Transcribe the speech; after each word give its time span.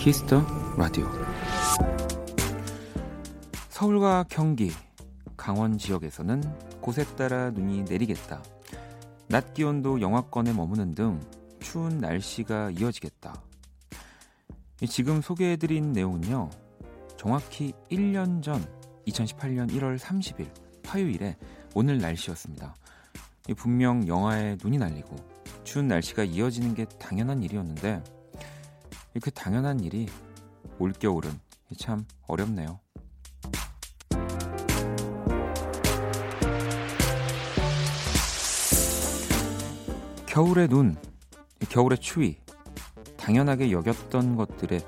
키스 0.00 0.26
더 0.26 0.42
라디오 0.78 1.06
서울과 3.68 4.24
경기, 4.30 4.70
강원 5.36 5.76
지역에서는 5.76 6.42
곳에 6.80 7.04
따라 7.16 7.50
눈이 7.50 7.82
내리겠다. 7.82 8.42
낮 9.28 9.52
기온도 9.52 10.00
영하권에 10.00 10.54
머무는 10.54 10.94
등 10.94 11.20
추운 11.60 11.98
날씨가 11.98 12.70
이어지겠다. 12.70 13.42
지금 14.88 15.20
소개해드린 15.20 15.92
내용은요. 15.92 16.48
정확히 17.18 17.74
1년 17.90 18.42
전 18.42 18.64
2018년 19.06 19.70
1월 19.70 19.98
30일 19.98 20.48
화요일에 20.86 21.36
오늘 21.74 21.98
날씨였습니다. 21.98 22.74
분명 23.54 24.08
영하에 24.08 24.56
눈이 24.64 24.78
날리고 24.78 25.14
추운 25.62 25.88
날씨가 25.88 26.24
이어지는 26.24 26.74
게 26.74 26.86
당연한 26.86 27.42
일이었는데 27.42 28.02
그 29.18 29.30
당연한 29.32 29.80
일이 29.80 30.08
올겨울은 30.78 31.30
참 31.76 32.06
어렵네요. 32.28 32.78
겨울의 40.26 40.68
눈, 40.68 40.96
겨울의 41.68 41.98
추위, 41.98 42.38
당연하게 43.16 43.72
여겼던 43.72 44.36
것들의 44.36 44.80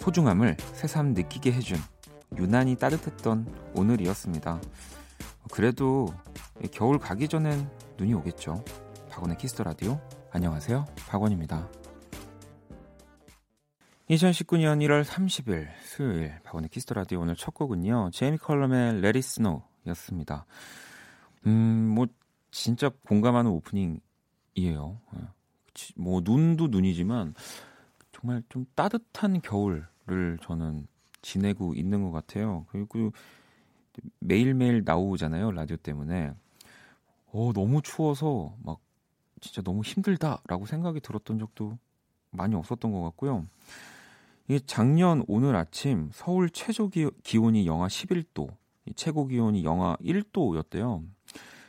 소중함을 0.00 0.56
새삼 0.72 1.14
느끼게 1.14 1.52
해준 1.52 1.78
유난히 2.36 2.74
따뜻했던 2.74 3.72
오늘이었습니다. 3.74 4.60
그래도 5.52 6.12
겨울 6.72 6.98
가기 6.98 7.28
전엔 7.28 7.70
눈이 7.96 8.12
오겠죠. 8.14 8.64
박원의 9.08 9.38
키스 9.38 9.53
더 9.53 9.62
라디오. 9.62 10.00
안녕하세요. 10.32 10.84
박원입니다. 11.08 11.68
2019년 14.10 14.78
1월 14.86 15.02
30일 15.04 15.66
수요일 15.82 16.40
박원의 16.44 16.68
키스 16.68 16.84
더 16.84 16.94
라디오 16.94 17.20
오늘 17.20 17.34
첫 17.34 17.54
곡은요. 17.54 18.10
제이미 18.12 18.38
컬럼의 18.38 18.98
Let 18.98 19.06
It 19.06 19.18
Snow 19.18 19.62
였습니다. 19.88 20.46
음, 21.46 21.92
뭐 21.92 22.06
진짜 22.52 22.88
공감하는 23.08 23.50
오프닝이에요. 23.50 25.00
예. 25.16 25.20
뭐 25.96 26.20
눈도 26.24 26.68
눈이지만 26.68 27.34
정말 28.12 28.44
좀 28.48 28.64
따뜻한 28.76 29.40
겨울을 29.40 30.38
저는 30.40 30.86
지내고 31.20 31.74
있는 31.74 32.04
것 32.04 32.12
같아요. 32.12 32.64
그리고 32.68 33.10
매일매일 34.20 34.82
나오잖아요. 34.84 35.50
라디오 35.50 35.76
때문에. 35.76 36.32
어, 37.32 37.52
너무 37.52 37.82
추워서 37.82 38.54
막 38.62 38.78
진짜 39.40 39.62
너무 39.62 39.82
힘들다라고 39.82 40.64
생각이 40.64 41.00
들었던 41.00 41.40
적도 41.40 41.76
많이 42.30 42.54
없었던 42.54 42.92
것 42.92 43.02
같고요. 43.02 43.46
이게 44.48 44.60
작년 44.64 45.24
오늘 45.26 45.56
아침 45.56 46.10
서울 46.12 46.50
최저 46.50 46.88
기온이 47.24 47.66
영하 47.66 47.88
11도, 47.88 48.54
최고 48.94 49.26
기온이 49.26 49.64
영하 49.64 49.96
1도였대요. 49.96 51.04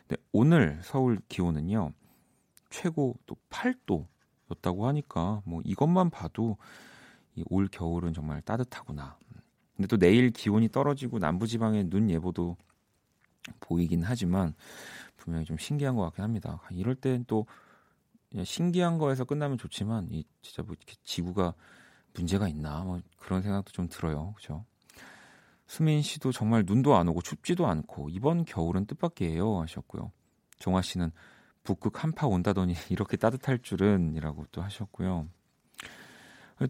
근데 0.08 0.22
오늘 0.31 0.80
서울 0.83 1.17
기온은요. 1.28 1.92
최고 2.70 3.16
또 3.25 3.36
8도였다고 3.50 4.83
하니까 4.83 5.42
뭐 5.45 5.61
이것만 5.66 6.11
봐도 6.11 6.58
올 7.50 7.67
겨울은 7.67 8.14
정말 8.14 8.42
따뜻하구나. 8.42 9.17
근데 9.75 9.88
또 9.88 9.98
내일 9.98 10.30
기온이 10.30 10.70
떨어지고 10.70 11.17
남부지방에 11.17 11.89
눈 11.89 12.10
예보도 12.11 12.58
보이긴 13.60 14.04
하지만 14.04 14.54
분명히 15.16 15.45
좀 15.45 15.58
신기한 15.58 15.95
것 15.95 16.04
같긴 16.04 16.23
합니다. 16.23 16.61
이럴 16.71 16.93
땐 16.93 17.26
또 17.27 17.48
신기한 18.43 18.98
거에서 18.99 19.23
끝나면 19.23 19.58
좋지만 19.58 20.10
이 20.11 20.26
진짜 20.42 20.61
뭐 20.61 20.76
이렇게 20.77 20.95
지구가 21.04 21.54
문제가 22.17 22.48
있나 22.48 22.82
뭐 22.83 23.00
그런 23.17 23.42
생각도 23.42 23.72
좀 23.72 23.88
들어요. 23.88 24.33
그죠? 24.36 24.66
수민 25.67 26.02
씨도 26.02 26.32
정말 26.32 26.64
눈도 26.66 26.95
안 26.95 27.08
오고 27.08 27.22
춥지도 27.22 27.67
않고 27.67 28.10
이번 28.10 28.45
겨울은 28.45 28.86
뜻밖이에요 28.86 29.61
하셨고요. 29.61 30.11
종아 30.60 30.82
씨는 30.82 31.11
북극 31.64 32.04
한파 32.04 32.28
온다더니 32.28 32.73
이렇게 32.89 33.17
따뜻할 33.17 33.60
줄은이라고 33.60 34.45
또 34.52 34.61
하셨고요. 34.61 35.28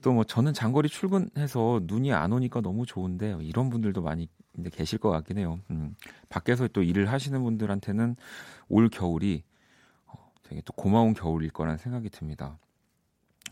또 0.01 0.11
뭐 0.11 0.25
저는 0.25 0.53
장거리 0.53 0.89
출근해서 0.89 1.79
눈이 1.83 2.11
안 2.11 2.33
오니까 2.33 2.59
너무 2.59 2.85
좋은데 2.85 3.37
이런 3.41 3.69
분들도 3.69 4.01
많이 4.01 4.27
계실 4.73 4.99
것 4.99 5.09
같긴 5.11 5.37
해요. 5.37 5.59
음, 5.69 5.95
밖에서 6.27 6.67
또 6.67 6.83
일을 6.83 7.09
하시는 7.09 7.41
분들한테는 7.41 8.15
올 8.67 8.89
겨울이 8.89 9.43
어, 10.07 10.31
되게 10.43 10.61
또 10.65 10.73
고마운 10.73 11.13
겨울일 11.13 11.51
거라는 11.51 11.77
생각이 11.77 12.09
듭니다. 12.09 12.57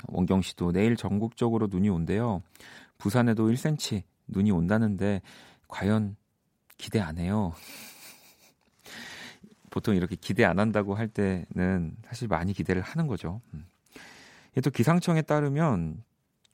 원경 0.07 0.41
씨도 0.41 0.71
내일 0.71 0.95
전국적으로 0.95 1.67
눈이 1.67 1.89
온대요. 1.89 2.41
부산에도 2.97 3.49
1cm 3.49 4.03
눈이 4.27 4.51
온다는데 4.51 5.21
과연 5.67 6.15
기대 6.77 6.99
안 6.99 7.17
해요. 7.17 7.53
보통 9.69 9.95
이렇게 9.95 10.15
기대 10.15 10.45
안 10.45 10.59
한다고 10.59 10.95
할 10.95 11.07
때는 11.07 11.97
사실 12.05 12.27
많이 12.27 12.53
기대를 12.53 12.81
하는 12.81 13.07
거죠. 13.07 13.41
음. 13.53 13.65
또 14.63 14.69
기상청에 14.69 15.21
따르면 15.21 16.03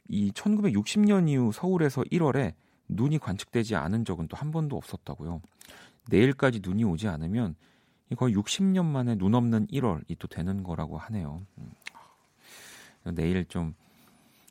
이 0.08 0.32
1960년 0.32 1.30
이후 1.30 1.52
서울에서 1.54 2.02
1월에 2.04 2.54
눈이 2.88 3.20
관측되지 3.20 3.76
않은 3.76 4.06
적은 4.06 4.28
또 4.28 4.38
한 4.38 4.52
번도 4.52 4.76
없었다고요. 4.76 5.42
내일까지 6.10 6.62
눈이 6.64 6.84
오지 6.84 7.08
않으면 7.08 7.56
거의 8.18 8.36
60년 8.36 8.86
만에 8.86 9.16
눈 9.16 9.36
없는 9.36 9.68
1월이 9.68 10.18
또 10.20 10.28
되는 10.28 10.64
거라고 10.64 10.98
하네요. 10.98 11.46
음. 13.06 13.16
내일 13.16 13.46
좀 13.46 13.74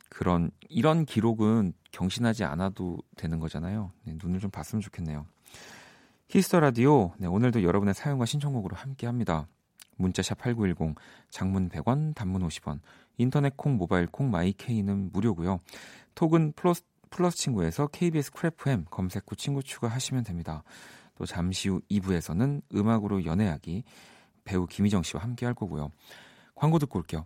그런 0.09 0.51
이런 0.69 1.05
기록은 1.05 1.73
경신하지 1.91 2.43
않아도 2.43 2.97
되는 3.15 3.39
거잖아요. 3.39 3.91
네, 4.03 4.15
눈을 4.21 4.39
좀 4.39 4.51
봤으면 4.51 4.81
좋겠네요. 4.81 5.25
히스터 6.29 6.59
라디오 6.59 7.13
네, 7.17 7.27
오늘도 7.27 7.63
여러분의 7.63 7.93
사용과 7.93 8.25
신청곡으로 8.25 8.75
함께합니다. 8.75 9.47
문자샵 9.97 10.39
8910 10.39 10.95
장문 11.29 11.69
100원 11.69 12.15
단문 12.15 12.41
50원 12.47 12.79
인터넷 13.17 13.55
콩 13.55 13.77
모바일 13.77 14.07
콩 14.07 14.31
my 14.31 14.54
K는 14.54 15.11
무료고요. 15.11 15.59
톡은 16.15 16.53
플러스, 16.55 16.83
플러스 17.09 17.37
친구에서 17.37 17.87
KBS 17.87 18.31
Cool 18.31 18.67
FM 18.67 18.85
검색 18.89 19.29
후 19.29 19.35
친구 19.35 19.61
추가하시면 19.61 20.23
됩니다. 20.23 20.63
또 21.15 21.25
잠시 21.25 21.69
후 21.69 21.81
2부에서는 21.91 22.61
음악으로 22.73 23.25
연애하기 23.25 23.83
배우 24.43 24.65
김희정 24.65 25.03
씨와 25.03 25.23
함께 25.23 25.45
할 25.45 25.53
거고요. 25.53 25.91
광고 26.55 26.79
듣고 26.79 26.99
올게요. 26.99 27.25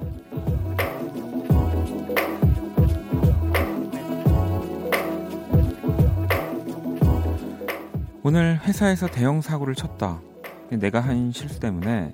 오늘 8.23 8.59
회사에서 8.59 9.07
대형 9.07 9.41
사고를 9.41 9.73
쳤다. 9.73 10.21
내가 10.69 10.99
한 10.99 11.31
실수 11.31 11.59
때문에 11.59 12.13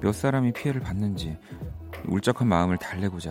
몇 0.00 0.12
사람이 0.12 0.52
피해를 0.52 0.82
받는지 0.82 1.38
울적한 2.06 2.46
마음을 2.46 2.76
달래고자 2.76 3.30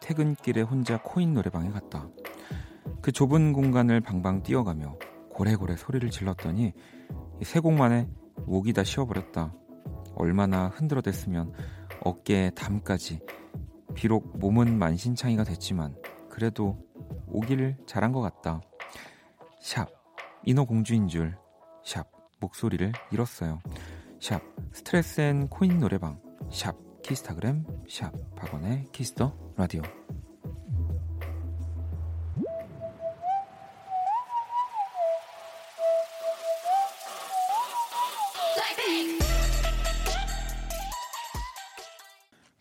퇴근길에 0.00 0.62
혼자 0.62 1.00
코인 1.02 1.34
노래방에 1.34 1.70
갔다. 1.70 2.08
그 3.02 3.10
좁은 3.10 3.52
공간을 3.52 4.00
방방 4.00 4.42
뛰어가며 4.42 4.98
고래고래 5.30 5.76
소리를 5.76 6.08
질렀더니 6.10 6.72
세 7.42 7.60
곡 7.60 7.72
만에 7.74 8.08
목이 8.46 8.72
다 8.72 8.84
쉬어버렸다. 8.84 9.52
얼마나 10.14 10.68
흔들어댔으면 10.68 11.52
어깨에 12.04 12.50
담까지 12.50 13.20
비록 13.94 14.38
몸은 14.38 14.78
만신창이가 14.78 15.42
됐지만 15.42 15.96
그래도 16.30 16.78
오기를 17.26 17.76
잘한 17.86 18.12
것 18.12 18.20
같다. 18.20 18.60
샵 19.60 19.88
인어공주인 20.44 21.08
줄 21.08 21.36
샵 21.84 22.10
목소리를 22.40 22.92
잃었어요. 23.12 23.60
샵 24.20 24.40
스트레스엔 24.72 25.48
코인 25.48 25.80
노래방 25.80 26.20
샵 26.50 26.74
키스타그램 27.02 27.64
샵 27.88 28.12
박원의 28.34 28.86
키스 28.92 29.19
더 29.19 29.36
라디오 29.56 29.82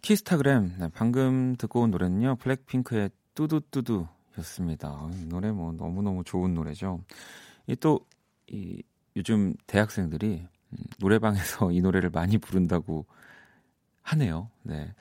키스타그램 0.02 0.75
네, 0.78 0.90
방금 0.94 1.56
듣고 1.56 1.80
온 1.80 1.92
노래는요 1.92 2.36
블랙핑크의 2.36 3.10
뚜두뚜두였습니다. 3.36 5.10
이 5.14 5.25
노래 5.28 5.52
뭐 5.52 5.72
너무 5.72 6.02
너무 6.02 6.25
좋은 6.25 6.54
노래죠. 6.54 7.02
이 7.68 7.78
또이 7.78 8.84
요즘 9.15 9.56
대학생들이 9.68 10.48
음, 10.71 10.77
노래방에서 11.00 11.71
이 11.74 11.81
노래를 11.81 12.10
많이 12.10 12.38
부른다고 12.38 13.06
하네요. 14.01 14.50
네. 14.63 14.94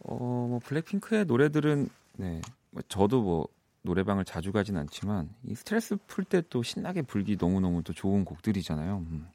어, 0.00 0.16
뭐 0.18 0.58
블랙핑크의 0.64 1.24
노래들은 1.26 1.88
네. 2.16 2.40
뭐 2.70 2.82
저도 2.88 3.22
뭐 3.22 3.48
노래방을 3.82 4.24
자주 4.24 4.52
가진 4.52 4.76
않지만 4.76 5.28
이 5.44 5.54
스트레스 5.54 5.96
풀 6.06 6.24
때 6.24 6.42
또 6.48 6.62
신나게 6.62 7.02
부르기 7.02 7.36
너무너무 7.38 7.82
또 7.82 7.92
좋은 7.92 8.24
곡들이잖아요. 8.24 9.04
음. 9.10 9.26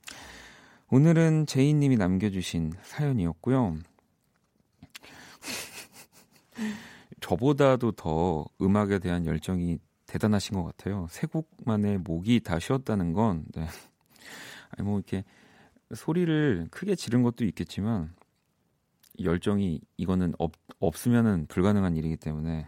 오늘은 0.91 1.45
제이 1.45 1.73
님이 1.73 1.97
남겨 1.97 2.29
주신 2.31 2.73
사연이었고요. 2.81 3.77
저보다도 7.21 7.91
더 7.93 8.45
음악에 8.61 8.99
대한 8.99 9.25
열정이 9.25 9.77
대단하신 10.09 10.55
것 10.57 10.63
같아요. 10.63 11.05
세 11.11 11.27
곡만에 11.27 11.97
목이 11.99 12.39
다 12.39 12.57
쉬었다는 12.57 13.13
건, 13.13 13.45
네. 13.53 13.67
아니, 14.71 14.87
뭐, 14.87 14.97
이렇게 14.97 15.23
소리를 15.93 16.67
크게 16.71 16.95
지른 16.95 17.21
것도 17.21 17.45
있겠지만, 17.45 18.15
열정이 19.21 19.79
이거는 19.97 20.33
없, 20.39 20.53
없으면은 20.79 21.45
불가능한 21.45 21.95
일이기 21.95 22.17
때문에, 22.17 22.67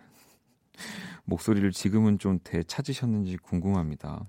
목소리를 1.25 1.71
지금은 1.71 2.19
좀 2.19 2.37
되찾으셨는지 2.43 3.37
궁금합니다. 3.37 4.23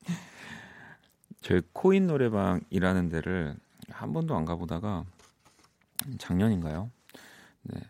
제 1.42 1.62
코인 1.72 2.08
노래방이라는 2.08 3.08
데를 3.08 3.54
한 3.88 4.12
번도 4.12 4.34
안 4.34 4.44
가보다가 4.44 5.04
작년인가요? 6.18 6.90
네, 7.62 7.80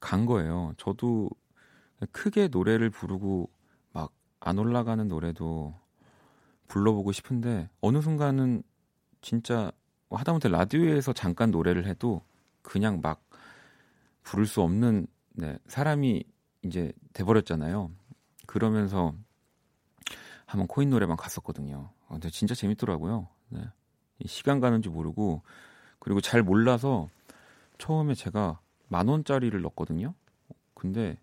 간 0.00 0.26
거예요. 0.26 0.72
저도 0.76 1.30
크게 2.12 2.48
노래를 2.48 2.90
부르고 2.90 3.50
막 3.92 4.12
안 4.44 4.58
올라가는 4.58 5.08
노래도 5.08 5.74
불러보고 6.68 7.12
싶은데 7.12 7.70
어느 7.80 8.02
순간은 8.02 8.62
진짜 9.22 9.72
하다못해 10.10 10.50
라디오에서 10.50 11.14
잠깐 11.14 11.50
노래를 11.50 11.86
해도 11.86 12.20
그냥 12.60 13.00
막 13.02 13.26
부를 14.22 14.44
수 14.44 14.60
없는 14.60 15.06
네, 15.32 15.58
사람이 15.66 16.24
이제 16.62 16.92
돼버렸잖아요. 17.14 17.90
그러면서 18.46 19.14
한번 20.44 20.66
코인 20.68 20.90
노래방 20.90 21.16
갔었거든요. 21.16 21.90
근데 22.08 22.28
진짜 22.28 22.54
재밌더라고요. 22.54 23.28
네. 23.48 23.64
시간 24.26 24.60
가는 24.60 24.82
줄 24.82 24.92
모르고 24.92 25.42
그리고 25.98 26.20
잘 26.20 26.42
몰라서 26.42 27.08
처음에 27.78 28.14
제가 28.14 28.60
만 28.88 29.08
원짜리를 29.08 29.58
넣었거든요. 29.62 30.14
근데 30.74 31.18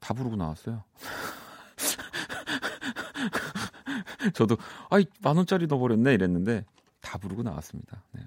다 0.00 0.14
부르고 0.14 0.36
나왔어요. 0.36 0.82
저도 4.34 4.56
아이 4.90 5.06
만 5.22 5.36
원짜리 5.36 5.66
넣어버렸네 5.66 6.14
이랬는데 6.14 6.64
다 7.00 7.18
부르고 7.18 7.42
나왔습니다. 7.42 8.02
네. 8.12 8.22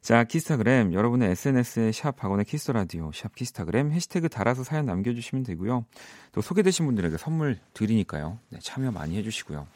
자, 0.00 0.24
키스타그램 0.24 0.94
여러분의 0.94 1.32
SNS에 1.32 1.92
샵 1.92 2.16
박원의 2.16 2.46
키스 2.46 2.70
라디오 2.70 3.12
샵 3.12 3.34
키스타그램 3.34 3.92
해시태그 3.92 4.30
달아서 4.30 4.64
사연 4.64 4.86
남겨주시면 4.86 5.44
되고요. 5.44 5.84
또 6.32 6.40
소개되신 6.40 6.86
분들에게 6.86 7.18
선물 7.18 7.58
드리니까요. 7.74 8.38
네, 8.48 8.58
참여 8.62 8.90
많이 8.90 9.18
해주시고요. 9.18 9.66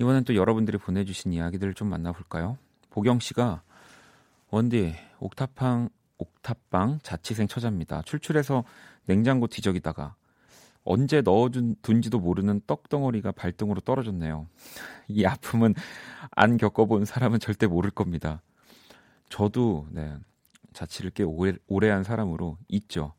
이번엔 0.00 0.24
또 0.24 0.34
여러분들이 0.34 0.78
보내주신 0.78 1.34
이야기들을 1.34 1.74
좀 1.74 1.88
만나볼까요? 1.88 2.56
보경 2.90 3.20
씨가 3.20 3.62
원디 4.48 4.94
옥탑방 5.18 5.90
옥탑방 6.18 7.00
자취생 7.02 7.48
처자입니다. 7.48 8.02
출출해서 8.02 8.64
냉장고 9.06 9.46
뒤적이다가 9.46 10.14
언제 10.84 11.20
넣어둔지도 11.20 12.20
모르는 12.20 12.60
떡덩어리가 12.66 13.32
발등으로 13.32 13.80
떨어졌네요. 13.80 14.46
이 15.08 15.24
아픔은 15.24 15.74
안 16.30 16.56
겪어본 16.56 17.04
사람은 17.04 17.40
절대 17.40 17.66
모를 17.66 17.90
겁니다. 17.90 18.42
저도 19.28 19.86
네, 19.90 20.16
자취를 20.72 21.10
꽤 21.10 21.24
오래, 21.24 21.54
오래 21.66 21.90
한 21.90 22.04
사람으로 22.04 22.58
있죠. 22.68 23.14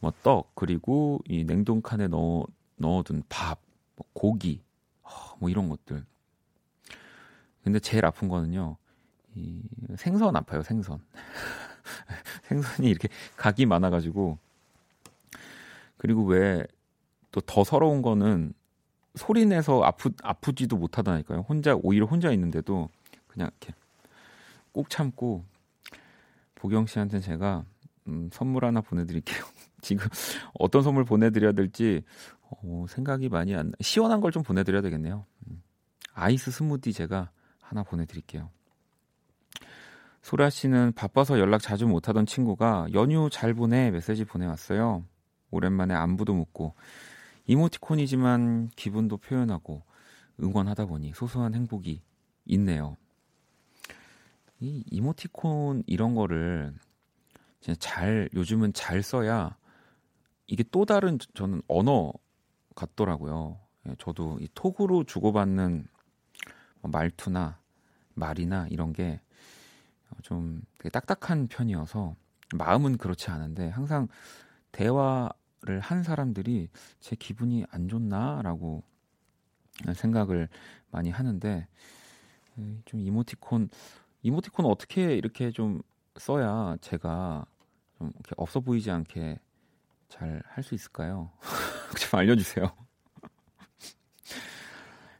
뭐 0.00 0.12
떡 0.22 0.54
그리고 0.54 1.20
이 1.26 1.44
냉동칸에 1.44 2.08
넣어 2.08 2.46
넣어둔 2.76 3.22
밥, 3.28 3.60
뭐 3.96 4.06
고기, 4.12 4.62
뭐 5.38 5.50
이런 5.50 5.68
것들. 5.68 6.04
근데 7.62 7.78
제일 7.78 8.04
아픈 8.06 8.28
거는요. 8.28 8.76
이 9.34 9.62
생선 9.96 10.36
아파요, 10.36 10.62
생선. 10.62 11.00
생선이 12.44 12.88
이렇게 12.88 13.08
각이 13.36 13.66
많아가지고. 13.66 14.38
그리고 15.96 16.24
왜 16.24 16.64
또 17.30 17.40
더 17.40 17.64
서러운 17.64 18.00
거는 18.00 18.54
소리 19.16 19.44
내서 19.44 19.82
아프, 19.82 20.10
아프지도 20.22 20.76
못하다니까요. 20.76 21.40
혼자, 21.40 21.74
오히려 21.74 22.06
혼자 22.06 22.30
있는데도 22.30 22.88
그냥 23.26 23.50
이렇게 23.60 23.74
꼭 24.70 24.88
참고 24.88 25.44
보경 26.54 26.86
씨한테 26.86 27.18
제가 27.18 27.64
음, 28.06 28.30
선물 28.32 28.64
하나 28.64 28.80
보내드릴게요. 28.80 29.42
지금 29.82 30.06
어떤 30.60 30.82
선물 30.84 31.04
보내드려야 31.04 31.50
될지 31.52 32.04
어, 32.50 32.86
생각이 32.88 33.28
많이 33.28 33.54
안 33.56 33.70
나. 33.70 33.72
시원한 33.80 34.20
걸 34.20 34.30
좀 34.30 34.44
보내드려야 34.44 34.80
되겠네요. 34.82 35.26
음. 35.48 35.60
아이스 36.12 36.52
스무디 36.52 36.92
제가 36.92 37.30
하나 37.60 37.82
보내드릴게요. 37.82 38.50
소라 40.24 40.48
씨는 40.48 40.92
바빠서 40.94 41.38
연락 41.38 41.60
자주 41.60 41.86
못하던 41.86 42.24
친구가 42.24 42.86
연휴 42.94 43.28
잘 43.28 43.52
보내 43.52 43.90
메시지 43.90 44.24
보내왔어요. 44.24 45.04
오랜만에 45.50 45.92
안부도 45.92 46.32
묻고 46.32 46.74
이모티콘이지만 47.44 48.70
기분도 48.74 49.18
표현하고 49.18 49.82
응원하다 50.42 50.86
보니 50.86 51.12
소소한 51.14 51.54
행복이 51.54 52.00
있네요. 52.46 52.96
이 54.60 54.82
이모티콘 54.90 55.82
이런 55.86 56.14
거를 56.14 56.74
진짜 57.60 57.78
잘 57.78 58.30
요즘은 58.32 58.72
잘 58.72 59.02
써야 59.02 59.58
이게 60.46 60.64
또 60.70 60.86
다른 60.86 61.18
저는 61.34 61.60
언어 61.68 62.14
같더라고요. 62.74 63.60
예, 63.90 63.94
저도 63.98 64.38
이 64.40 64.48
톡으로 64.54 65.04
주고받는 65.04 65.86
뭐 66.80 66.90
말투나 66.90 67.58
말이나 68.14 68.68
이런 68.70 68.94
게 68.94 69.20
좀 70.22 70.62
되게 70.78 70.90
딱딱한 70.90 71.48
편이어서 71.48 72.16
마음은 72.54 72.98
그렇지 72.98 73.30
않은데 73.30 73.68
항상 73.68 74.08
대화를 74.72 75.80
한 75.80 76.02
사람들이 76.02 76.68
제 77.00 77.16
기분이 77.16 77.64
안 77.70 77.88
좋나라고 77.88 78.82
생각을 79.94 80.48
많이 80.90 81.10
하는데 81.10 81.66
좀 82.84 83.00
이모티콘 83.00 83.68
이모티콘 84.22 84.64
어떻게 84.66 85.16
이렇게 85.16 85.50
좀 85.50 85.82
써야 86.16 86.76
제가 86.80 87.44
좀 87.98 88.10
이렇게 88.14 88.34
없어 88.36 88.60
보이지 88.60 88.90
않게 88.90 89.38
잘 90.08 90.42
할 90.46 90.62
수 90.62 90.74
있을까요? 90.74 91.30
좀 91.98 92.18
알려주세요. 92.20 92.72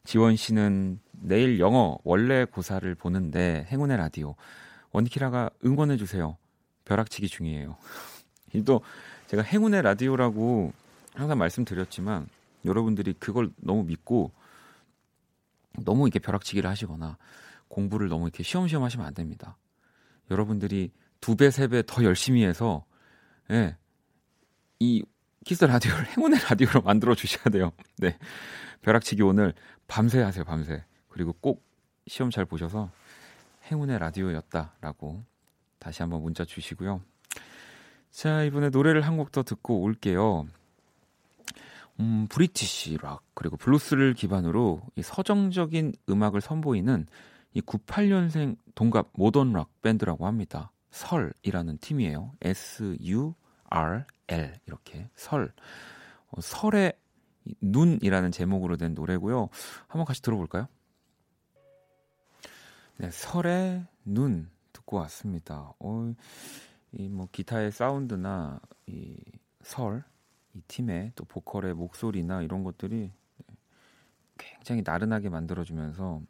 지원 0.04 0.36
씨는 0.36 1.00
내일 1.12 1.58
영어 1.58 1.98
원래 2.04 2.44
고사를 2.44 2.94
보는데 2.94 3.66
행운의 3.70 3.96
라디오 3.96 4.36
원키라가 4.94 5.50
응원해 5.66 5.96
주세요. 5.96 6.38
벼락치기 6.84 7.28
중이에요. 7.28 7.76
또 8.64 8.80
제가 9.26 9.42
행운의 9.42 9.82
라디오라고 9.82 10.72
항상 11.14 11.38
말씀드렸지만 11.38 12.28
여러분들이 12.64 13.12
그걸 13.14 13.50
너무 13.56 13.82
믿고 13.84 14.30
너무 15.84 16.06
이렇게 16.06 16.20
벼락치기를 16.20 16.70
하시거나 16.70 17.18
공부를 17.68 18.08
너무 18.08 18.26
이렇게 18.26 18.42
시험시험 18.44 18.84
하시면 18.84 19.04
안 19.04 19.12
됩니다. 19.14 19.56
여러분들이 20.30 20.92
두 21.20 21.34
배, 21.36 21.50
세 21.50 21.66
배 21.66 21.82
더 21.82 22.04
열심히 22.04 22.44
해서 22.44 22.84
예. 23.50 23.76
이 24.78 25.04
키스 25.44 25.64
라디오를 25.64 26.06
행운의 26.16 26.38
라디오로 26.48 26.82
만들어 26.82 27.14
주셔야 27.14 27.44
돼요. 27.44 27.72
네. 27.98 28.16
벼락치기 28.82 29.22
오늘 29.22 29.54
밤새 29.88 30.20
하세요, 30.22 30.44
밤새. 30.44 30.84
그리고 31.08 31.32
꼭 31.40 31.64
시험 32.06 32.30
잘 32.30 32.44
보셔서 32.44 32.90
행운의 33.71 33.99
라디오였다라고 33.99 35.25
다시 35.78 36.02
한번 36.02 36.23
문자 36.23 36.44
주시고요. 36.44 37.00
자, 38.11 38.42
이번에 38.44 38.71
노래를 38.71 39.02
한 39.02 39.16
곡 39.16 39.33
더 39.33 39.42
듣고 39.42 39.80
올게요. 39.83 40.47
음, 42.00 42.26
British 42.28 42.98
rock 43.00 43.22
그리고 43.35 43.56
블루스를 43.56 44.14
기반으로 44.14 44.83
이 44.97 45.02
서정적인 45.02 45.92
음악을 46.09 46.40
선보이는 46.40 47.06
이 47.54 47.61
98년생 47.61 48.56
동갑 48.75 49.11
modern 49.14 49.52
rock 49.52 49.70
밴드라고 49.83 50.26
합니다. 50.26 50.73
설이라는 50.90 51.78
팀이에요. 51.78 52.33
S 52.42 52.97
U 53.02 53.35
R 53.71 54.04
L 54.28 54.54
이렇게 54.66 55.09
설. 55.14 55.52
어, 56.30 56.40
설의 56.40 56.94
눈이라는 57.61 58.33
제목으로 58.33 58.76
된 58.76 58.94
노래고요. 58.94 59.49
한번 59.87 60.04
같이 60.04 60.23
들어볼까요? 60.23 60.66
네, 62.96 63.10
설의 63.10 63.84
눈 64.04 64.48
듣고 64.72 64.98
왔습니다. 64.98 65.72
어, 65.80 66.14
이뭐 66.92 67.28
기타의 67.32 67.72
사운드나 67.72 68.60
이 68.86 69.16
설, 69.62 70.04
이 70.54 70.60
팀의 70.68 71.12
또 71.16 71.24
보컬의 71.24 71.74
목소리나 71.74 72.42
이런 72.42 72.62
것들이 72.62 73.10
굉장히 74.38 74.82
나른하게 74.84 75.28
만들어주면서 75.28 76.22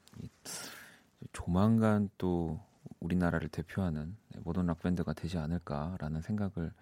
조만간 1.33 2.09
또 2.17 2.61
우리나라를 3.01 3.49
대표하는 3.49 4.17
모던 4.39 4.67
락 4.67 4.81
밴드가 4.81 5.13
되지 5.13 5.37
않을까라는 5.39 6.23
생각을 6.23 6.73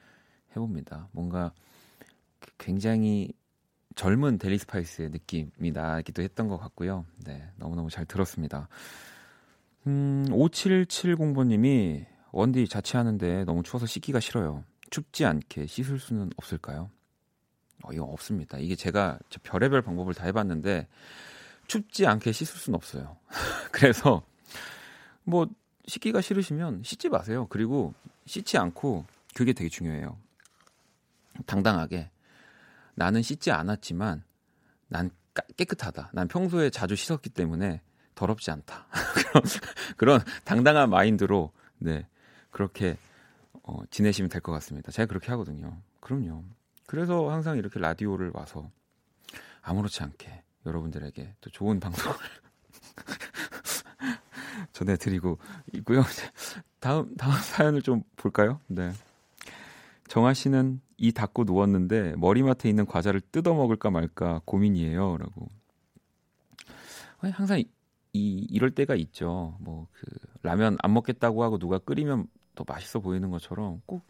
해봅니다. 0.50 1.08
뭔가 1.10 1.52
굉장히 2.58 3.32
젊은 3.96 4.38
델리 4.38 4.58
스파이스의 4.58 5.10
느낌이 5.10 5.72
나기도 5.72 6.22
했던 6.22 6.48
것 6.48 6.56
같고요. 6.58 7.04
네, 7.24 7.50
너무너무 7.56 7.90
잘 7.90 8.06
들었습니다. 8.06 8.68
음, 9.86 10.26
5770번님이 10.30 12.06
원디 12.30 12.66
자취하는데 12.68 13.44
너무 13.44 13.62
추워서 13.62 13.86
씻기가 13.86 14.20
싫어요. 14.20 14.64
춥지 14.90 15.24
않게 15.24 15.66
씻을 15.66 15.98
수는 15.98 16.30
없을까요? 16.36 16.90
어, 17.82 17.92
이거 17.92 18.04
없습니다. 18.04 18.58
이게 18.58 18.76
제가 18.76 19.18
별의별 19.42 19.82
방법을 19.82 20.14
다 20.14 20.24
해봤는데 20.24 20.86
춥지 21.66 22.06
않게 22.06 22.32
씻을 22.32 22.58
수는 22.58 22.76
없어요. 22.76 23.16
그래서 23.72 24.22
뭐 25.24 25.48
씻기가 25.86 26.20
싫으시면 26.20 26.82
씻지 26.84 27.08
마세요. 27.08 27.46
그리고 27.50 27.94
씻지 28.26 28.58
않고 28.58 29.04
그게 29.34 29.52
되게 29.52 29.68
중요해요. 29.68 30.16
당당하게 31.46 32.10
나는 32.94 33.22
씻지 33.22 33.50
않았지만 33.50 34.22
난 34.88 35.10
깨끗하다. 35.56 36.10
난 36.12 36.28
평소에 36.28 36.70
자주 36.70 36.94
씻었기 36.94 37.30
때문에 37.30 37.80
더럽지 38.14 38.50
않다. 38.50 38.86
그런, 39.14 39.44
그런 39.96 40.20
당당한 40.44 40.90
마인드로 40.90 41.52
네 41.78 42.06
그렇게 42.50 42.96
어, 43.62 43.80
지내시면 43.90 44.28
될 44.28 44.40
것 44.40 44.52
같습니다. 44.52 44.90
제가 44.92 45.06
그렇게 45.06 45.28
하거든요. 45.30 45.76
그럼요. 46.00 46.44
그래서 46.86 47.30
항상 47.30 47.56
이렇게 47.58 47.78
라디오를 47.80 48.30
와서 48.34 48.70
아무렇지 49.62 50.02
않게 50.02 50.42
여러분들에게 50.66 51.34
또 51.40 51.50
좋은 51.50 51.80
방송을 51.80 52.16
전해드리고 54.72 55.38
있고요. 55.74 56.02
다음 56.80 57.14
다음 57.16 57.32
사연을 57.40 57.82
좀 57.82 58.02
볼까요? 58.16 58.60
네. 58.66 58.92
정아 60.08 60.34
씨는 60.34 60.80
이 60.98 61.12
닫고 61.12 61.44
누웠는데 61.44 62.14
머리맡에 62.16 62.68
있는 62.68 62.86
과자를 62.86 63.20
뜯어 63.20 63.54
먹을까 63.54 63.90
말까 63.90 64.40
고민이에요 64.44 65.16
라고. 65.18 65.48
항상 67.20 67.62
이 68.12 68.46
이럴 68.50 68.70
때가 68.70 68.94
있죠. 68.94 69.56
뭐 69.60 69.86
그 69.92 70.06
라면 70.42 70.76
안 70.82 70.92
먹겠다고 70.92 71.42
하고 71.42 71.58
누가 71.58 71.78
끓이면 71.78 72.26
더 72.54 72.64
맛있어 72.66 73.00
보이는 73.00 73.30
것처럼 73.30 73.80
꼭 73.86 74.02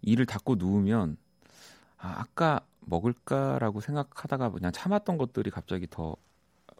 이를 0.00 0.26
닫고 0.26 0.54
누우면 0.56 1.16
아, 1.98 2.20
아까 2.20 2.60
먹을까라고 2.80 3.80
생각하다가 3.80 4.50
그냥 4.50 4.72
참았던 4.72 5.18
것들이 5.18 5.50
갑자기 5.50 5.86
더 5.90 6.16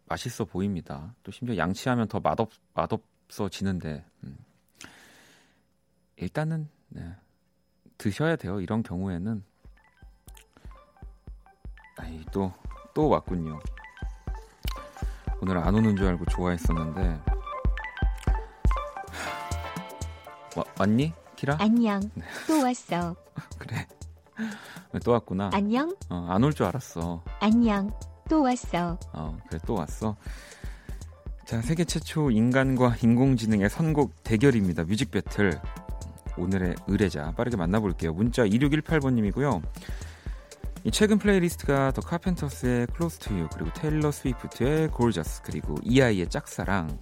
맛있어 0.06 0.44
보입니다. 0.44 1.14
또 1.22 1.32
심지어 1.32 1.56
양치하면 1.56 2.08
더 2.08 2.20
맛없 2.20 2.50
맛없어지는데 2.74 4.04
음. 4.24 4.38
일단은 6.16 6.68
네. 6.88 7.14
드셔야 7.98 8.36
돼요. 8.36 8.60
이런 8.60 8.82
경우에는 8.82 9.42
아이 11.96 12.24
또또 12.32 13.08
왔군요. 13.08 13.58
오늘 15.40 15.59
안 15.59 15.75
오는 15.75 15.97
줄 15.97 16.07
알고 16.09 16.25
좋아했었는데 16.26 17.21
와, 20.57 20.64
왔니? 20.78 21.12
키라? 21.37 21.57
안녕. 21.61 22.00
네. 22.14 22.25
또 22.47 22.62
왔어. 22.64 23.14
그래. 23.59 23.87
또 25.04 25.12
왔구나. 25.12 25.50
안녕. 25.52 25.95
어, 26.09 26.26
안 26.28 26.42
올 26.42 26.52
줄 26.52 26.66
알았어. 26.66 27.23
안녕. 27.40 27.90
또 28.28 28.42
왔어. 28.42 28.99
어, 29.12 29.38
그래 29.49 29.61
또 29.66 29.75
왔어. 29.75 30.16
자, 31.45 31.62
세계 31.62 31.85
최초 31.85 32.30
인간과 32.30 32.95
인공지능의 33.00 33.71
선곡 33.71 34.23
대결입니다. 34.25 34.85
music 34.85 35.11
battle. 35.11 35.61
오늘의 36.37 36.75
의뢰자 36.87 37.33
빠르게 37.37 37.57
만나볼게요. 37.57 38.12
문자 38.12 38.45
2618번님이고요. 38.45 39.62
이 40.88 40.90
최근 40.90 41.18
playlist가 41.18 41.92
더 41.92 42.00
카펜터스의 42.00 42.87
Close 42.97 43.18
to 43.18 43.37
You 43.37 43.49
그리고 43.52 43.71
테일러 43.75 44.11
스위프트의 44.11 44.88
Gorgeous 44.90 45.42
그리고 45.42 45.75
이아이의 45.83 46.30
짝사랑 46.30 46.99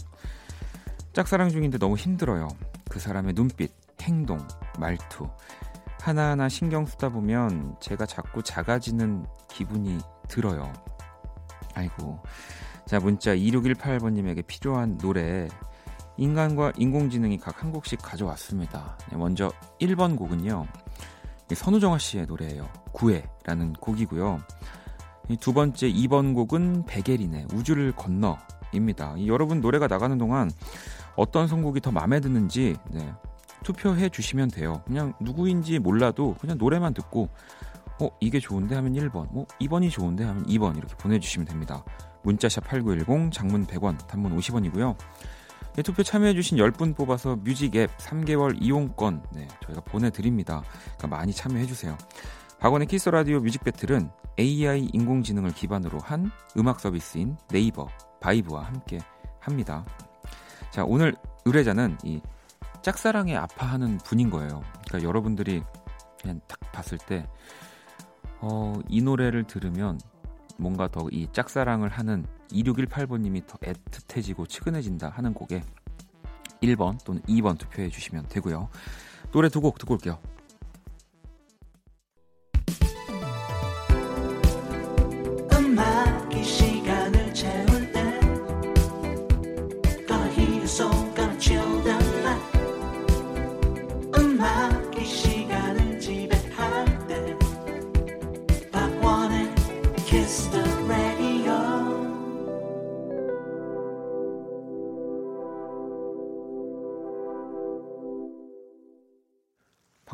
짝사랑 1.12 1.50
중인데 1.50 1.78
너무 1.78 1.94
힘들어요. 1.94 2.48
그 2.90 2.98
사람의 2.98 3.34
눈빛, 3.34 3.70
행동, 4.02 4.44
말투 4.80 5.28
하나하나 6.00 6.48
신경 6.48 6.84
쓰다 6.84 7.10
보면 7.10 7.76
제가 7.78 8.06
자꾸 8.06 8.42
작아지는 8.42 9.24
기분이 9.48 10.00
들어요. 10.26 10.72
아이고. 11.74 12.20
자, 12.86 12.98
문자 12.98 13.36
2618번님에게 13.36 14.44
필요한 14.48 14.98
노래 14.98 15.46
인간과 16.16 16.72
인공지능이 16.76 17.38
각 17.38 17.62
한 17.62 17.70
곡씩 17.70 18.00
가져왔습니다. 18.02 18.98
네, 19.12 19.16
먼저 19.16 19.52
1번 19.80 20.18
곡은요. 20.18 20.66
선우정아 21.54 21.98
씨의 21.98 22.26
노래예요. 22.26 22.68
구애라는 22.92 23.74
곡이고요. 23.74 24.40
두 25.40 25.52
번째 25.52 25.90
2번 25.90 26.34
곡은 26.34 26.86
베게린의 26.86 27.48
우주를 27.52 27.92
건너입니다. 27.92 29.14
여러분 29.26 29.60
노래가 29.60 29.86
나가는 29.86 30.16
동안 30.18 30.50
어떤 31.16 31.48
선곡이 31.48 31.80
더 31.80 31.90
마음에 31.90 32.20
드는지 32.20 32.76
네, 32.90 33.12
투표해 33.64 34.08
주시면 34.08 34.50
돼요. 34.50 34.82
그냥 34.86 35.14
누구인지 35.20 35.78
몰라도 35.78 36.36
그냥 36.40 36.58
노래만 36.58 36.94
듣고 36.94 37.28
어 38.00 38.08
이게 38.20 38.38
좋은데 38.38 38.74
하면 38.76 38.92
1번, 38.92 39.32
뭐 39.32 39.46
2번이 39.60 39.90
좋은데 39.90 40.24
하면 40.24 40.46
2번 40.46 40.76
이렇게 40.76 40.94
보내주시면 40.96 41.46
됩니다. 41.46 41.82
문자샵 42.22 42.64
8910, 42.64 43.32
장문 43.32 43.66
100원, 43.66 44.06
단문 44.06 44.36
50원이고요. 44.36 44.96
네, 45.76 45.82
투표 45.82 46.02
참여해주신 46.02 46.56
10분 46.56 46.96
뽑아서 46.96 47.36
music 47.36 47.76
앱 47.76 47.94
3개월 47.98 48.56
이용권 48.60 49.22
네, 49.32 49.46
저희가 49.64 49.82
보내드립니다. 49.82 50.62
그러니까 50.96 51.08
많이 51.08 51.34
참여해주세요. 51.34 51.98
박원의 52.58 52.88
키스 52.88 53.10
라디오 53.10 53.40
music 53.40 53.62
battle은 53.62 54.08
AI 54.38 54.88
인공지능을 54.94 55.52
기반으로 55.52 55.98
한 55.98 56.30
음악 56.56 56.80
서비스인 56.80 57.36
네이버 57.48 57.88
바이브와 58.20 58.64
함께 58.64 58.98
합니다. 59.38 59.84
자 60.70 60.82
오늘 60.82 61.14
의뢰자는 61.44 61.98
이 62.04 62.22
짝사랑에 62.80 63.36
아파하는 63.36 63.98
분인 63.98 64.30
거예요. 64.30 64.62
그러니까 64.86 65.06
여러분들이 65.06 65.62
그냥 66.22 66.40
딱 66.46 66.58
봤을 66.72 66.98
때, 66.98 67.28
어, 68.40 68.78
이 68.88 69.02
노래를 69.02 69.44
들으면 69.44 69.98
뭔가 70.58 70.88
더 70.88 71.08
이 71.12 71.28
짝사랑을 71.32 71.88
하는 71.88 72.26
2618번님이 72.50 73.46
더 73.46 73.58
애틋해지고 73.58 74.48
측은해진다 74.48 75.08
하는 75.10 75.34
곡에 75.34 75.62
1번 76.62 77.02
또는 77.04 77.20
2번 77.22 77.58
투표해 77.58 77.88
주시면 77.90 78.26
되고요. 78.28 78.68
노래 79.32 79.48
두 79.48 79.60
곡 79.60 79.78
듣고 79.78 79.94
올게요. 79.94 80.18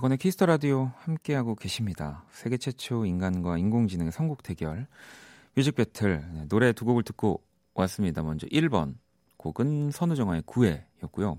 박원의 0.03 0.19
키스 0.19 0.36
더 0.36 0.47
라디오 0.47 0.91
함께하고 0.97 1.55
계십니다. 1.55 2.25
세계 2.33 2.57
최초 2.57 3.07
인간과 3.07 3.57
인공지능의 3.57 4.11
선곡 4.11 4.43
대결 4.43 4.89
music 5.55 5.77
battle 5.77 6.25
네, 6.33 6.45
노래 6.49 6.73
두 6.73 6.85
곡을 6.85 7.05
듣고 7.05 7.41
왔습니다. 7.75 8.25
먼저 8.25 8.49
1번 8.49 8.97
곡은 9.37 9.93
선우정아의 9.93 10.43
구애였고요. 10.45 11.39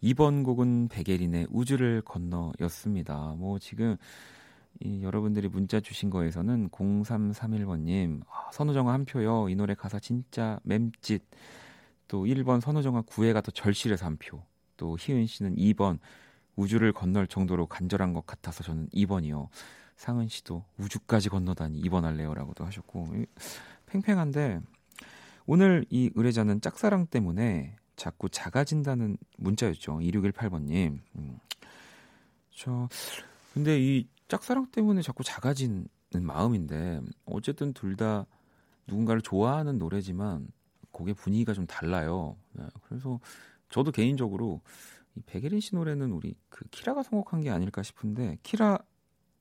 2번 0.00 0.44
곡은 0.44 0.90
백예린의 0.90 1.48
우주를 1.50 2.02
건너 2.02 2.52
였습니다. 2.60 3.34
뭐 3.36 3.58
지금 3.58 3.96
이 4.78 5.02
여러분들이 5.02 5.48
문자 5.48 5.80
주신 5.80 6.08
거에서는 6.08 6.68
0331번님 6.68 8.22
아, 8.28 8.48
선우정아 8.52 8.92
한 8.92 9.04
표요. 9.04 9.48
이 9.48 9.56
노래 9.56 9.74
가사 9.74 9.98
진짜 9.98 10.60
맴찢. 10.62 11.24
또 12.06 12.26
1번 12.26 12.60
선우정아 12.60 13.02
구애가 13.02 13.40
더 13.40 13.50
절실해서 13.50 14.06
한 14.06 14.18
표. 14.18 14.40
또 14.76 14.96
희은 15.00 15.26
씨는 15.26 15.56
2번 15.56 15.98
우주를 16.56 16.92
건널 16.92 17.26
정도로 17.26 17.66
간절한 17.66 18.12
것 18.12 18.26
같아서 18.26 18.62
저는 18.62 18.88
2번이요. 18.90 19.48
상은 19.96 20.28
씨도 20.28 20.64
우주까지 20.78 21.28
건너다니 21.28 21.80
2번 21.82 22.02
할래요라고도 22.02 22.64
하셨고 22.64 23.08
팽팽한데 23.86 24.60
오늘 25.46 25.84
이 25.90 26.10
의뢰자는 26.14 26.60
짝사랑 26.60 27.06
때문에 27.06 27.76
자꾸 27.96 28.28
작아진다는 28.28 29.16
문자였죠. 29.36 29.98
2618번님. 29.98 30.98
음. 31.16 31.38
저, 32.54 32.88
근데 33.52 33.78
이 33.80 34.08
짝사랑 34.28 34.66
때문에 34.72 35.02
자꾸 35.02 35.22
작아지는 35.22 35.86
마음인데, 36.20 37.00
어쨌든 37.26 37.72
둘 37.72 37.96
다 37.96 38.26
누군가를 38.86 39.22
좋아하는 39.22 39.78
노래지만, 39.78 40.48
곡의 40.90 41.14
분위기가 41.14 41.52
좀 41.52 41.66
달라요. 41.66 42.36
네, 42.52 42.64
그래서 42.84 43.20
저도 43.70 43.92
개인적으로 43.92 44.60
이 45.14 45.20
백예린 45.26 45.60
씨 45.60 45.74
노래는 45.74 46.12
우리 46.12 46.34
그 46.48 46.64
키라가 46.70 47.02
선곡한 47.02 47.42
게 47.42 47.50
아닐까 47.50 47.82
싶은데, 47.82 48.38
키라, 48.42 48.78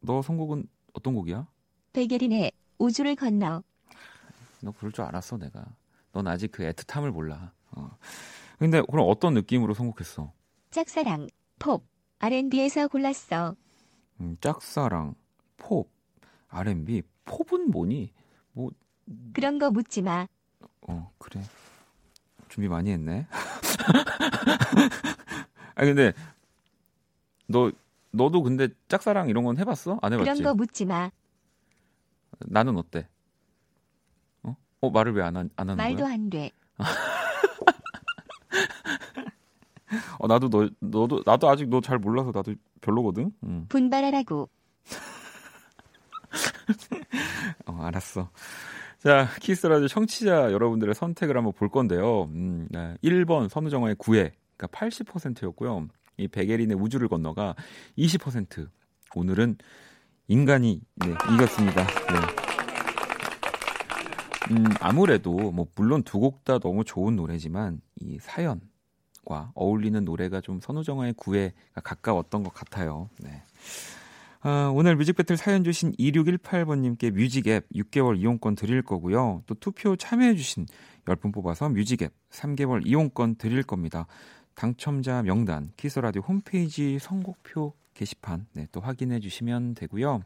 너 0.02 0.22
선곡은 0.22 0.68
어떤 0.94 1.16
곡이야? 1.16 1.48
백예린의 1.94 2.52
우주를 2.78 3.16
건너. 3.16 3.64
너 4.62 4.72
그럴 4.72 4.92
줄 4.92 5.06
알았어, 5.06 5.38
내가. 5.38 5.66
넌 6.12 6.28
아직 6.28 6.52
그 6.52 6.64
애틋함을 6.64 7.12
몰라. 7.12 7.54
어. 7.72 7.90
근데 8.60 8.82
그럼 8.90 9.08
어떤 9.10 9.34
느낌으로 9.34 9.74
선곡했어? 9.74 10.32
짝사랑, 10.72 11.28
팝, 11.60 11.82
R&B에서 12.20 12.88
골랐어. 12.88 13.56
음, 14.20 14.38
짝사랑, 14.42 15.16
팝, 15.58 15.86
R&B, 16.50 17.02
pop은 17.26 17.72
뭐니? 17.72 18.12
뭐 18.52 18.70
그런 19.34 19.58
거 19.58 19.72
묻지 19.72 20.02
마. 20.02 20.28
어, 20.82 21.12
그래. 21.18 21.42
준비 22.50 22.68
많이 22.68 22.92
했네. 22.92 23.26
아 25.76 25.86
근데 25.86 26.14
너 27.48 27.72
너도 28.12 28.44
근데 28.44 28.70
짝사랑 28.88 29.30
이런 29.30 29.44
건 29.44 29.58
해봤어? 29.58 30.00
안 30.02 30.14
해봤지? 30.14 30.42
그런 30.42 30.44
거 30.44 30.54
묻지 30.56 30.86
마. 30.86 31.12
나는 32.40 32.78
어때? 32.78 33.08
어? 34.44 34.56
어 34.82 34.90
말을 34.90 35.14
왜 35.14 35.22
안 35.24 35.36
안 35.38 35.50
하는 35.58 35.78
말도 35.78 36.04
거야? 36.04 36.14
안 36.14 36.30
돼. 36.30 36.52
어 40.20 40.28
나도 40.28 40.50
너 40.50 40.70
너도 40.80 41.22
나도 41.26 41.50
아직 41.50 41.68
너 41.70 41.82
잘 41.82 41.98
몰라서 42.00 42.32
나도 42.34 42.54
별로거든. 42.82 43.32
응. 43.44 43.66
분발하라고. 43.70 44.50
어 47.68 47.82
알았어. 47.84 48.30
자 49.00 49.28
키스 49.42 49.68
라디오 49.68 49.88
청취자 49.88 50.52
여러분들의 50.54 50.96
선택을 50.96 51.36
한번 51.38 51.54
볼 51.54 51.70
건데요. 51.70 52.26
음, 52.26 52.68
네. 52.70 52.96
1번 53.04 53.50
선우정아의 53.50 53.96
구애 53.98 54.32
그러니까 54.62 54.68
80%였고요. 54.68 55.88
이 56.18 56.28
백예린의 56.28 56.78
우주를 56.78 57.08
건너가 57.08 57.56
20%. 57.98 58.70
오늘은 59.16 59.58
인간이 60.28 60.82
네, 60.96 61.08
이겼습니다. 61.34 61.84
네. 61.86 62.16
음, 64.52 64.66
아무래도 64.80 65.34
뭐 65.52 65.68
물론 65.76 66.04
두 66.04 66.20
곡 66.20 66.44
다 66.44 66.60
너무 66.60 66.84
좋은 66.84 67.16
노래지만 67.16 67.82
이 68.00 68.20
사연과 68.20 69.52
어울리는 69.56 70.04
노래가 70.06 70.42
좀 70.42 70.60
선우정아의 70.62 71.14
구애가 71.18 71.82
가까웠던 71.84 72.44
것 72.44 72.54
같아요. 72.54 73.10
네. 73.20 73.42
아, 74.44 74.72
오늘 74.74 74.96
music 74.96 75.14
battle 75.16 75.38
사연 75.38 75.64
주신 75.64 75.92
2618번님께 75.94 77.12
music 77.12 77.48
앱 77.48 77.68
6개월 77.76 78.18
이용권 78.18 78.56
드릴 78.56 78.82
거고요. 78.82 79.44
또 79.46 79.54
투표 79.56 79.96
참여해 79.96 80.36
주신 80.36 80.66
10분 81.06 81.32
뽑아서 81.34 81.70
music 81.70 82.02
앱 82.02 82.12
3개월 82.32 82.86
이용권 82.86 83.36
드릴 83.36 83.62
겁니다. 83.64 84.08
당첨자 84.56 85.22
명단 85.24 85.72
키스라디오 85.78 86.22
홈페이지 86.22 87.00
선곡표 87.00 87.74
게시판 87.94 88.48
네, 88.54 88.68
또 88.72 88.82
확인해 88.82 89.20
주시면 89.20 89.76
되고요. 89.76 90.22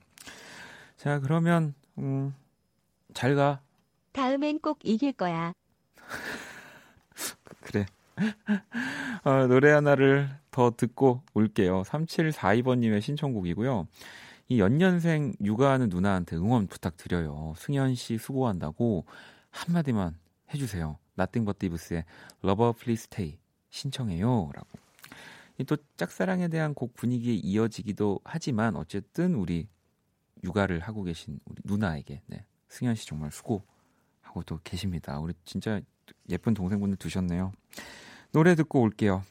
자, 0.97 1.19
그러면 1.19 1.73
음, 1.97 2.33
잘 3.13 3.35
가. 3.35 3.61
다음엔 4.11 4.59
꼭 4.59 4.79
이길 4.83 5.13
거야. 5.13 5.53
그래. 7.61 7.85
어, 9.23 9.47
노래 9.47 9.71
하나를 9.71 10.29
더 10.51 10.71
듣고 10.75 11.21
올게요. 11.33 11.81
3742번님의 11.83 13.01
신청곡이고요. 13.01 13.87
이 14.47 14.59
연년생 14.59 15.33
육아하는 15.43 15.89
누나한테 15.89 16.35
응원 16.35 16.67
부탁드려요. 16.67 17.55
승현 17.57 17.95
씨 17.95 18.17
수고한다고 18.17 19.05
한마디만 19.49 20.17
해주세요. 20.53 20.97
But 21.17 21.31
Thieves의 21.31 22.03
Lover 22.43 22.73
Please 22.73 23.07
Stay 23.09 23.39
신청해요. 23.75 24.51
라고. 24.53 24.67
또 25.67 25.77
짝사랑에 25.97 26.47
대한 26.47 26.73
곡 26.73 26.93
분위기에 26.95 27.33
이어지기도 27.33 28.19
하지만 28.23 28.75
어쨌든 28.75 29.35
우리 29.35 29.67
육아를 30.43 30.79
하고 30.79 31.03
계신 31.03 31.39
우리 31.45 31.61
누나에게 31.63 32.21
네, 32.27 32.45
승현 32.69 32.95
씨 32.95 33.05
정말 33.05 33.31
수고하고 33.31 34.43
또 34.45 34.59
계십니다. 34.63 35.19
우리 35.19 35.33
진짜 35.43 35.81
예쁜 36.29 36.53
동생분들 36.53 36.97
두셨네요. 36.97 37.51
노래 38.31 38.55
듣고 38.55 38.81
올게요. 38.81 39.23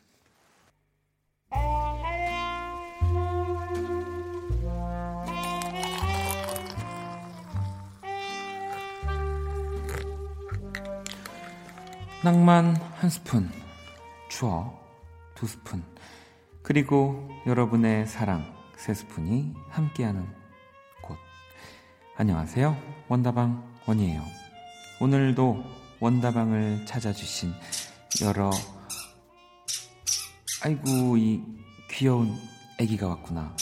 낭만 12.23 12.75
한 12.77 13.11
스푼, 13.11 13.51
추억 14.37 14.85
두 15.37 15.47
스푼, 15.47 15.85
그리고 16.61 17.31
여러분의 17.47 18.05
사랑 18.09 18.45
세 18.77 18.93
스푼이 18.93 19.55
함께하는 19.69 20.27
곳. 21.01 21.17
안녕하세요. 22.17 22.77
원다방 23.07 23.63
원이에요. 23.87 24.25
오늘도 25.01 25.65
원다방을 26.01 26.85
찾아주신 26.85 27.53
여러 28.23 28.51
아이고 30.65 31.17
이 31.17 31.41
귀여운 31.93 32.37
아기가 32.81 33.07
왔구나. 33.07 33.57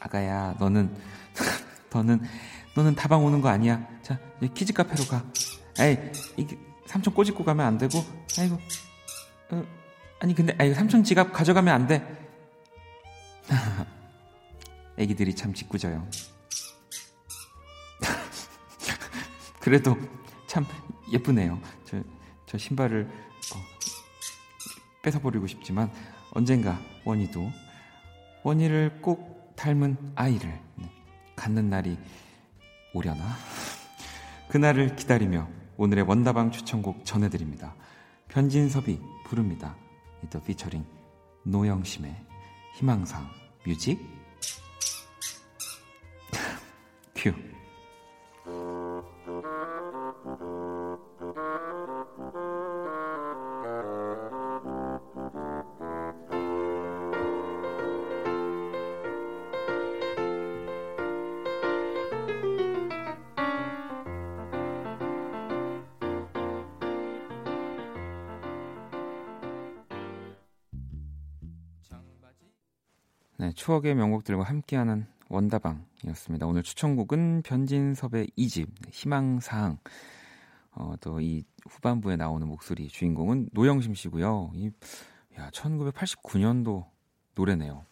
아가야 0.00 0.54
너는 0.58 0.96
너는 1.92 2.22
너는 2.74 2.94
다방 2.94 3.22
오는 3.22 3.42
거 3.42 3.50
아니야. 3.50 3.86
자 4.02 4.18
키즈 4.54 4.72
카페로 4.72 5.04
가. 5.04 5.22
에이 5.78 5.98
이게 6.38 6.58
삼촌 6.86 7.12
꼬집고 7.12 7.44
가면 7.44 7.66
안 7.66 7.76
되고. 7.76 8.02
아이고 8.38 8.58
어, 9.50 9.64
아니 10.20 10.34
근데 10.34 10.54
아이 10.58 10.74
삼촌 10.74 11.04
지갑 11.04 11.32
가져가면 11.32 11.74
안 11.74 11.86
돼. 11.86 12.02
애기들이 14.98 15.34
참 15.34 15.52
짓궂어요. 15.54 16.06
그래도 19.60 19.96
참 20.46 20.64
예쁘네요. 21.12 21.60
저, 21.84 22.02
저 22.46 22.58
신발을 22.58 23.08
어, 23.54 23.58
뺏어버리고 25.02 25.46
싶지만 25.46 25.90
언젠가 26.32 26.80
원희도 27.04 27.50
원희를 28.42 28.98
꼭 29.00 29.54
닮은 29.56 29.96
아이를 30.14 30.58
갖는 31.34 31.70
날이 31.70 31.98
오려나? 32.92 33.36
그날을 34.48 34.96
기다리며 34.96 35.48
오늘의 35.76 36.04
원다방 36.04 36.50
추천곡 36.50 37.04
전해드립니다. 37.04 37.74
변진섭이 38.28 39.00
부릅니다. 39.26 39.76
이더 40.24 40.40
피처링 40.42 40.84
노영심의 41.42 42.14
희망상 42.76 43.28
뮤직 43.66 44.00
큐 47.14 47.32
네, 73.38 73.52
추억의 73.52 73.94
명곡들과 73.94 74.44
함께하는 74.44 75.06
원다방이었습니다. 75.28 76.46
오늘 76.46 76.62
추천곡은 76.62 77.42
변진섭의 77.42 78.30
이집 78.36 78.68
희망사항. 78.90 79.78
어, 80.72 80.94
또 81.00 81.20
이 81.20 81.44
후반부에 81.68 82.16
나오는 82.16 82.46
목소리 82.46 82.88
주인공은 82.88 83.50
노영심 83.52 83.94
씨고요. 83.94 84.52
이 84.54 84.70
야, 85.38 85.50
1989년도 85.50 86.86
노래네요. 87.34 87.84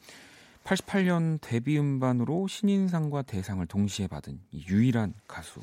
88년 0.65 1.39
데뷔 1.43 1.79
음반으로 1.79 2.47
신인상과 2.47 3.23
대상을 3.23 3.67
동시에 3.67 4.07
받은 4.07 4.41
유일한 4.55 5.13
가수. 5.29 5.61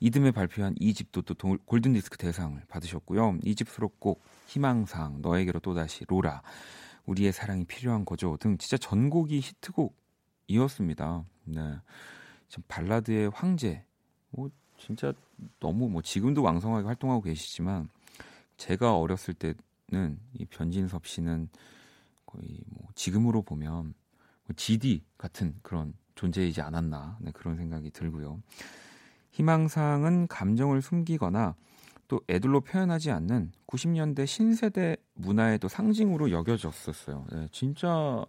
이듬해 0.00 0.32
발표한 0.32 0.74
이집도 0.80 1.22
또 1.22 1.34
골든 1.66 1.92
디스크 1.92 2.18
대상을 2.18 2.60
받으셨고요. 2.68 3.38
이집 3.44 3.68
수록곡 3.68 4.24
희망사항, 4.48 5.22
너에게로 5.22 5.60
또다시 5.60 6.04
로라. 6.08 6.42
우리의 7.06 7.32
사랑이 7.32 7.64
필요한 7.64 8.04
거죠 8.04 8.36
등 8.38 8.56
진짜 8.58 8.76
전곡이 8.76 9.40
히트곡이었습니다. 9.40 11.24
네. 11.44 11.60
참 12.48 12.62
발라드의 12.68 13.30
황제. 13.30 13.84
뭐 14.30 14.50
진짜 14.78 15.12
너무 15.60 15.88
뭐 15.88 16.02
지금도 16.02 16.42
왕성하게 16.42 16.86
활동하고 16.86 17.22
계시지만 17.22 17.88
제가 18.56 18.96
어렸을 18.96 19.34
때는 19.34 20.18
이 20.34 20.44
변진섭 20.44 21.06
씨는 21.06 21.48
거의 22.26 22.60
뭐 22.66 22.88
지금으로 22.94 23.42
보면 23.42 23.94
뭐 24.46 24.56
GD 24.56 25.02
같은 25.18 25.54
그런 25.62 25.94
존재이지 26.14 26.60
않았나 26.60 27.18
네, 27.20 27.32
그런 27.32 27.56
생각이 27.56 27.90
들고요. 27.90 28.40
희망사항은 29.32 30.28
감정을 30.28 30.80
숨기거나 30.80 31.56
또 32.08 32.20
애들로 32.28 32.60
표현하지 32.60 33.10
않는 33.10 33.52
90년대 33.66 34.26
신세대 34.26 34.96
문화에도 35.14 35.68
상징으로 35.68 36.30
여겨졌었어요. 36.30 37.26
네, 37.32 37.48
진짜 37.52 38.24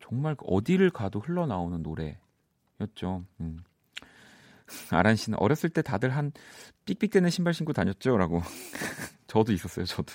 정말 0.00 0.36
어디를 0.44 0.90
가도 0.90 1.20
흘러나오는 1.20 1.82
노래였죠. 1.82 3.24
음. 3.40 3.58
아란 4.90 5.16
씨는 5.16 5.38
어렸을 5.38 5.70
때 5.70 5.82
다들 5.82 6.10
한 6.10 6.32
삑삑대는 6.84 7.30
신발 7.30 7.54
신고 7.54 7.72
다녔죠라고. 7.72 8.40
저도 9.26 9.52
있었어요. 9.52 9.84
저도. 9.84 10.12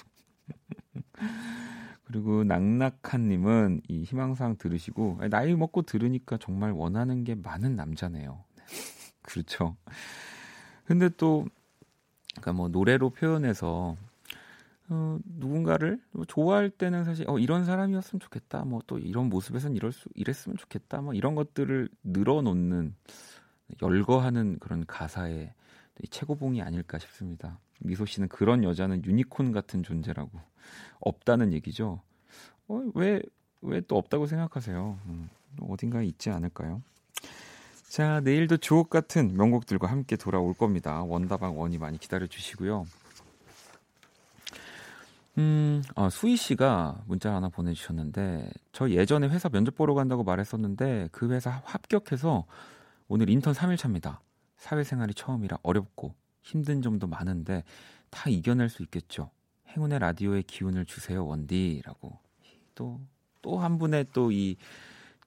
그리고 2.06 2.44
낙낙한님은 2.44 3.82
이 3.88 4.04
희망사항 4.04 4.58
들으시고 4.58 5.22
나이 5.30 5.56
먹고 5.56 5.82
들으니까 5.84 6.38
정말 6.38 6.72
원하는 6.72 7.24
게 7.24 7.36
많은 7.36 7.76
남자네요. 7.76 8.44
그렇죠. 9.24 9.76
근데 10.86 11.10
또 11.18 11.46
그러니까 12.36 12.54
뭐 12.54 12.68
노래로 12.70 13.12
표현해서 13.12 13.96
어, 14.90 15.18
누군가를 15.26 16.00
좋아할 16.28 16.70
때는 16.70 17.06
사실 17.06 17.28
어, 17.30 17.40
이런 17.40 17.66
사람이었으면 17.66 18.20
좋겠다. 18.20 18.64
뭐 18.66 18.82
또 18.88 19.00
이런 19.00 19.30
모습에선 19.30 19.76
이럴 19.76 19.92
수 19.92 20.10
이랬으면 20.16 20.58
좋겠다. 20.58 21.02
뭐 21.02 21.14
이런 21.14 21.34
것들을 21.36 21.90
늘어놓는 22.04 22.94
열거하는 23.82 24.60
그런 24.60 24.86
가사의 24.86 25.54
최고봉이 26.10 26.62
아닐까 26.62 27.00
싶습니다. 27.00 27.60
미소 27.80 28.06
씨는 28.06 28.28
그런 28.30 28.64
여자는 28.64 29.04
유니콘 29.06 29.52
같은 29.52 29.82
존재라고 29.84 30.30
없다는 31.00 31.52
얘기죠. 31.54 32.02
어, 32.68 32.84
왜 32.94 33.22
왜 33.62 33.82
또 33.88 33.98
없다고 33.98 34.28
생각하세요? 34.28 35.00
음, 35.08 35.30
어딘가에 35.60 36.06
있지 36.06 36.30
않을까요? 36.30 36.84
자, 37.96 38.20
내일도 38.20 38.58
주옥 38.58 38.90
같은 38.90 39.38
명곡들과 39.38 39.88
함께 39.88 40.18
돌아올 40.18 40.54
겁니다. 40.54 41.04
원다방 41.04 41.58
원이 41.58 41.78
많이 41.78 41.98
기다려 41.98 42.28
주시고요. 42.28 42.86
음, 45.38 45.82
아, 45.96 46.10
수희 46.10 46.36
씨가 46.36 47.06
문자 47.08 47.34
하나 47.34 47.48
보내주셨는데, 47.48 48.52
저 48.74 48.90
예전에 48.90 49.30
회사 49.30 49.48
면접 49.48 49.76
보러 49.76 49.94
간다고 49.94 50.26
말했었는데, 50.26 51.08
그 51.14 51.32
회사 51.32 51.62
합격해서 51.64 52.44
오늘 53.08 53.30
인턴 53.30 53.54
3일 53.54 53.78
차입니다. 53.78 54.20
사회생활이 54.58 55.14
처음이라 55.14 55.60
어렵고 55.64 56.16
힘든 56.42 56.82
점도 56.82 57.08
많은데, 57.08 57.64
다 58.10 58.30
이겨낼 58.30 58.68
수 58.68 58.84
있겠죠. 58.84 59.30
행운의 59.70 60.00
라디오에 60.00 60.42
기운을 60.42 60.84
주세요, 60.84 61.26
원디라고. 61.26 62.20
또, 62.76 63.00
또 63.42 63.60
한 63.60 63.78
분의 63.78 64.08
또 64.12 64.32
이 64.34 64.58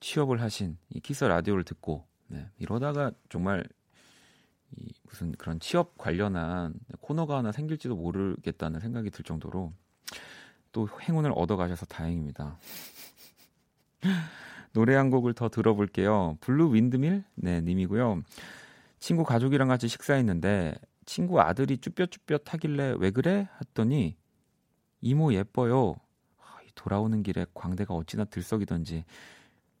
취업을 0.01 0.39
하신 0.39 0.77
이 0.91 0.99
키스 0.99 1.14
더 1.14 1.23
라디오를 1.23 1.63
듣고, 1.63 2.07
네, 2.29 2.47
이러다가 2.57 3.11
정말 3.29 3.65
이 4.77 4.87
무슨 5.03 5.31
그런 5.33 5.59
취업 5.59 5.97
관련한 5.97 6.75
코너가 7.01 7.37
하나 7.37 7.51
생길지도 7.51 7.95
모르겠다는 7.95 8.79
생각이 8.79 9.09
들 9.09 9.23
정도로 9.23 9.73
또 10.71 10.87
행운을 11.01 11.31
얻어 11.35 11.57
가셔서 11.57 11.85
다행입니다. 11.87 12.57
노래 14.73 14.95
한 14.95 15.09
곡을 15.09 15.33
더 15.33 15.49
들어볼게요. 15.49 16.37
블루 16.41 16.73
윈드밀? 16.73 17.23
네, 17.35 17.61
님이고요. 17.61 18.21
친구 18.99 19.23
가족이랑 19.23 19.67
같이 19.67 19.87
식사했는데 19.87 20.75
친구 21.05 21.41
아들이 21.41 21.79
쭈뼛쭈뼛 21.79 22.53
하길래 22.53 22.95
왜 22.99 23.09
그래? 23.09 23.49
했더니 23.59 24.15
이모 25.01 25.33
예뻐요. 25.33 25.95
아, 26.37 26.59
돌아오는 26.75 27.23
길에 27.23 27.47
광대가 27.55 27.95
어찌나 27.95 28.25
들썩이던지 28.25 29.05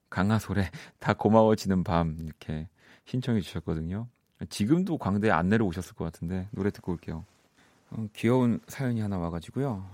강하솔에 0.09 0.69
다 0.99 1.13
고마워지는 1.13 1.83
밤 1.83 2.17
이렇게 2.19 2.67
신청해 3.05 3.41
주셨거든요. 3.41 4.07
지금도 4.49 4.97
광대에 4.97 5.31
안 5.31 5.49
내려오셨을 5.49 5.93
것 5.95 6.05
같은데 6.05 6.47
노래 6.51 6.71
듣고 6.71 6.93
올게요. 6.93 7.25
어, 7.91 8.07
귀여운 8.15 8.59
사연이 8.67 9.01
하나 9.01 9.17
와가지고요. 9.17 9.85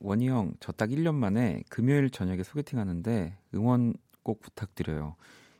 원희 0.00 0.28
형, 0.28 0.52
저 0.60 0.72
딱 0.72 0.90
1년 0.90 1.14
만에 1.14 1.62
금요일 1.70 2.10
저녁에 2.10 2.42
소개팅 2.42 2.78
하는데 2.78 3.36
응원 3.54 3.94
꼭 4.22 4.40
부탁드려요. 4.40 5.16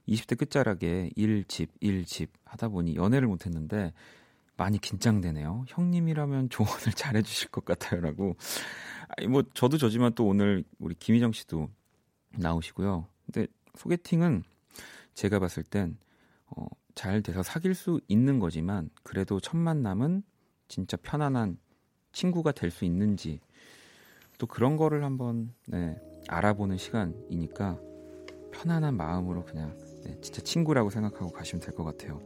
20대 0.09 0.38
끝자락에 0.38 1.11
1집, 1.16 1.69
1집 1.83 2.29
하다 2.45 2.69
보니 2.69 2.97
연애를 2.97 3.29
못했는데 3.29 3.92
많이 4.57 4.79
긴장되네요. 4.79 5.64
형님이라면 5.69 6.51
조언을 6.51 6.92
잘해주실 6.95 7.49
것 7.51 7.64
같아요 7.64 8.01
라고. 8.01 8.37
아니 9.16 9.27
뭐 9.29 9.42
저도 9.55 9.79
저지만 9.79 10.14
또 10.14 10.27
오늘 10.27 10.64
우리 10.79 10.95
김희정 10.95 11.33
씨도 11.33 11.71
나오시고요. 12.38 13.07
근데 13.27 13.47
소개팅은 13.77 14.43
제가 15.15 15.39
봤을 15.39 15.62
땐 15.62 15.97
어, 16.47 16.67
잘 16.95 17.23
돼서 17.23 17.43
사귈 17.43 17.75
수 17.75 18.01
있는 18.09 18.39
거지만 18.39 18.91
그래도 19.03 19.41
첫 19.41 19.57
만남은 19.57 20.23
진짜 20.69 20.97
편안한 20.97 21.59
친구가 22.12 22.53
될 22.53 22.71
수 22.71 22.85
있는지 22.85 23.41
또 24.39 24.47
그런 24.47 24.77
거를 24.77 25.05
한번 25.05 25.53
네, 25.67 25.97
알아보는 26.29 26.77
시간이니까 26.77 27.79
편안한 28.53 28.97
마음으로 28.97 29.45
그냥 29.45 29.77
네, 30.05 30.19
진짜 30.21 30.41
친구라고 30.43 30.91
생각하고 30.91 31.31
가시면 31.33 31.61
될 31.62 31.75
것 31.75 31.85
같아요. 31.85 32.21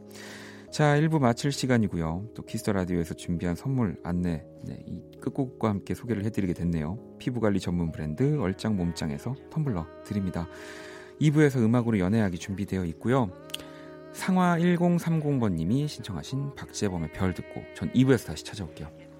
자, 0.71 0.95
1부 0.97 1.19
마칠 1.19 1.51
시간이고요. 1.51 2.29
또 2.33 2.43
키스 2.45 2.61
더 2.61 2.71
라디오에서 2.71 3.13
준비한 3.15 3.55
선물 3.55 3.97
안내 4.03 4.45
네, 4.63 4.81
이 4.87 5.01
끝곡과 5.19 5.67
함께 5.69 5.93
소개를 5.93 6.23
해드리게 6.25 6.53
됐네요. 6.53 7.17
피부관리 7.19 7.59
전문 7.59 7.91
브랜드 7.91 8.39
얼짱 8.39 8.77
몸짱에서 8.77 9.35
텀블러 9.49 9.85
드립니다. 10.05 10.47
2부에서 11.21 11.57
음악으로 11.57 11.99
연애하기 11.99 12.37
준비되어 12.37 12.85
있고요. 12.85 13.31
상화 14.13 14.57
1030번님이 14.57 15.87
신청하신 15.87 16.55
박재범의 16.55 17.13
별 17.13 17.33
듣고 17.33 17.63
전 17.75 17.91
2부에서 17.93 18.27
다시 18.27 18.43
찾아올게요. 18.43 19.10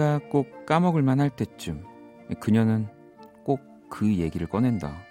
내가 0.00 0.18
꼭 0.30 0.64
까먹을 0.66 1.02
만할 1.02 1.30
때쯤 1.30 1.84
그녀는 2.40 2.88
꼭 3.44 3.70
그 3.90 4.16
얘기를 4.16 4.46
꺼낸다. 4.46 5.02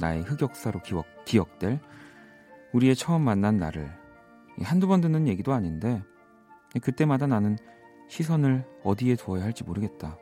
나의 0.00 0.22
흑역사로 0.22 0.82
기억, 0.82 1.06
기억될 1.24 1.80
우리의 2.72 2.94
처음 2.94 3.22
만난 3.22 3.56
날을 3.56 3.90
한두 4.62 4.86
번 4.86 5.00
듣는 5.00 5.26
얘기도 5.26 5.52
아닌데 5.52 6.02
그때마다 6.80 7.26
나는 7.26 7.56
시선을 8.08 8.64
어디에 8.84 9.16
두어야 9.16 9.42
할지 9.42 9.64
모르겠다. 9.64 10.16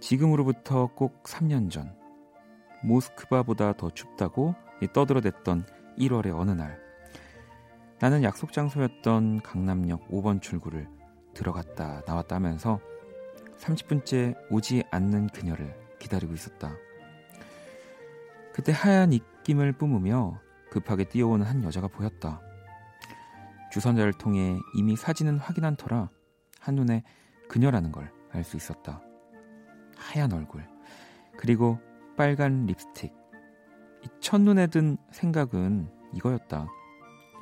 지금으로부터 0.00 0.86
꼭 0.94 1.24
3년 1.24 1.70
전 1.70 1.94
모스크바보다 2.84 3.74
더 3.74 3.90
춥다고 3.90 4.54
떠들어댔던 4.92 5.66
1월의 5.98 6.38
어느 6.38 6.52
날 6.52 6.80
나는 7.98 8.22
약속 8.22 8.52
장소였던 8.52 9.40
강남역 9.42 10.08
5번 10.08 10.40
출구를 10.40 10.95
들어갔다 11.36 12.02
나왔다 12.06 12.36
하면서 12.36 12.80
30분째 13.58 14.34
오지 14.50 14.82
않는 14.90 15.28
그녀를 15.28 15.74
기다리고 15.98 16.34
있었다. 16.34 16.74
그때 18.52 18.72
하얀 18.72 19.12
입김을 19.12 19.72
뿜으며 19.72 20.40
급하게 20.70 21.04
뛰어오는 21.04 21.44
한 21.46 21.62
여자가 21.62 21.88
보였다. 21.88 22.40
주선자를 23.72 24.14
통해 24.14 24.58
이미 24.74 24.96
사진은 24.96 25.38
확인한 25.38 25.76
터라 25.76 26.10
한눈에 26.60 27.02
그녀라는 27.48 27.92
걸 27.92 28.16
알 28.36 28.44
수 28.44 28.56
있었다. 28.56 29.00
하얀 29.96 30.32
얼굴, 30.32 30.66
그리고 31.38 31.78
빨간 32.16 32.66
립스틱, 32.66 33.12
첫눈에 34.20 34.66
든 34.68 34.96
생각은 35.10 35.90
이거였다. 36.14 36.66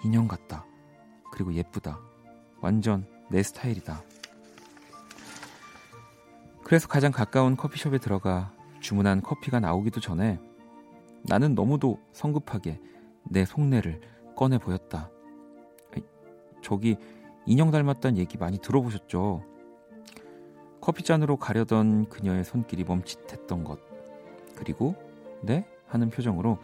인형 0.04 0.28
같다. 0.28 0.64
그리고 1.32 1.52
예쁘다. 1.52 1.98
완전 2.60 3.06
내 3.34 3.42
스타일이다. 3.42 4.00
그래서 6.62 6.86
가장 6.86 7.10
가까운 7.10 7.56
커피숍에 7.56 7.98
들어가 7.98 8.52
주문한 8.78 9.22
커피가 9.22 9.58
나오기도 9.58 9.98
전에 10.00 10.38
나는 11.24 11.56
너무도 11.56 11.98
성급하게 12.12 12.80
내 13.24 13.44
속내를 13.44 14.00
꺼내 14.36 14.58
보였다. 14.58 15.10
저기 16.62 16.96
인형 17.44 17.72
닮았다는 17.72 18.18
얘기 18.18 18.38
많이 18.38 18.58
들어보셨죠? 18.58 19.42
커피잔으로 20.80 21.36
가려던 21.36 22.08
그녀의 22.10 22.44
손길이 22.44 22.84
멈칫했던 22.84 23.64
것. 23.64 23.80
그리고 24.54 24.94
네? 25.42 25.66
하는 25.88 26.08
표정으로 26.08 26.58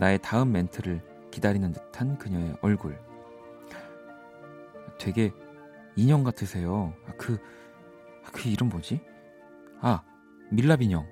나의 0.00 0.18
다음 0.20 0.50
멘트를 0.50 1.00
기다리는 1.30 1.70
듯한 1.72 2.18
그녀의 2.18 2.56
얼굴. 2.60 2.98
되게 4.98 5.32
인형 5.98 6.22
같으세요. 6.22 6.94
아, 7.08 7.12
그, 7.18 7.38
아, 8.24 8.30
그 8.32 8.48
이름 8.48 8.68
뭐지? 8.68 9.00
아, 9.80 10.04
밀랍 10.48 10.80
인형. 10.80 11.04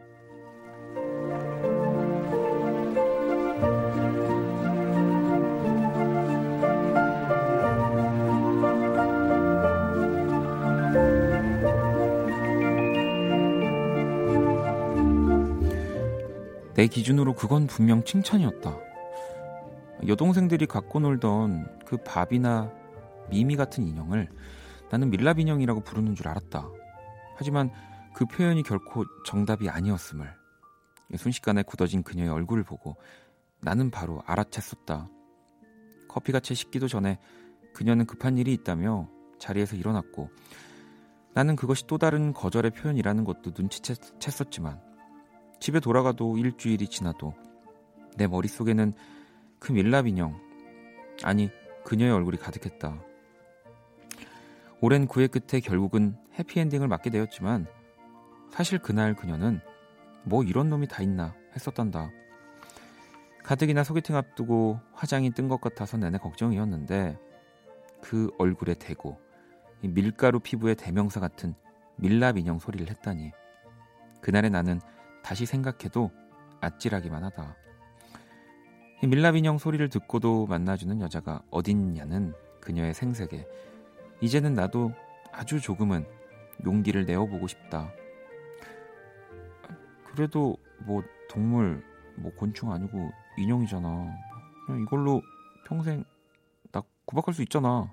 내 16.74 16.86
기준으로 16.86 17.34
그건 17.34 17.66
분명 17.66 18.04
칭찬이었다. 18.04 18.78
여동생들이 20.06 20.66
갖고 20.66 21.00
놀던 21.00 21.80
그 21.84 21.96
밥이나 21.96 22.70
미미 23.30 23.56
같은 23.56 23.84
인형을 23.88 24.28
나는 24.90 25.10
밀랍 25.10 25.38
인형이라고 25.38 25.80
부르는 25.80 26.14
줄 26.14 26.28
알았다. 26.28 26.68
하지만 27.36 27.70
그 28.14 28.24
표현이 28.24 28.62
결코 28.62 29.04
정답이 29.24 29.68
아니었음을 29.68 30.32
순식간에 31.16 31.62
굳어진 31.62 32.02
그녀의 32.02 32.30
얼굴을 32.30 32.64
보고 32.64 32.96
나는 33.60 33.90
바로 33.90 34.22
알아챘었다. 34.26 35.08
커피가 36.08 36.40
채 36.40 36.54
식기도 36.54 36.88
전에 36.88 37.18
그녀는 37.74 38.06
급한 38.06 38.38
일이 38.38 38.52
있다며 38.52 39.08
자리에서 39.38 39.76
일어났고 39.76 40.30
나는 41.34 41.56
그것이 41.56 41.86
또 41.86 41.98
다른 41.98 42.32
거절의 42.32 42.70
표현이라는 42.70 43.24
것도 43.24 43.50
눈치챘었지만 43.52 44.80
집에 45.60 45.80
돌아가도 45.80 46.38
일주일이 46.38 46.88
지나도 46.88 47.34
내 48.16 48.26
머릿속에는 48.26 48.94
그 49.58 49.72
밀랍 49.72 50.06
인형, 50.06 50.40
아니, 51.22 51.50
그녀의 51.84 52.12
얼굴이 52.12 52.38
가득했다. 52.38 53.02
오랜 54.80 55.06
구애 55.06 55.26
끝에 55.26 55.60
결국은 55.60 56.16
해피엔딩을 56.38 56.86
맞게 56.88 57.10
되었지만 57.10 57.66
사실 58.50 58.78
그날 58.78 59.14
그녀는 59.14 59.60
뭐 60.24 60.42
이런 60.42 60.68
놈이 60.68 60.86
다 60.86 61.02
있나 61.02 61.34
했었단다. 61.54 62.10
가뜩이나 63.42 63.84
소개팅 63.84 64.16
앞두고 64.16 64.80
화장이 64.92 65.30
뜬 65.30 65.48
것 65.48 65.60
같아서 65.60 65.96
내내 65.96 66.18
걱정이었는데 66.18 67.18
그 68.02 68.30
얼굴에 68.38 68.74
대고 68.74 69.18
밀가루 69.82 70.40
피부의 70.40 70.74
대명사 70.74 71.20
같은 71.20 71.54
밀랍 71.96 72.38
인형 72.38 72.58
소리를 72.58 72.88
했다니 72.90 73.32
그날의 74.20 74.50
나는 74.50 74.80
다시 75.22 75.46
생각해도 75.46 76.10
아찔하기만 76.60 77.24
하다. 77.24 77.56
밀랍 79.04 79.36
인형 79.36 79.58
소리를 79.58 79.88
듣고도 79.88 80.46
만나주는 80.46 81.00
여자가 81.00 81.42
어딨냐는 81.50 82.34
그녀의 82.60 82.94
생색에 82.94 83.46
이제는 84.20 84.54
나도 84.54 84.92
아주 85.32 85.60
조금은 85.60 86.06
용기를 86.64 87.04
내어보고 87.04 87.46
싶다. 87.46 87.92
그래도 90.04 90.56
뭐 90.78 91.02
동물, 91.28 91.84
뭐 92.16 92.32
곤충 92.34 92.72
아니고 92.72 93.10
인형이잖아. 93.36 94.16
그냥 94.66 94.82
이걸로 94.82 95.22
평생 95.66 96.04
나 96.72 96.82
구박할 97.04 97.34
수 97.34 97.42
있잖아. 97.42 97.92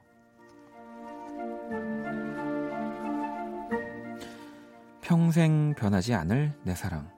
평생 5.01 5.75
변하지 5.75 6.13
않을 6.13 6.53
내 6.63 6.73
사랑. 6.73 7.12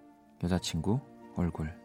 여자친구 0.44 1.00
얼굴 1.36 1.85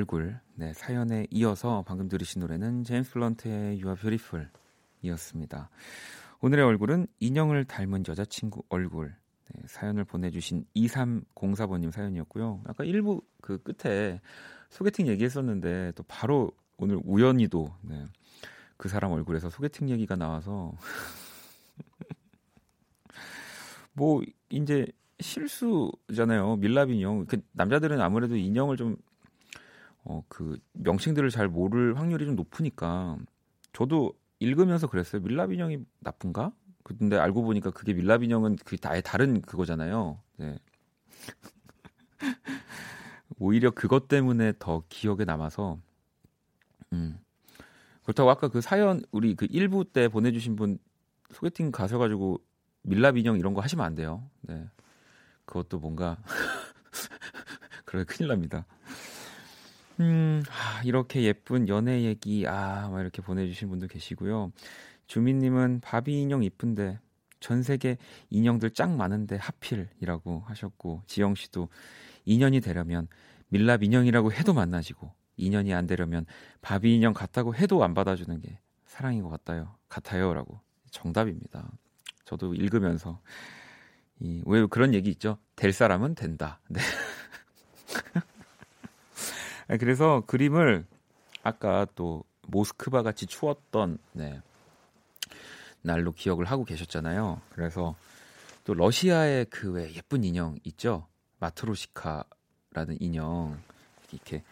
얼굴 0.00 0.40
네, 0.54 0.72
사연에 0.72 1.26
이어서 1.30 1.84
방금 1.86 2.08
들으신 2.08 2.40
노래는 2.40 2.84
제임스 2.84 3.12
플런트의 3.12 3.82
You 3.82 3.88
Are 3.88 4.00
Beautiful 4.00 4.48
이었습니다. 5.02 5.68
오늘의 6.40 6.64
얼굴은 6.64 7.06
인형을 7.18 7.66
닮은 7.66 8.04
여자친구 8.08 8.62
얼굴. 8.70 9.14
네, 9.52 9.62
사연을 9.66 10.04
보내주신 10.04 10.64
2304번님 10.74 11.90
사연이었고요. 11.90 12.62
아까 12.66 12.84
일부 12.84 13.20
그 13.42 13.62
끝에 13.62 14.22
소개팅 14.70 15.06
얘기했었는데 15.06 15.92
또 15.96 16.02
바로 16.04 16.50
오늘 16.78 16.98
우연히도 17.04 17.70
네, 17.82 18.06
그 18.78 18.88
사람 18.88 19.12
얼굴에서 19.12 19.50
소개팅 19.50 19.90
얘기가 19.90 20.16
나와서 20.16 20.72
뭐 23.92 24.22
이제 24.48 24.86
실수잖아요. 25.20 26.56
밀랍 26.56 26.88
인형. 26.88 27.26
그 27.26 27.42
남자들은 27.52 28.00
아무래도 28.00 28.36
인형을 28.36 28.78
좀 28.78 28.96
어, 30.04 30.22
그 30.28 30.58
명칭들을 30.72 31.28
잘 31.30 31.48
모를 31.48 31.98
확률이 31.98 32.24
좀 32.24 32.36
높으니까 32.36 33.18
저도 33.72 34.12
읽으면서 34.38 34.86
그랬어요. 34.86 35.22
밀랍 35.22 35.52
인형이 35.52 35.78
나쁜가? 36.00 36.52
근데 36.82 37.18
알고 37.18 37.42
보니까 37.42 37.70
그게 37.70 37.92
밀랍 37.92 38.22
인형은 38.22 38.56
그 38.64 38.76
아예 38.84 39.00
다른 39.00 39.42
그거잖아요. 39.42 40.18
네. 40.38 40.58
오히려 43.38 43.70
그것 43.70 44.08
때문에 44.08 44.54
더 44.58 44.82
기억에 44.88 45.24
남아서 45.24 45.78
음. 46.92 47.18
그렇다고 48.02 48.30
아까 48.30 48.48
그 48.48 48.60
사연 48.60 49.02
우리 49.12 49.34
그 49.34 49.46
1부 49.46 49.92
때 49.92 50.08
보내주신 50.08 50.56
분 50.56 50.78
소개팅 51.30 51.70
가셔가지고 51.70 52.40
밀랍 52.82 53.18
인형 53.18 53.38
이런 53.38 53.54
거 53.54 53.60
하시면 53.60 53.84
안 53.84 53.94
돼요. 53.94 54.28
네. 54.40 54.66
그것도 55.44 55.78
뭔가 55.78 56.16
그래 57.84 58.04
큰일 58.04 58.28
납니다. 58.28 58.66
음, 60.00 60.42
아, 60.48 60.82
이렇게 60.84 61.22
예쁜 61.22 61.68
연애 61.68 62.02
얘기, 62.02 62.46
아, 62.46 62.88
막 62.88 63.00
이렇게 63.00 63.20
보내주신 63.20 63.68
분도 63.68 63.86
계시고요. 63.86 64.50
주민님은 65.06 65.80
바비 65.80 66.18
인형 66.20 66.42
이쁜데 66.42 66.98
전 67.38 67.62
세계 67.62 67.98
인형들 68.30 68.70
짱 68.70 68.96
많은데 68.96 69.36
하필이라고 69.36 70.44
하셨고, 70.46 71.02
지영 71.06 71.34
씨도 71.34 71.68
인연이 72.24 72.60
되려면 72.60 73.08
밀랍 73.48 73.82
인형이라고 73.82 74.32
해도 74.32 74.54
만나지고, 74.54 75.12
인연이 75.36 75.74
안 75.74 75.86
되려면 75.86 76.24
바비 76.62 76.94
인형 76.94 77.12
같다고 77.12 77.54
해도 77.54 77.84
안 77.84 77.92
받아주는 77.92 78.40
게 78.40 78.58
사랑인 78.86 79.22
것 79.22 79.28
같아요. 79.28 79.76
같아요라고. 79.88 80.60
정답입니다. 80.90 81.70
저도 82.24 82.54
읽으면서 82.54 83.20
이, 84.18 84.42
왜 84.46 84.66
그런 84.66 84.94
얘기 84.94 85.10
있죠? 85.10 85.38
될 85.56 85.72
사람은 85.72 86.14
된다. 86.14 86.60
네. 86.68 86.80
네, 89.70 89.76
그래서 89.76 90.24
그림을 90.26 90.84
아까 91.44 91.86
또 91.94 92.24
모스크바 92.48 93.04
같이 93.04 93.26
추웠던 93.26 93.98
네, 94.14 94.42
날로 95.80 96.10
기억을 96.10 96.44
하고 96.44 96.64
계셨잖아요. 96.64 97.40
그래서 97.50 97.94
또 98.64 98.74
러시아의 98.74 99.44
그 99.44 99.70
왜 99.70 99.94
예쁜 99.94 100.24
인형 100.24 100.58
있죠? 100.64 101.06
마트로시카라는 101.38 102.96
인형 102.98 103.62
이렇게 104.10 104.42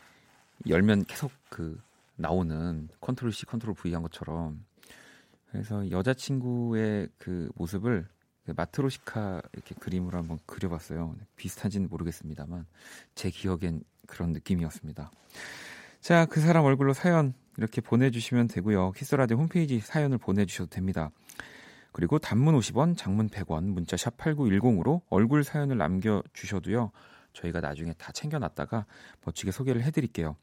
열면 0.68 1.06
계속 1.06 1.32
그 1.48 1.80
나오는 2.14 2.88
Control 3.00 3.32
C 3.32 3.44
Control 3.44 3.74
V 3.74 3.92
한 3.94 4.02
것처럼 4.02 4.64
그래서 5.50 5.90
여자친구의 5.90 7.08
그 7.18 7.50
모습을 7.56 8.06
그 8.46 8.52
마트로시카 8.56 9.42
이렇게 9.52 9.74
그림으로 9.74 10.16
한번 10.16 10.38
그려봤어요. 10.46 11.16
비슷한지는 11.34 11.88
모르겠습니다만 11.88 12.66
제 13.16 13.30
기억엔 13.30 13.82
그런 14.08 14.32
느낌이었습니다. 14.32 15.12
자, 16.00 16.26
그 16.26 16.40
사람 16.40 16.64
얼굴로 16.64 16.92
사연 16.94 17.34
이렇게 17.56 17.80
보내주시면 17.80 18.48
되고요. 18.48 18.90
키스라디오 18.92 19.36
홈페이지 19.36 19.78
사연을 19.78 20.18
보내주셔도 20.18 20.70
됩니다. 20.70 21.10
그리고 21.92 22.18
단문 22.18 22.58
50원, 22.58 22.96
장문 22.96 23.28
100원, 23.28 23.64
문자 23.64 23.96
샵 23.96 24.16
8910으로 24.16 25.02
얼굴 25.10 25.44
사연을 25.44 25.78
남겨주셔도요. 25.78 26.90
저희가 27.32 27.60
나중에 27.60 27.92
다 27.94 28.10
챙겨놨다가 28.12 28.86
멋지게 29.24 29.52
소개를 29.52 29.82
해드릴게요. 29.82 30.36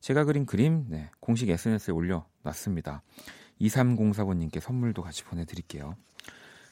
제가 0.00 0.24
그린 0.24 0.46
그림 0.46 0.86
네, 0.88 1.10
공식 1.20 1.48
SNS에 1.48 1.92
올려놨습니다. 1.92 3.02
2304번님께 3.60 4.60
선물도 4.60 5.02
같이 5.02 5.24
보내드릴게요. 5.24 5.96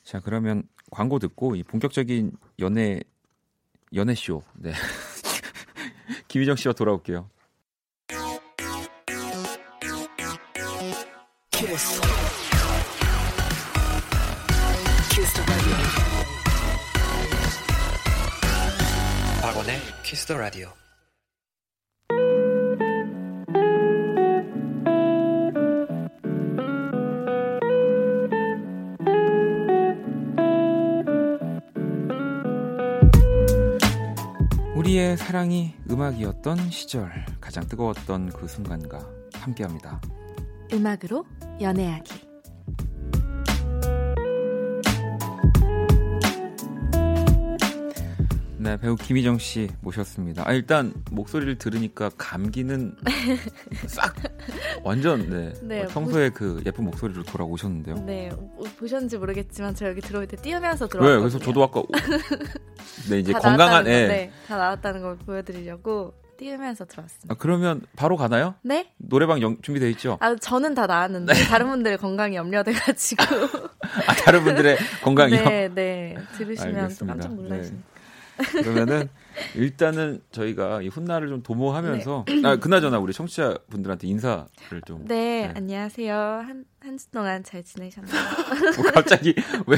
자 0.05 0.21
그러면 0.21 0.63
광고 0.91 1.19
듣고 1.19 1.57
이 1.57 1.65
본격적인 1.65 2.33
연애 2.61 3.01
연애 3.95 4.15
쇼 4.15 4.43
네. 4.55 4.73
김희정 6.29 6.57
씨와 6.57 6.75
돌아올게요. 6.75 7.29
키스. 11.51 12.01
키스 15.11 15.43
박원의 19.43 19.81
키스 20.03 20.27
더 20.27 20.37
라디오. 20.37 20.86
사랑이 35.17 35.75
음악이었던 35.91 36.71
시절 36.71 37.25
가장 37.41 37.67
뜨거웠던 37.67 38.31
그 38.31 38.47
순간과 38.47 38.99
함께합니다. 39.35 40.01
음악으로 40.73 41.25
연애하기 41.61 42.27
네, 48.59 48.77
배우 48.79 48.97
김희정 48.97 49.39
씨 49.39 49.69
모셨습니다. 49.81 50.43
아, 50.45 50.53
일단 50.53 50.93
목소리를 51.13 51.57
들으니까 51.57 52.11
감기는 52.19 52.97
싹 53.87 54.13
완전 54.83 55.31
네. 55.31 55.53
네 55.63 55.83
어, 55.85 55.87
평소에 55.87 56.31
보... 56.31 56.35
그 56.35 56.63
예쁜 56.67 56.85
목소리로 56.87 57.23
돌아오셨는데요. 57.23 57.95
네, 58.05 58.31
보셨는지 58.77 59.19
모르겠지만 59.19 59.77
제가 59.77 59.93
여기 59.93 60.01
들어올 60.01 60.27
때 60.27 60.37
뛰면서 60.37 60.89
들어왔거든요. 60.89 61.15
네, 61.15 61.21
그래서 61.21 61.39
저도 61.39 61.63
아까 61.63 61.83
네 63.11 63.19
이제 63.19 63.33
건강한 63.33 63.85
네. 63.85 64.07
네, 64.07 64.33
다 64.47 64.57
나왔다는 64.57 65.03
걸 65.03 65.17
보여드리려고 65.19 66.15
뛰면서 66.37 66.85
들어왔습니다. 66.85 67.33
아, 67.33 67.37
그러면 67.39 67.83
바로 67.97 68.17
가나요? 68.17 68.55
네. 68.63 68.93
노래방 68.99 69.41
영, 69.41 69.57
준비돼 69.63 69.91
있죠? 69.93 70.19
아, 70.21 70.37
저는 70.37 70.75
다 70.75 70.87
나왔는데 70.87 71.33
네. 71.33 71.45
다른 71.45 71.69
분들의 71.69 71.99
건강이 71.99 72.37
염려돼가지고. 72.37 73.25
아, 74.07 74.15
다른 74.25 74.45
분들의 74.45 74.77
건강이요? 75.03 75.45
네, 75.45 75.69
네. 75.75 76.17
들으시면 76.37 76.95
또 76.99 77.07
깜짝 77.07 77.35
놀라시니까. 77.35 77.83
네. 78.39 78.63
그러면은 78.63 79.09
일단은 79.55 80.21
저희가 80.33 80.83
이 80.83 80.89
훗날을 80.89 81.29
좀 81.29 81.43
도모하면서 81.43 82.25
네. 82.29 82.43
아 82.45 82.57
그나저나 82.57 82.99
우리 82.99 83.13
청취자 83.13 83.59
분들한테 83.71 84.07
인사를 84.09 84.47
좀 84.87 85.05
네, 85.07 85.47
네. 85.49 85.53
안녕하세요 85.57 86.15
한 86.15 86.65
한 86.87 86.97
주 86.99 87.11
동안 87.11 87.43
잘 87.43 87.65
지내셨나요? 87.65 88.15
뭐 88.81 88.93
갑자기 88.93 89.35
왜 89.67 89.77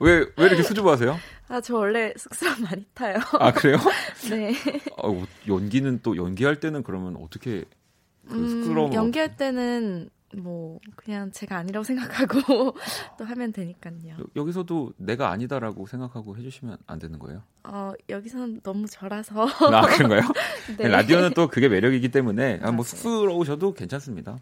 왜 0.00 0.26
왜 0.38 0.46
이렇게 0.46 0.62
수줍어하세요? 0.62 1.18
아 1.48 1.60
저 1.60 1.76
원래 1.76 2.14
쑥스러움 2.16 2.62
많이 2.62 2.86
타요. 2.94 3.18
아 3.38 3.52
그래요? 3.52 3.76
네. 4.30 4.54
아, 4.96 5.26
연기는 5.46 6.00
또 6.02 6.16
연기할 6.16 6.58
때는 6.60 6.82
그러면 6.82 7.16
어떻게 7.16 7.64
그 8.26 8.34
음, 8.34 8.62
음, 8.74 8.94
연기할 8.94 9.36
때는 9.36 10.08
뭐 10.36 10.78
그냥 10.96 11.30
제가 11.32 11.56
아니라고 11.56 11.82
생각하고 11.84 12.76
또 13.18 13.24
하면 13.24 13.52
되니까요. 13.52 14.16
여기서도 14.36 14.92
내가 14.96 15.30
아니다라고 15.30 15.86
생각하고 15.86 16.36
해주시면 16.36 16.78
안 16.86 16.98
되는 16.98 17.18
거예요? 17.18 17.42
어 17.64 17.92
여기선 18.08 18.60
너무 18.62 18.86
저라서. 18.86 19.46
아 19.46 19.82
그런가요? 19.82 20.20
네. 20.78 20.88
라디오는 20.88 21.32
또 21.34 21.48
그게 21.48 21.68
매력이기 21.68 22.10
때문에 22.10 22.60
아, 22.62 22.70
뭐 22.70 22.84
쑥스러우셔도 22.84 23.74
괜찮습니다. 23.74 24.38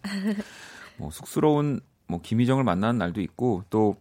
뭐 0.99 1.11
쑥스러운 1.11 1.81
뭐 2.07 2.21
김희정을 2.21 2.65
만나는 2.65 2.99
날도 2.99 3.21
있고 3.23 3.65
또. 3.71 3.97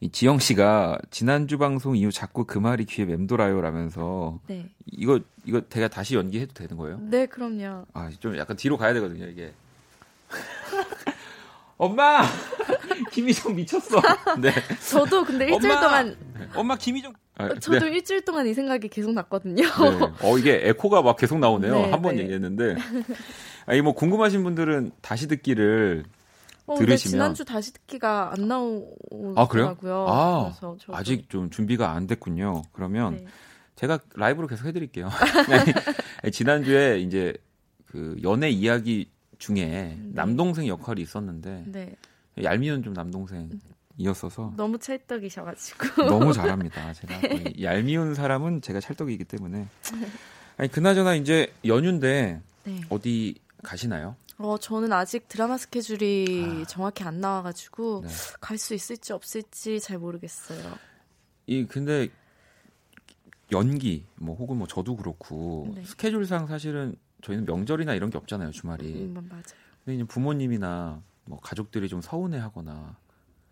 이 0.00 0.10
지영 0.10 0.38
씨가 0.38 0.98
지난주 1.10 1.56
방송 1.56 1.96
이후 1.96 2.12
자꾸 2.12 2.44
그 2.44 2.58
말이 2.58 2.84
귀에 2.84 3.06
맴돌아요라면서 3.06 4.38
네. 4.48 4.68
이거 4.84 5.18
이거 5.46 5.62
제가 5.70 5.88
다시 5.88 6.14
연기해도 6.14 6.52
되는 6.52 6.76
거예요? 6.76 6.98
네, 7.00 7.24
그럼요. 7.24 7.86
아, 7.94 8.10
좀 8.20 8.36
약간 8.36 8.54
뒤로 8.54 8.76
가야 8.76 8.92
되거든요, 8.92 9.24
이게. 9.24 9.54
엄마! 11.76 12.22
김희정 13.10 13.54
미쳤어. 13.54 14.00
네. 14.40 14.52
저도 14.88 15.24
근데 15.24 15.46
일주일 15.46 15.72
엄마! 15.72 15.80
동안 15.80 16.16
엄마 16.54 16.76
김희정 16.76 17.12
아, 17.36 17.48
저도 17.58 17.86
네. 17.86 17.96
일주일 17.96 18.24
동안 18.24 18.46
이 18.46 18.54
생각이 18.54 18.88
계속 18.88 19.12
났거든요. 19.12 19.64
네. 19.64 20.12
어 20.22 20.38
이게 20.38 20.68
에코가 20.68 21.02
막 21.02 21.16
계속 21.16 21.38
나오네요. 21.38 21.74
네, 21.74 21.90
한번 21.90 22.14
네. 22.14 22.22
얘기했는데. 22.22 22.76
아니 23.66 23.80
뭐 23.80 23.92
궁금하신 23.92 24.44
분들은 24.44 24.92
다시 25.00 25.26
듣기를 25.26 26.04
어, 26.66 26.76
들으시면 26.76 27.10
지난주 27.10 27.44
다시 27.44 27.72
듣기가 27.72 28.32
안 28.32 28.46
나오더라고요. 28.46 29.34
아, 29.36 29.74
그래요? 29.74 30.06
아, 30.08 30.52
저도... 30.60 30.96
아직 30.96 31.28
좀 31.28 31.50
준비가 31.50 31.90
안 31.90 32.06
됐군요. 32.06 32.62
그러면 32.72 33.16
네. 33.16 33.26
제가 33.74 33.98
라이브로 34.14 34.46
계속 34.46 34.66
해드릴게요. 34.66 35.10
지난주에 36.32 37.00
이제 37.00 37.34
그 37.86 38.16
연애 38.22 38.48
이야기 38.48 39.10
중에 39.38 39.64
네. 39.64 39.98
남동생 40.12 40.66
역할이 40.66 41.00
있었는데 41.02 41.64
네. 41.66 41.96
얄미운 42.42 42.82
좀 42.82 42.92
남동생이었어서 42.92 44.52
너무 44.56 44.78
찰떡이셔가지고 44.78 46.06
너무 46.08 46.32
잘합니다. 46.32 46.92
제가 46.94 47.20
얄미운 47.60 48.14
사람은 48.14 48.60
제가 48.62 48.80
찰떡이기 48.80 49.24
때문에 49.24 49.66
아니 50.56 50.70
그나저나 50.70 51.14
이제 51.14 51.52
연휴인데 51.64 52.40
네. 52.64 52.80
어디 52.88 53.34
가시나요? 53.62 54.16
어 54.38 54.58
저는 54.58 54.92
아직 54.92 55.28
드라마 55.28 55.56
스케줄이 55.56 56.62
아. 56.62 56.64
정확히 56.66 57.04
안 57.04 57.20
나와가지고 57.20 58.02
네. 58.04 58.08
갈수 58.40 58.74
있을지 58.74 59.12
없을지 59.12 59.80
잘 59.80 59.98
모르겠어요. 59.98 60.58
이 61.46 61.64
근데 61.66 62.08
연기 63.52 64.04
뭐 64.16 64.34
혹은 64.34 64.56
뭐 64.56 64.66
저도 64.66 64.96
그렇고 64.96 65.72
네. 65.74 65.84
스케줄상 65.84 66.46
사실은 66.46 66.96
저희는 67.24 67.46
명절이나 67.46 67.94
이런 67.94 68.10
게 68.10 68.18
없잖아요 68.18 68.50
주말이. 68.50 68.84
음, 68.92 69.14
맞아요. 69.30 69.42
근데 69.84 69.96
이제 69.96 70.04
부모님이나 70.04 71.00
뭐 71.24 71.40
가족들이 71.40 71.88
좀 71.88 72.00
서운해하거나 72.02 72.96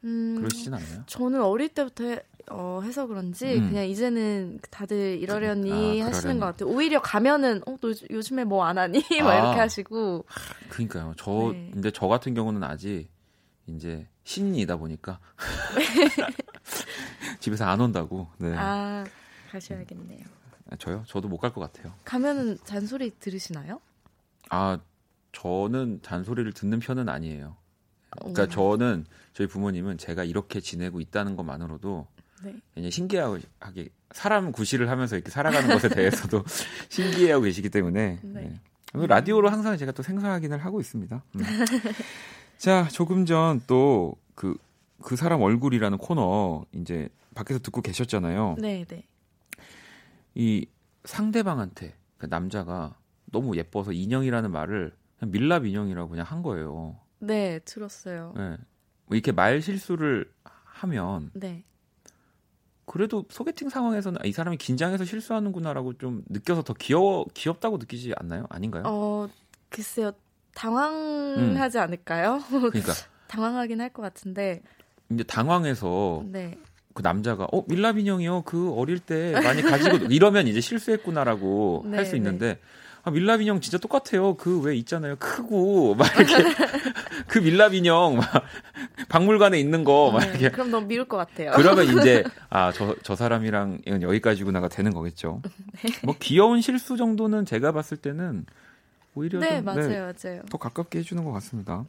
음, 0.04 0.34
그러시진 0.38 0.74
않나요? 0.74 1.04
저는 1.06 1.42
어릴 1.42 1.68
때부터 1.70 2.04
해, 2.04 2.20
어, 2.50 2.80
해서 2.84 3.06
그런지 3.06 3.56
음. 3.58 3.68
그냥 3.70 3.86
이제는 3.86 4.58
다들 4.70 5.18
이러려니 5.20 6.02
아, 6.02 6.06
하시는 6.06 6.38
것 6.40 6.46
같아요. 6.46 6.68
오히려 6.68 7.00
가면은 7.00 7.62
어, 7.66 7.76
너 7.80 7.92
요즘에 8.10 8.44
뭐 8.44 8.64
안 8.64 8.78
하니? 8.78 8.98
막 9.22 9.28
아, 9.28 9.38
이렇게 9.38 9.58
하시고. 9.60 10.24
그러니까요. 10.68 11.14
저 11.16 11.30
네. 11.52 11.70
근데 11.72 11.90
저 11.90 12.08
같은 12.08 12.34
경우는 12.34 12.62
아직 12.64 13.08
이제 13.66 14.06
신이다 14.24 14.76
보니까 14.76 15.18
집에서 17.40 17.64
안 17.64 17.80
온다고. 17.80 18.28
네. 18.38 18.54
아 18.56 19.04
가셔야겠네요. 19.50 20.41
아, 20.72 20.76
저요? 20.76 21.04
저도 21.06 21.28
못 21.28 21.38
갈 21.38 21.52
것 21.52 21.60
같아요. 21.60 21.92
가면은 22.04 22.58
잔소리 22.64 23.10
들으시나요? 23.18 23.80
아, 24.50 24.78
저는 25.32 26.00
잔소리를 26.02 26.52
듣는 26.52 26.78
편은 26.80 27.08
아니에요. 27.08 27.56
그러니까 28.18 28.42
오. 28.42 28.46
저는 28.46 29.06
저희 29.32 29.46
부모님은 29.46 29.96
제가 29.98 30.24
이렇게 30.24 30.60
지내고 30.60 31.00
있다는 31.00 31.36
것만으로도 31.36 32.06
네. 32.44 32.90
신기하게 32.90 33.88
사람 34.10 34.52
구실을 34.52 34.90
하면서 34.90 35.16
이렇게 35.16 35.30
살아가는 35.30 35.68
것에 35.68 35.88
대해서도 35.88 36.44
신기해하고 36.90 37.44
계시기 37.44 37.70
때문에 37.70 38.18
네. 38.22 38.60
네. 38.94 39.06
라디오로 39.06 39.48
항상 39.48 39.76
제가 39.78 39.92
또 39.92 40.02
생사확인을 40.02 40.58
하고 40.62 40.80
있습니다. 40.80 41.22
음. 41.36 41.40
자, 42.58 42.86
조금 42.88 43.24
전또그그 43.24 45.16
사람 45.16 45.40
얼굴이라는 45.40 45.96
코너 45.98 46.66
이제 46.72 47.08
밖에서 47.34 47.58
듣고 47.60 47.80
계셨잖아요. 47.80 48.56
네, 48.58 48.84
네. 48.86 49.04
이 50.34 50.66
상대방한테 51.04 51.94
그 52.18 52.26
남자가 52.26 52.96
너무 53.26 53.56
예뻐서 53.56 53.92
인형이라는 53.92 54.50
말을 54.50 54.92
그냥 55.18 55.32
밀랍 55.32 55.66
인형이라고 55.66 56.08
그냥 56.10 56.26
한 56.26 56.42
거예요. 56.42 56.98
네, 57.18 57.58
들었어요. 57.60 58.32
네. 58.36 58.56
뭐 59.06 59.16
이렇게 59.16 59.32
말 59.32 59.60
실수를 59.62 60.30
하면 60.64 61.30
네. 61.34 61.64
그래도 62.84 63.24
소개팅 63.30 63.68
상황에서는 63.68 64.20
이 64.24 64.32
사람이 64.32 64.56
긴장해서 64.58 65.04
실수하는구나라고 65.04 65.94
좀 65.98 66.24
느껴서 66.28 66.62
더 66.62 66.74
귀여워 66.74 67.24
귀엽다고 67.34 67.78
느끼지 67.78 68.12
않나요? 68.16 68.46
아닌가요? 68.50 68.82
어, 68.86 69.28
글쎄요. 69.68 70.12
당황하지 70.54 71.78
음. 71.78 71.82
않을까요? 71.82 72.40
그러니까 72.70 72.92
당황하긴 73.28 73.80
할 73.80 73.90
것 73.90 74.02
같은데. 74.02 74.62
이제 75.10 75.22
당황해서 75.24 76.24
네. 76.26 76.58
그 76.94 77.02
남자가 77.02 77.46
어 77.52 77.64
밀랍 77.68 77.98
인형이요 77.98 78.42
그 78.42 78.72
어릴 78.74 78.98
때 78.98 79.32
많이 79.32 79.62
가지고 79.62 79.96
이러면 80.12 80.46
이제 80.48 80.60
실수했구나라고 80.60 81.84
네, 81.88 81.96
할수 81.98 82.16
있는데 82.16 82.46
네. 82.54 82.58
아, 83.04 83.10
밀랍 83.10 83.40
인형 83.40 83.60
진짜 83.60 83.78
똑같아요. 83.78 84.36
그 84.36 84.60
왜 84.60 84.76
있잖아요. 84.76 85.16
크고 85.16 85.96
막 85.96 86.06
이렇게 86.16 86.34
그 87.26 87.38
밀랍 87.40 87.74
인형 87.74 88.16
막 88.16 88.30
박물관에 89.08 89.58
있는 89.58 89.82
거막 89.82 90.20
네, 90.20 90.28
이렇게 90.28 90.50
그럼 90.50 90.70
너무 90.70 90.86
미울 90.86 91.04
것 91.06 91.16
같아요. 91.16 91.50
그러면 91.56 91.86
이제 91.86 92.22
아저저 92.48 93.16
사람이랑 93.16 93.80
여기까지구나가 93.86 94.68
되는 94.68 94.92
거겠죠. 94.92 95.42
네. 95.82 95.90
뭐 96.04 96.14
귀여운 96.20 96.60
실수 96.60 96.96
정도는 96.96 97.44
제가 97.44 97.72
봤을 97.72 97.96
때는 97.96 98.46
오히려 99.14 99.40
네, 99.40 99.56
좀, 99.56 99.64
맞아요, 99.64 99.88
네, 99.88 99.98
맞아요. 100.24 100.42
더 100.48 100.58
가깝게 100.58 101.00
해주는 101.00 101.24
것 101.24 101.32
같습니다. 101.32 101.84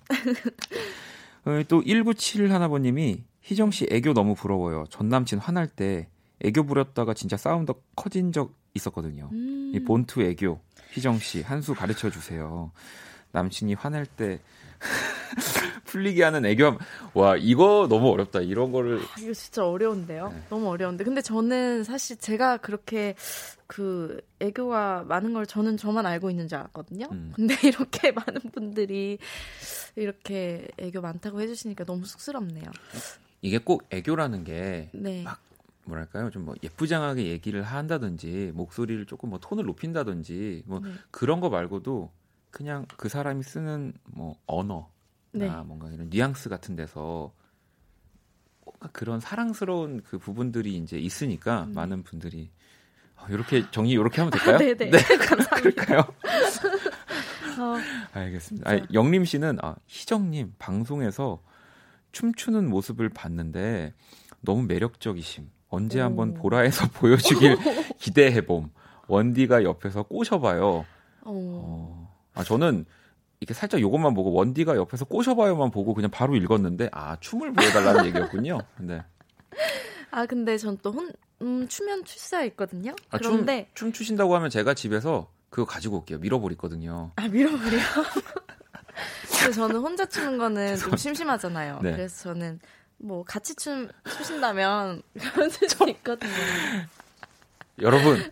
어, 1.45 1.61
또 1.67 1.81
197 1.81 2.51
하나버님이 2.51 3.23
희정 3.43 3.71
씨 3.71 3.87
애교 3.91 4.13
너무 4.13 4.35
부러워요. 4.35 4.85
전 4.89 5.09
남친 5.09 5.39
화날 5.39 5.67
때 5.67 6.07
애교 6.43 6.63
부렸다가 6.65 7.13
진짜 7.13 7.37
싸움 7.37 7.65
더 7.65 7.75
커진 7.95 8.31
적 8.31 8.53
있었거든요. 8.73 9.29
음. 9.31 9.71
이 9.75 9.83
본투 9.83 10.21
애교 10.23 10.59
희정 10.91 11.19
씨 11.19 11.41
한 11.43 11.61
수 11.61 11.73
가르쳐 11.73 12.09
주세요. 12.09 12.71
남친이 13.31 13.73
화낼 13.75 14.05
때 14.05 14.39
풀리게 15.85 16.23
하는 16.23 16.45
애교 16.45 16.77
와 17.13 17.35
이거 17.37 17.87
너무 17.89 18.09
어렵다 18.09 18.41
이런 18.41 18.71
거를 18.71 18.99
아, 18.99 19.19
이거 19.19 19.33
진짜 19.33 19.65
어려운데요 19.65 20.29
네. 20.29 20.43
너무 20.49 20.69
어려운데 20.69 21.03
근데 21.03 21.21
저는 21.21 21.83
사실 21.83 22.17
제가 22.17 22.57
그렇게 22.57 23.15
그 23.65 24.21
애교가 24.39 25.05
많은 25.07 25.33
걸 25.33 25.45
저는 25.47 25.77
저만 25.77 26.05
알고 26.05 26.29
있는 26.29 26.47
줄 26.47 26.59
알았거든요 26.59 27.07
음. 27.11 27.31
근데 27.35 27.55
이렇게 27.67 28.11
많은 28.11 28.41
분들이 28.53 29.17
이렇게 29.95 30.67
애교 30.77 31.01
많다고 31.01 31.41
해주시니까 31.41 31.85
너무 31.85 32.05
쑥스럽네요 32.05 32.65
이게 33.43 33.57
꼭 33.59 33.83
애교라는 33.91 34.45
게막 34.45 34.89
네. 34.93 35.25
뭐랄까요 35.85 36.29
좀 36.31 36.45
뭐 36.45 36.55
예쁘장하게 36.63 37.27
얘기를 37.27 37.61
한다든지 37.61 38.51
목소리를 38.55 39.05
조금 39.05 39.29
뭐 39.29 39.39
톤을 39.39 39.65
높인다든지 39.65 40.63
뭐 40.65 40.79
네. 40.79 40.91
그런 41.11 41.39
거 41.41 41.49
말고도 41.49 42.09
그냥 42.51 42.85
그 42.97 43.09
사람이 43.09 43.43
쓰는 43.43 43.93
뭐 44.05 44.35
언어나 44.47 44.87
네. 45.33 45.49
뭔가 45.65 45.89
이런 45.91 46.09
뉘앙스 46.09 46.49
같은 46.49 46.75
데서 46.77 47.33
뭔가 48.63 48.87
그런 48.93 49.19
사랑스러운 49.19 50.01
그 50.03 50.17
부분들이 50.17 50.77
이제 50.77 50.97
있으니까 50.97 51.63
음. 51.63 51.73
많은 51.73 52.03
분들이 52.03 52.49
이렇게 53.29 53.59
어, 53.59 53.71
정리 53.71 53.91
이렇게 53.91 54.21
하면 54.21 54.31
될까요? 54.31 54.55
아, 54.55 54.57
네네. 54.57 54.89
네. 54.89 54.97
감사합니다. 55.17 55.55
그럴까요? 55.55 55.99
어. 57.59 57.77
알겠습니다. 58.13 58.69
아, 58.71 58.79
영림 58.93 59.25
씨는 59.25 59.57
아, 59.61 59.75
희정님 59.87 60.53
방송에서 60.59 61.41
춤추는 62.13 62.69
모습을 62.69 63.09
봤는데 63.09 63.93
너무 64.41 64.63
매력적이심. 64.63 65.49
언제 65.67 65.99
오. 65.99 66.05
한번 66.05 66.33
보라에서 66.33 66.87
보여주길 66.93 67.57
기대해봄. 67.99 68.71
원디가 69.07 69.63
옆에서 69.63 70.03
꼬셔봐요. 70.03 70.85
어, 71.25 72.15
아 72.33 72.43
저는 72.43 72.85
이렇게 73.41 73.53
살짝 73.53 73.81
요것만 73.81 74.13
보고 74.13 74.31
원디가 74.31 74.77
옆에서 74.77 75.03
꼬셔봐요만 75.05 75.71
보고 75.71 75.93
그냥 75.93 76.09
바로 76.11 76.35
읽었는데 76.37 76.89
아 76.93 77.17
춤을 77.19 77.51
보여달라는 77.53 78.05
얘기였군요. 78.05 78.59
네. 78.79 79.01
아 80.11 80.25
근데 80.25 80.57
전 80.57 80.77
또 80.77 80.91
혼 80.91 81.11
음, 81.41 81.67
추면 81.67 82.05
출사 82.05 82.43
있거든요. 82.45 82.93
아, 83.09 83.17
그런데 83.17 83.69
춤, 83.73 83.87
춤 83.87 83.93
추신다고 83.93 84.33
하면 84.35 84.49
제가 84.49 84.73
집에서 84.75 85.29
그거 85.49 85.65
가지고 85.65 85.97
올게요. 85.99 86.19
밀어버리거든요. 86.19 87.11
아 87.17 87.27
밀어버려. 87.27 87.77
근데 89.29 89.51
저는 89.53 89.75
혼자 89.77 90.05
추는 90.05 90.37
거는 90.37 90.77
좀 90.77 90.95
심심하잖아요. 90.95 91.79
네. 91.81 91.91
그래서 91.91 92.23
저는 92.23 92.59
뭐 92.97 93.23
같이 93.23 93.55
춤 93.55 93.89
추신다면 94.17 95.01
그런 95.33 95.49
수 95.49 95.65
있거든요. 95.89 96.31
여러분 97.81 98.31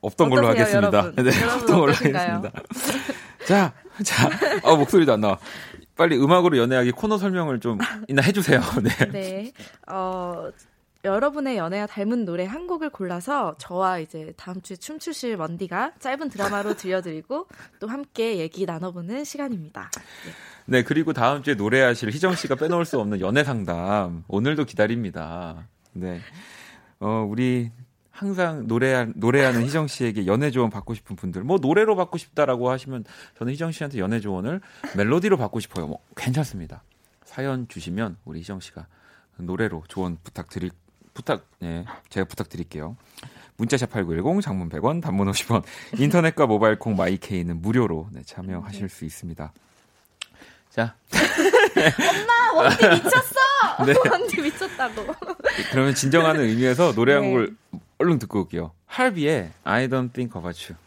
없던 0.00 0.30
걸로 0.30 0.48
하겠습니다. 0.48 0.98
여러분? 0.98 1.24
네, 1.24 1.40
여러분 1.40 1.60
없던 1.60 1.78
걸로 1.78 1.92
하겠습니다. 1.92 2.52
자, 3.46 3.72
자, 4.04 4.30
아 4.64 4.74
목소리도 4.74 5.12
안 5.12 5.20
나와. 5.20 5.38
빨리 5.96 6.16
음악으로 6.18 6.58
연애하기 6.58 6.92
코너 6.92 7.16
설명을 7.16 7.60
좀 7.60 7.78
이나 8.08 8.22
해주세요. 8.22 8.60
네. 8.82 9.10
네. 9.10 9.52
어, 9.86 10.50
여러분의 11.06 11.56
연애와 11.56 11.86
닮은 11.86 12.24
노래 12.24 12.44
한 12.44 12.66
곡을 12.66 12.90
골라서 12.90 13.54
저와 13.58 14.00
이제 14.00 14.34
다음 14.36 14.60
주에 14.60 14.76
춤추실 14.76 15.36
원디가 15.36 15.92
짧은 16.00 16.28
드라마로 16.28 16.74
들려드리고 16.74 17.46
또 17.78 17.86
함께 17.86 18.38
얘기 18.38 18.66
나눠보는 18.66 19.24
시간입니다. 19.24 19.90
네. 19.94 20.32
네, 20.68 20.82
그리고 20.82 21.12
다음 21.12 21.44
주에 21.44 21.54
노래하실 21.54 22.10
희정 22.10 22.34
씨가 22.34 22.56
빼놓을 22.56 22.84
수 22.84 22.98
없는 22.98 23.20
연애 23.20 23.44
상담 23.44 24.24
오늘도 24.26 24.64
기다립니다. 24.64 25.68
네. 25.92 26.20
어, 26.98 27.24
우리 27.28 27.70
항상 28.10 28.66
노래 28.66 29.06
노래하는 29.14 29.62
희정 29.62 29.86
씨에게 29.86 30.26
연애 30.26 30.50
조언 30.50 30.70
받고 30.70 30.94
싶은 30.94 31.14
분들, 31.14 31.44
뭐 31.44 31.58
노래로 31.58 31.94
받고 31.94 32.18
싶다라고 32.18 32.70
하시면 32.70 33.04
저는 33.38 33.52
희정 33.52 33.70
씨한테 33.70 33.98
연애 33.98 34.18
조언을 34.18 34.60
멜로디로 34.96 35.36
받고 35.36 35.60
싶어요. 35.60 35.86
뭐 35.86 36.00
괜찮습니다. 36.16 36.82
사연 37.24 37.68
주시면 37.68 38.16
우리 38.24 38.40
희정 38.40 38.58
씨가 38.58 38.88
노래로 39.36 39.84
조언 39.86 40.18
부탁드릴 40.24 40.70
부탁 41.16 41.46
예, 41.62 41.84
제가 42.10 42.26
부탁드릴게요. 42.26 42.96
문자샵 43.56 43.90
8910 43.90 44.42
장문 44.42 44.68
100원 44.68 45.02
단문 45.02 45.30
50원 45.30 45.64
인터넷과 45.98 46.46
모바일 46.46 46.78
콩 46.78 46.94
마이케이는 46.94 47.62
무료로 47.62 48.08
네, 48.12 48.22
참여하실 48.22 48.82
네. 48.82 48.88
수 48.88 49.04
있습니다. 49.06 49.52
자. 50.68 50.94
엄마, 51.74 52.52
원디 52.54 52.76
미쳤어! 52.86 53.34
네. 53.86 53.94
원디 54.10 54.42
미쳤다고. 54.42 55.06
그러면 55.70 55.94
진정하는 55.94 56.42
의미에서 56.42 56.92
노래 56.94 57.14
한 57.14 57.22
네. 57.22 57.30
곡을 57.30 57.56
얼른 57.98 58.18
듣고 58.18 58.40
올게요. 58.40 58.72
할비의 58.84 59.52
I 59.64 59.88
don't 59.88 60.12
think 60.12 60.38
about 60.38 60.70
you. 60.70 60.78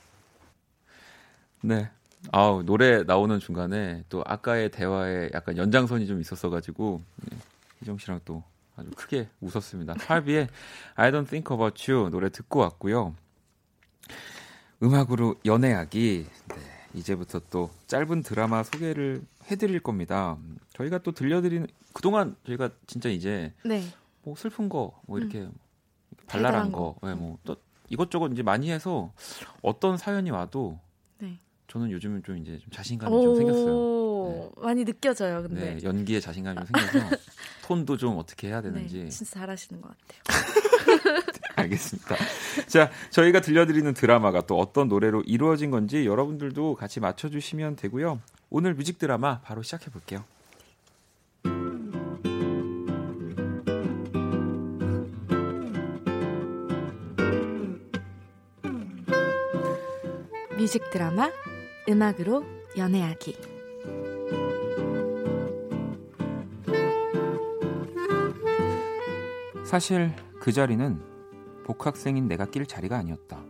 네. 1.62 1.90
아우, 2.32 2.62
노래 2.64 3.02
나오는 3.04 3.40
중간에 3.40 4.04
또 4.10 4.24
아까의 4.28 4.70
대화에 4.70 5.30
약간 5.34 5.58
연장선이 5.58 6.06
좀 6.06 6.22
있었어가지고, 6.22 7.02
네, 7.16 7.38
희정 7.80 7.98
씨랑 7.98 8.20
또 8.26 8.44
아주 8.80 8.92
크게 8.96 9.28
웃었습니다. 9.42 9.96
할비의 10.00 10.48
I 10.96 11.12
don't 11.12 11.28
think 11.28 11.54
about 11.56 11.92
you 11.92 12.10
노래 12.10 12.30
듣고 12.30 12.60
왔고요. 12.60 13.16
음악으로 14.82 15.36
연애하기. 15.46 16.26
네. 16.48 16.56
이제부터 16.96 17.40
또 17.52 17.70
짧은 17.88 18.24
드라마 18.24 18.64
소개를 18.64 19.22
해드릴 19.52 19.80
겁니다. 19.82 20.38
저희가 20.74 21.00
또 21.00 21.12
들려드리는 21.12 21.68
그동안 21.94 22.36
저희가 22.46 22.70
진짜 22.88 23.10
이제 23.10 23.54
네. 23.64 23.84
뭐 24.24 24.36
슬픈 24.36 24.70
거 24.70 24.94
뭐 25.06 25.20
이렇게 25.20 25.42
음. 25.42 25.54
발랄한 26.28 26.72
거, 26.72 26.96
거. 27.00 27.08
네, 27.08 27.14
뭐또 27.16 27.58
이것저것 27.90 28.32
이제 28.32 28.42
많이 28.44 28.72
해서 28.72 29.12
어떤 29.62 29.98
사연이 29.98 30.32
와도 30.32 30.80
네. 31.20 31.40
저는 31.70 31.92
요즘은 31.92 32.24
좀 32.24 32.38
이제 32.38 32.58
좀 32.60 32.70
자신감이 32.72 33.12
좀 33.22 33.36
생겼어요. 33.36 34.30
네. 34.30 34.50
많이 34.62 34.86
느껴져요, 34.86 35.44
근데. 35.44 35.76
네, 35.76 35.84
연기에 35.84 36.20
자신감이 36.20 36.58
좀 36.66 36.66
생겨서 36.92 37.16
톤도 37.64 37.98
좀 37.98 38.18
어떻게 38.18 38.48
해야 38.48 38.62
되는지. 38.62 39.04
네, 39.04 39.10
진짜 39.10 39.40
잘하시는 39.40 39.80
것 39.80 39.92
같아요. 39.92 41.24
알겠습니다. 41.58 42.16
자, 42.68 42.90
저희가 43.12 43.42
들려드리는 43.42 43.94
드라마가 43.94 44.42
또 44.48 44.58
어떤 44.58 44.88
노래로 44.88 45.22
이루어진 45.28 45.70
건지 45.70 46.06
여러분들도 46.06 46.76
같이 46.76 47.00
맞춰주시면 47.00 47.76
되고요. 47.76 48.20
오늘 48.50 48.74
뮤직 48.74 48.98
드라마 48.98 49.40
바로 49.42 49.62
시작해 49.62 49.92
볼게요. 49.92 50.24
뮤직 60.58 60.90
드라마 60.92 61.30
음악으로 61.88 62.44
연애하기 62.78 63.38
사실 69.66 70.12
그 70.40 70.52
자리는 70.52 71.00
복학생인 71.64 72.28
내가 72.28 72.46
낄 72.46 72.66
자리가 72.66 72.98
아니었다. 72.98 73.44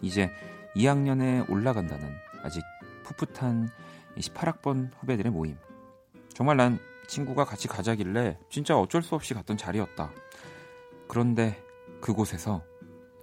이제 0.00 0.30
2학년에 0.76 1.50
올라간다는 1.50 2.08
아직 2.44 2.62
풋풋한 3.02 3.68
18학번 4.16 4.90
후배들의 5.00 5.32
모임. 5.32 5.56
정말 6.32 6.56
난 6.56 6.78
친구가 7.08 7.44
같이 7.44 7.66
가자길래 7.66 8.38
진짜 8.48 8.78
어쩔 8.78 9.02
수 9.02 9.16
없이 9.16 9.34
갔던 9.34 9.56
자리였다. 9.56 10.12
그런데 11.08 11.60
그곳에서 12.00 12.62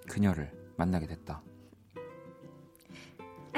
그녀를 0.09 0.51
만나게 0.75 1.07
됐다. 1.07 1.41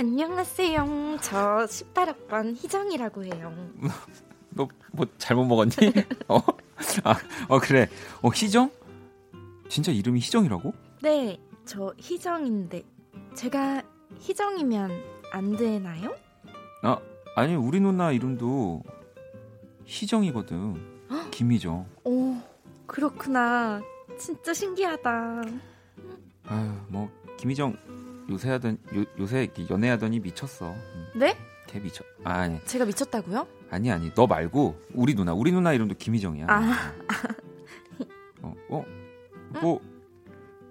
안녕하세요. 0.08 1.18
저 1.22 1.66
18학번 1.66 2.58
희정이라고 2.58 3.24
해요. 3.24 3.54
너 4.52 4.68
뭐 4.92 5.08
잘못 5.18 5.46
먹었니? 5.46 5.92
어? 6.28 6.38
아, 7.06 7.16
어 7.48 7.58
그래. 7.60 7.88
어 8.22 8.28
희정? 8.36 8.70
진짜 9.70 9.94
이름이 9.94 10.20
희정이라고? 10.20 10.74
네, 11.02 11.40
저 11.66 11.94
희정인데 11.98 12.84
제가 13.34 13.82
희정이면 14.20 14.92
안 15.32 15.56
되나요? 15.56 16.14
아, 16.84 17.00
아니 17.38 17.56
우리 17.56 17.80
누나 17.80 18.12
이름도 18.12 18.84
희정이거든. 19.86 20.76
김희정. 21.32 21.88
오, 22.04 22.36
그렇구나. 22.88 23.82
진짜 24.20 24.54
신기하다. 24.54 25.44
아유, 26.48 26.72
뭐 26.90 27.10
김희정 27.38 27.78
요새 28.34 28.50
하던 28.50 28.80
요, 28.96 29.06
요새 29.20 29.50
연애하더니 29.70 30.20
미쳤어. 30.20 30.72
음. 30.72 31.08
네? 31.16 31.38
걔 31.68 31.80
미쳐. 31.80 32.04
아, 32.24 32.40
아니. 32.40 32.60
제가 32.66 32.86
미쳤다고요? 32.86 33.48
아니 33.70 33.92
아니. 33.92 34.12
너 34.14 34.26
말고 34.28 34.76
우리 34.94 35.14
누나. 35.14 35.34
우리 35.34 35.52
누나 35.52 35.72
이름도 35.74 35.96
김희정이야. 35.96 36.48
아. 36.50 36.94
어, 38.42 38.56
어? 38.70 38.86
뭐 39.62 39.80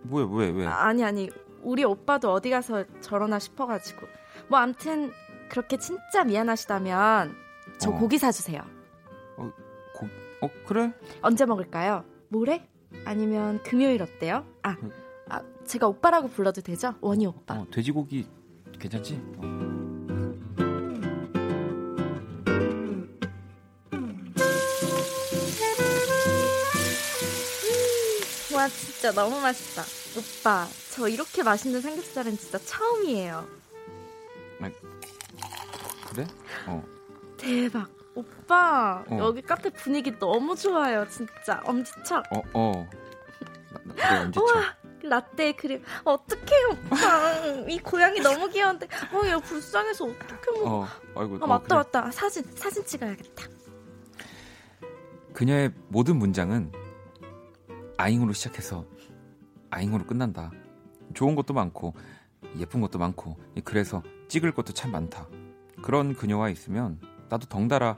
뭐야 0.02 0.26
왜 0.30 0.50
왜? 0.50 0.66
아, 0.66 0.86
아니 0.86 1.04
아니. 1.04 1.30
우리 1.62 1.84
오빠도 1.84 2.32
어디 2.32 2.50
가서 2.50 2.84
저러나 3.00 3.38
싶어가지고. 3.38 4.06
뭐 4.48 4.58
암튼 4.58 5.12
그렇게 5.48 5.76
진짜 5.78 6.24
미안하시다면 6.24 7.36
저 7.78 7.90
어. 7.90 7.98
고기 7.98 8.18
사주세요. 8.18 8.60
어, 9.36 9.52
고, 9.94 10.08
어 10.40 10.48
그래? 10.66 10.92
언제 11.20 11.46
먹을까요? 11.46 12.04
모레? 12.28 12.68
아니면 13.04 13.62
금요일 13.62 14.02
어때요? 14.02 14.44
아, 14.62 14.70
아 14.70 14.76
제가 15.66 15.86
오빠라고 15.86 16.28
불러도 16.28 16.60
되죠? 16.60 16.94
원희 17.00 17.26
오빠. 17.26 17.54
어, 17.54 17.66
돼지고기 17.70 18.26
괜찮지? 18.78 19.20
어. 19.38 19.62
와 28.54 28.68
진짜 28.68 29.12
너무 29.12 29.40
맛있다. 29.40 29.82
오빠 30.18 30.66
저 30.90 31.08
이렇게 31.08 31.42
맛있는 31.42 31.80
삼겹살은 31.80 32.36
진짜 32.36 32.58
처음이에요. 32.58 33.46
그래? 36.10 36.26
어. 36.66 36.84
대박. 37.38 37.88
오빠 38.14 39.02
어. 39.08 39.18
여기 39.18 39.40
카페 39.40 39.70
분위기 39.70 40.16
너무 40.18 40.54
좋아요. 40.54 41.08
진짜 41.08 41.62
엄지척. 41.64 42.24
어 42.30 42.42
어. 42.52 42.88
나, 43.96 44.24
나, 44.24 44.30
그래 44.30 44.30
쳐? 44.30 44.40
우와 44.42 44.76
라떼 45.02 45.52
크림. 45.52 45.82
어떡해 46.04 46.64
오빠. 46.70 47.36
이 47.68 47.78
고양이 47.78 48.20
너무 48.20 48.48
귀여운데. 48.48 48.86
어 49.12 49.26
얘 49.26 49.36
불쌍해서 49.40 50.04
어떻게 50.04 50.50
먹어. 50.52 50.80
어. 50.80 50.86
아이고. 51.16 51.38
아 51.40 51.44
어, 51.44 51.46
맞다 51.46 51.64
그래. 51.66 51.76
맞다. 51.76 52.10
사진 52.10 52.42
사진 52.54 52.84
찍어야겠다. 52.84 53.46
그녀의 55.32 55.72
모든 55.88 56.16
문장은 56.16 56.72
아잉으로 57.96 58.32
시작해서 58.32 58.84
아잉으로 59.70 60.04
끝난다. 60.06 60.50
좋은 61.14 61.34
것도 61.34 61.54
많고 61.54 61.94
예쁜 62.58 62.80
것도 62.80 62.98
많고 62.98 63.36
그래서 63.64 64.02
찍을 64.28 64.52
것도 64.52 64.72
참 64.72 64.90
많다. 64.92 65.28
그런 65.82 66.14
그녀와 66.14 66.50
있으면 66.50 67.00
나도 67.28 67.46
덩달아 67.46 67.96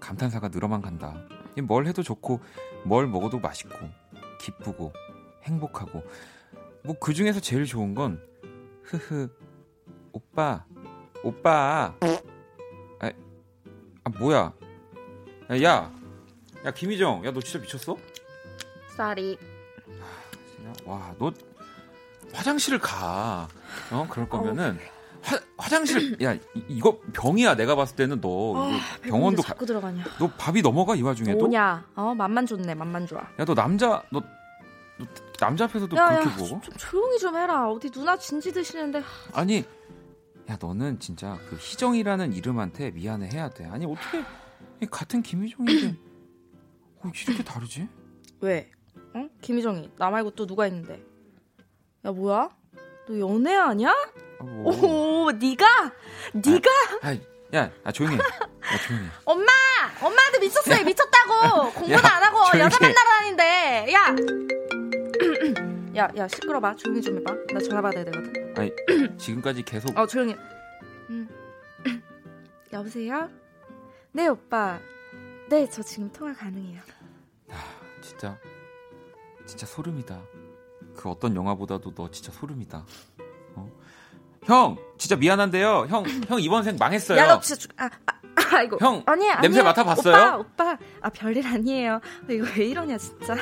감탄사가 0.00 0.48
늘어만 0.48 0.82
간다. 0.82 1.14
뭘 1.62 1.86
해도 1.86 2.02
좋고 2.02 2.40
뭘 2.84 3.06
먹어도 3.06 3.38
맛있고 3.38 3.76
기쁘고 4.40 4.92
행복하고 5.46 6.02
뭐 6.82 6.96
그 7.00 7.12
중에서 7.14 7.40
제일 7.40 7.64
좋은 7.64 7.94
건 7.94 8.20
흐흐 8.84 9.28
오빠 10.12 10.64
오빠 11.22 11.94
아, 12.00 13.10
아 14.04 14.10
뭐야 14.18 14.52
야야 15.50 15.90
김희정, 16.74 17.24
야 17.24 17.30
너 17.32 17.40
진짜 17.40 17.58
미쳤어? 17.60 17.96
쌀이. 18.96 19.38
와, 20.84 21.14
너 21.18 21.32
화장실을 22.32 22.78
가. 22.80 23.46
어, 23.92 24.06
그럴 24.10 24.28
거면은 24.28 24.78
화, 25.22 25.38
화장실 25.56 26.20
야 26.22 26.34
이, 26.34 26.40
이거 26.68 26.98
병이야. 27.12 27.54
내가 27.56 27.76
봤을 27.76 27.94
때는 27.96 28.20
너 28.20 28.68
아, 28.68 28.80
병원도 29.02 29.42
가, 29.42 29.48
자꾸 29.48 29.66
들어가냐. 29.66 30.04
너 30.18 30.28
밥이 30.36 30.62
넘어가 30.62 30.94
이 30.96 31.02
와중에도. 31.02 31.38
뭐냐? 31.38 31.86
어 31.94 32.14
맛만 32.14 32.46
좋네. 32.46 32.74
맛만 32.74 33.06
좋아. 33.06 33.20
야, 33.38 33.44
너 33.44 33.54
남자 33.54 34.02
너, 34.10 34.20
너 34.98 35.06
남자 35.38 35.64
앞에서도 35.64 35.96
야, 35.96 36.08
그렇게 36.08 36.28
야, 36.30 36.36
보고? 36.36 36.60
좀 36.60 36.74
조용히 36.76 37.18
좀 37.18 37.36
해라. 37.36 37.70
어디 37.70 37.90
누나 37.90 38.16
진지 38.16 38.52
드시는데. 38.52 39.02
아니, 39.32 39.64
야 40.48 40.56
너는 40.60 41.00
진짜 41.00 41.38
그 41.48 41.56
희정이라는 41.56 42.32
이름한테 42.32 42.90
미안해 42.92 43.28
해야 43.32 43.50
돼. 43.50 43.64
아니 43.66 43.84
어떻게 43.86 44.22
이 44.82 44.86
같은 44.86 45.22
김희정인데 45.22 45.96
어, 47.02 47.10
이렇게 47.26 47.42
다르지? 47.42 47.88
왜? 48.40 48.70
어? 49.14 49.28
김희정이 49.40 49.90
나 49.96 50.10
말고 50.10 50.30
또 50.32 50.46
누가 50.46 50.66
있는데? 50.66 51.02
야 52.04 52.12
뭐야? 52.12 52.50
너 53.08 53.18
연애하냐? 53.18 53.90
아, 53.90 54.44
뭐. 54.44 55.24
오, 55.26 55.30
네가? 55.32 55.92
네가? 56.34 56.70
아, 57.02 57.16
야, 57.54 57.70
아, 57.84 57.92
조용히 57.92 58.16
해. 58.16 58.18
야, 58.18 58.78
조용히 58.86 59.06
해. 59.06 59.10
엄마! 59.24 59.46
엄마한테 60.02 60.40
미쳤어요. 60.40 60.84
미쳤다고. 60.84 61.70
공부는 61.72 61.94
야, 61.96 62.00
안 62.16 62.22
하고 62.22 62.58
여자 62.58 62.76
해. 62.84 62.92
만나러 62.92 63.10
다니는데. 63.10 63.92
야. 63.92 64.14
야, 65.96 66.10
야, 66.16 66.28
시끄러봐. 66.28 66.76
조용히 66.76 67.00
좀 67.00 67.16
해봐. 67.18 67.34
나 67.52 67.60
전화 67.60 67.80
받아야 67.80 68.04
되거든. 68.04 68.54
아니, 68.56 68.70
지금까지 69.16 69.62
계속 69.62 69.96
어, 69.96 70.06
조용히. 70.06 70.36
음. 71.10 71.28
여보세요? 72.72 73.30
네, 74.12 74.28
오빠. 74.28 74.78
네, 75.48 75.68
저 75.70 75.82
지금 75.82 76.10
통화 76.12 76.34
가능해요. 76.34 76.80
진짜 78.02 78.38
진짜 79.46 79.66
소름이다. 79.66 80.20
그 80.96 81.08
어떤 81.08 81.34
영화보다도 81.34 81.94
너 81.94 82.10
진짜 82.10 82.30
소름이다. 82.32 82.84
어? 83.54 83.70
형, 84.44 84.76
진짜 84.98 85.16
미안한데요. 85.16 85.86
형, 85.88 86.04
형 86.28 86.40
이번 86.40 86.62
생 86.62 86.76
망했어요. 86.78 87.18
야, 87.18 87.26
너 87.28 87.40
진짜 87.40 87.60
죽... 87.60 87.72
아, 87.80 87.88
아, 88.06 88.56
아이고. 88.56 88.78
형, 88.80 89.02
아니, 89.06 89.30
아니. 89.30 89.42
냄새 89.42 89.62
맡아봤어요? 89.62 90.14
오빠, 90.14 90.36
오빠. 90.36 90.78
아, 91.00 91.08
별일 91.10 91.46
아니에요. 91.46 92.00
이거 92.28 92.46
왜 92.56 92.66
이러냐, 92.66 92.98
진짜. 92.98 93.34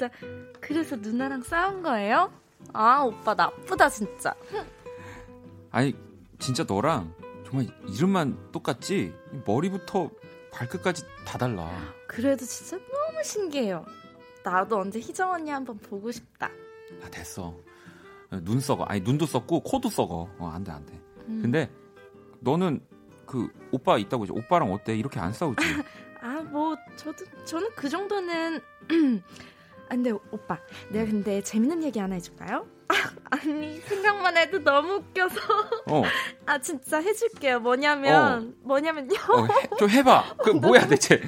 진짜. 0.00 0.10
그래서 0.60 0.96
누나랑 0.96 1.42
싸운 1.42 1.82
거예요? 1.82 2.32
아, 2.72 3.02
오빠 3.02 3.34
나쁘다, 3.34 3.90
진짜. 3.90 4.34
아니 5.70 5.94
진짜 6.38 6.64
너랑 6.66 7.14
정말 7.46 7.68
이름만 7.86 8.50
똑같지 8.50 9.14
머리부터 9.46 10.10
발끝까지 10.52 11.04
다 11.26 11.38
달라. 11.38 11.70
그래도 12.08 12.44
진짜 12.46 12.76
너무 12.76 13.22
신기해요. 13.22 13.84
나도 14.42 14.80
언제 14.80 14.98
희정 14.98 15.30
언니 15.30 15.50
한번 15.50 15.78
보고 15.78 16.10
싶다. 16.10 16.50
아 17.04 17.10
됐어. 17.10 17.54
눈 18.42 18.58
썩어. 18.58 18.84
아니 18.84 19.00
눈도 19.00 19.26
썩고 19.26 19.60
코도 19.60 19.90
썩어. 19.90 20.28
어, 20.38 20.48
안돼 20.48 20.72
안돼. 20.72 20.92
음. 21.28 21.42
근데 21.42 21.70
너는 22.40 22.80
그 23.26 23.48
오빠 23.70 23.96
있다고 23.98 24.24
이제 24.24 24.32
오빠랑 24.32 24.72
어때? 24.72 24.96
이렇게 24.96 25.20
안 25.20 25.32
싸우지? 25.32 25.56
아, 26.20 26.42
뭐 26.50 26.76
저도 26.96 27.24
저는 27.44 27.68
그 27.76 27.88
정도는 27.88 28.56
아, 28.58 28.60
근데 29.90 30.10
오빠, 30.30 30.58
내가 30.90 31.10
근데 31.10 31.42
재밌는 31.42 31.82
얘기 31.82 31.98
하나 31.98 32.14
해줄까요? 32.14 32.66
아니 33.30 33.78
생각만 33.80 34.36
해도 34.36 34.58
너무 34.58 34.94
웃겨서 34.94 35.40
어, 35.86 36.02
아 36.46 36.58
진짜 36.58 37.00
해줄게요. 37.00 37.60
뭐냐면 37.60 38.56
뭐냐면요. 38.62 39.14
어 39.32 39.44
해, 39.44 39.68
좀 39.78 39.88
해봐. 39.90 40.36
그 40.44 40.50
뭐야 40.58 40.86
대체? 40.86 41.20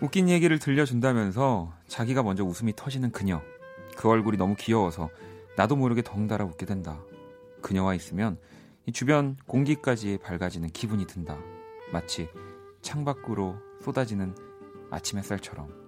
웃긴 0.00 0.28
얘기를 0.28 0.58
들려준다면서 0.58 1.72
자기가 1.88 2.22
먼저 2.22 2.44
웃음이 2.44 2.74
터지는 2.76 3.10
그녀. 3.10 3.40
그 3.96 4.08
얼굴이 4.08 4.36
너무 4.36 4.54
귀여워서 4.56 5.10
나도 5.56 5.76
모르게 5.76 6.02
덩달아 6.02 6.44
웃게 6.44 6.66
된다. 6.66 7.00
그녀와 7.60 7.94
있으면 7.94 8.38
이 8.86 8.92
주변 8.92 9.36
공기까지 9.46 10.18
밝아지는 10.22 10.70
기분이 10.70 11.06
든다. 11.06 11.38
마치 11.92 12.28
창밖으로 12.80 13.56
쏟아지는 13.80 14.34
아침 14.90 15.18
햇살처럼. 15.18 15.82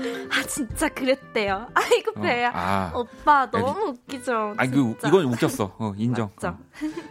아 0.30 0.42
진짜 0.46 0.88
그랬대요. 0.88 1.68
아이고 1.74 2.12
어, 2.16 2.20
배야. 2.20 2.50
아, 2.54 2.92
오빠 2.94 3.50
너무 3.50 3.88
웃기죠. 3.90 4.54
아니 4.56 4.70
그. 4.70 4.94
이건 5.06 5.24
웃겼어. 5.26 5.74
어, 5.78 5.92
인정. 5.98 6.30
맞죠? 6.36 6.48
어. 6.48 6.58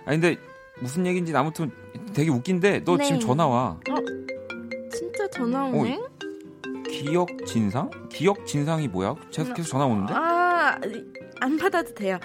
아니 0.06 0.20
근데 0.20 0.38
무슨 0.82 1.06
얘기인지 1.06 1.36
아무튼 1.36 1.72
되게 2.14 2.30
웃긴데 2.30 2.84
너 2.86 2.98
네. 2.98 3.06
지금 3.06 3.20
전화 3.20 3.48
와. 3.48 3.78
진짜 4.92 5.28
전화 5.30 5.66
오네. 5.66 5.98
어, 5.98 6.10
기억 6.90 7.28
진상? 7.46 7.90
기억 8.10 8.46
진상이 8.46 8.88
뭐야? 8.88 9.16
계속 9.32 9.54
계속 9.54 9.70
전화 9.72 9.86
오는데? 9.86 10.14
아, 10.14 10.78
안 11.42 11.58
받아도 11.58 11.94
돼요. 11.94 12.18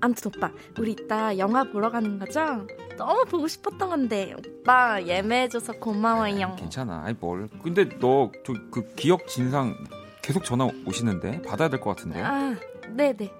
아무튼 0.00 0.30
오빠, 0.34 0.50
우리 0.78 0.92
이따 0.92 1.36
영화 1.38 1.64
보러 1.64 1.90
가는 1.90 2.18
거죠? 2.18 2.66
너무 2.96 3.24
보고 3.24 3.48
싶었던 3.48 3.88
건데 3.88 4.34
오빠 4.38 5.02
예매해줘서 5.02 5.72
고마워요. 5.74 6.54
괜찮아. 6.58 7.02
아이 7.06 7.14
뭘. 7.18 7.48
근데 7.62 7.88
너 7.98 8.30
저 8.44 8.52
그 8.70 8.94
기억 8.94 9.26
진상 9.26 9.74
계속 10.24 10.44
전화 10.44 10.68
오시는데 10.86 11.42
받아야 11.42 11.68
될 11.68 11.80
것 11.80 11.90
같은데. 11.96 12.22
아, 12.22 12.54
네네. 12.88 13.30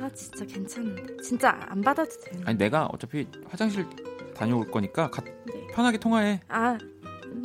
아 0.00 0.10
진짜 0.14 0.44
괜찮은데. 0.44 1.16
진짜 1.22 1.58
안 1.68 1.80
받아도 1.80 2.10
돼요. 2.20 2.42
아니 2.46 2.58
내가 2.58 2.86
어차피 2.86 3.26
화장실 3.48 3.86
다녀올 4.34 4.70
거니까 4.70 5.10
가- 5.10 5.22
네. 5.22 5.66
편하게 5.72 5.98
통화해. 5.98 6.40
아, 6.48 6.76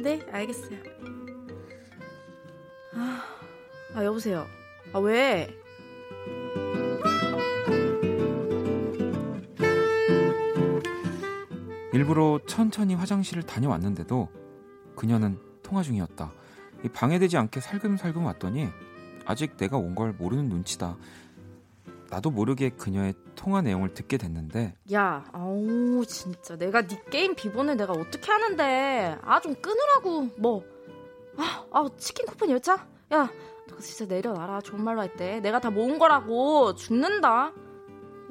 네, 0.01 0.25
알겠어요. 0.31 0.77
아, 2.95 3.23
아 3.95 4.03
여보세요. 4.03 4.45
아 4.93 4.99
왜? 4.99 5.47
일부러 11.93 12.39
천천히 12.47 12.93
화장실을 12.95 13.43
다녀왔는데도 13.43 14.29
그녀는 14.95 15.39
통화 15.63 15.81
중이었다. 15.81 16.31
방해되지 16.93 17.37
않게 17.37 17.59
살금살금 17.59 18.23
왔더니 18.25 18.69
아직 19.29 19.57
내가 19.57 19.77
온 19.77 19.93
걸 19.95 20.11
모르는 20.13 20.49
눈치다. 20.49 20.97
나도 22.09 22.31
모르게 22.31 22.69
그녀의 22.71 23.13
통화 23.35 23.61
내용을 23.61 23.93
듣게 23.93 24.17
됐는데 24.17 24.73
야, 24.91 25.23
아우 25.31 26.03
진짜 26.07 26.55
내가 26.57 26.81
네 26.81 26.99
게임 27.11 27.35
비번을 27.35 27.77
내가 27.77 27.93
어떻게 27.93 28.31
하는데 28.31 29.17
아 29.21 29.39
좀 29.39 29.53
끊으라고 29.61 30.29
뭐 30.39 30.63
아, 31.37 31.63
아 31.71 31.87
치킨 31.97 32.25
쿠폰 32.25 32.49
열차? 32.49 32.87
야, 33.13 33.29
너 33.67 33.77
진짜 33.79 34.05
내려놔라 34.11 34.61
좋은 34.61 34.83
말로 34.83 35.01
할 35.01 35.15
때 35.15 35.39
내가 35.41 35.59
다 35.59 35.69
모은 35.69 35.99
거라고 35.99 36.73
죽는다. 36.73 37.53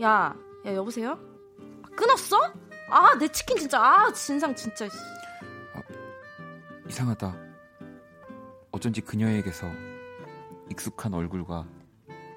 야, 0.03 0.35
야 0.67 0.75
여보세요? 0.75 1.13
아, 1.83 1.89
끊었어? 1.95 2.37
아, 2.91 3.17
내 3.19 3.29
치킨 3.29 3.57
진짜 3.59 3.81
아 3.81 4.13
진상 4.13 4.55
진짜. 4.57 4.87
아, 5.75 5.83
이상하다. 6.89 7.37
어쩐지 8.73 9.01
그녀에게서 9.01 9.67
익숙한 10.71 11.15
얼굴과 11.15 11.67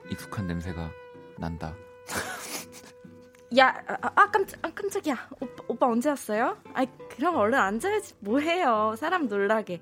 익숙한 0.09 0.47
냄새가 0.47 0.91
난다. 1.37 1.73
야, 3.57 3.75
아, 3.87 3.97
아, 4.15 4.31
깜짝, 4.31 4.59
아, 4.65 4.69
깜짝이야. 4.73 5.15
오빠, 5.41 5.63
오빠 5.67 5.87
언제 5.87 6.09
왔어요? 6.09 6.57
아이, 6.73 6.87
그럼 7.15 7.35
얼른 7.35 7.59
앉아야지. 7.59 8.15
뭐해요? 8.19 8.95
사람 8.97 9.27
놀라게. 9.27 9.81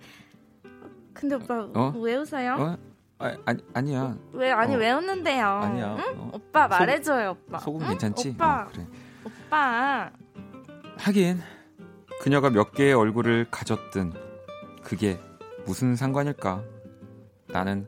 근데 1.14 1.36
오빠 1.36 1.68
어? 1.76 1.93
왜 1.97 2.16
웃어요? 2.16 2.56
어? 2.60 2.78
아, 3.20 3.38
아니, 3.45 3.62
아니야. 3.74 4.18
왜 4.32 4.52
아니 4.52 4.76
어. 4.76 4.78
왜 4.78 4.91
웃는데요? 4.91 5.45
아니야. 5.45 5.95
응? 6.00 6.20
어. 6.20 6.32
오빠 6.34 6.68
말해줘요, 6.68 7.32
오빠. 7.32 7.60
속은 7.60 7.82
응? 7.82 7.88
괜찮지? 7.89 8.30
오빠. 8.30 8.62
어, 8.64 8.68
그래. 8.72 8.88
오빠. 9.26 10.12
하긴 10.97 11.39
그녀가 12.22 12.50
몇 12.50 12.72
개의 12.72 12.93
얼굴을 12.93 13.47
가졌든 13.52 14.14
그게 14.84 15.20
무슨 15.66 15.95
상관일까? 15.95 16.64
나는 17.47 17.88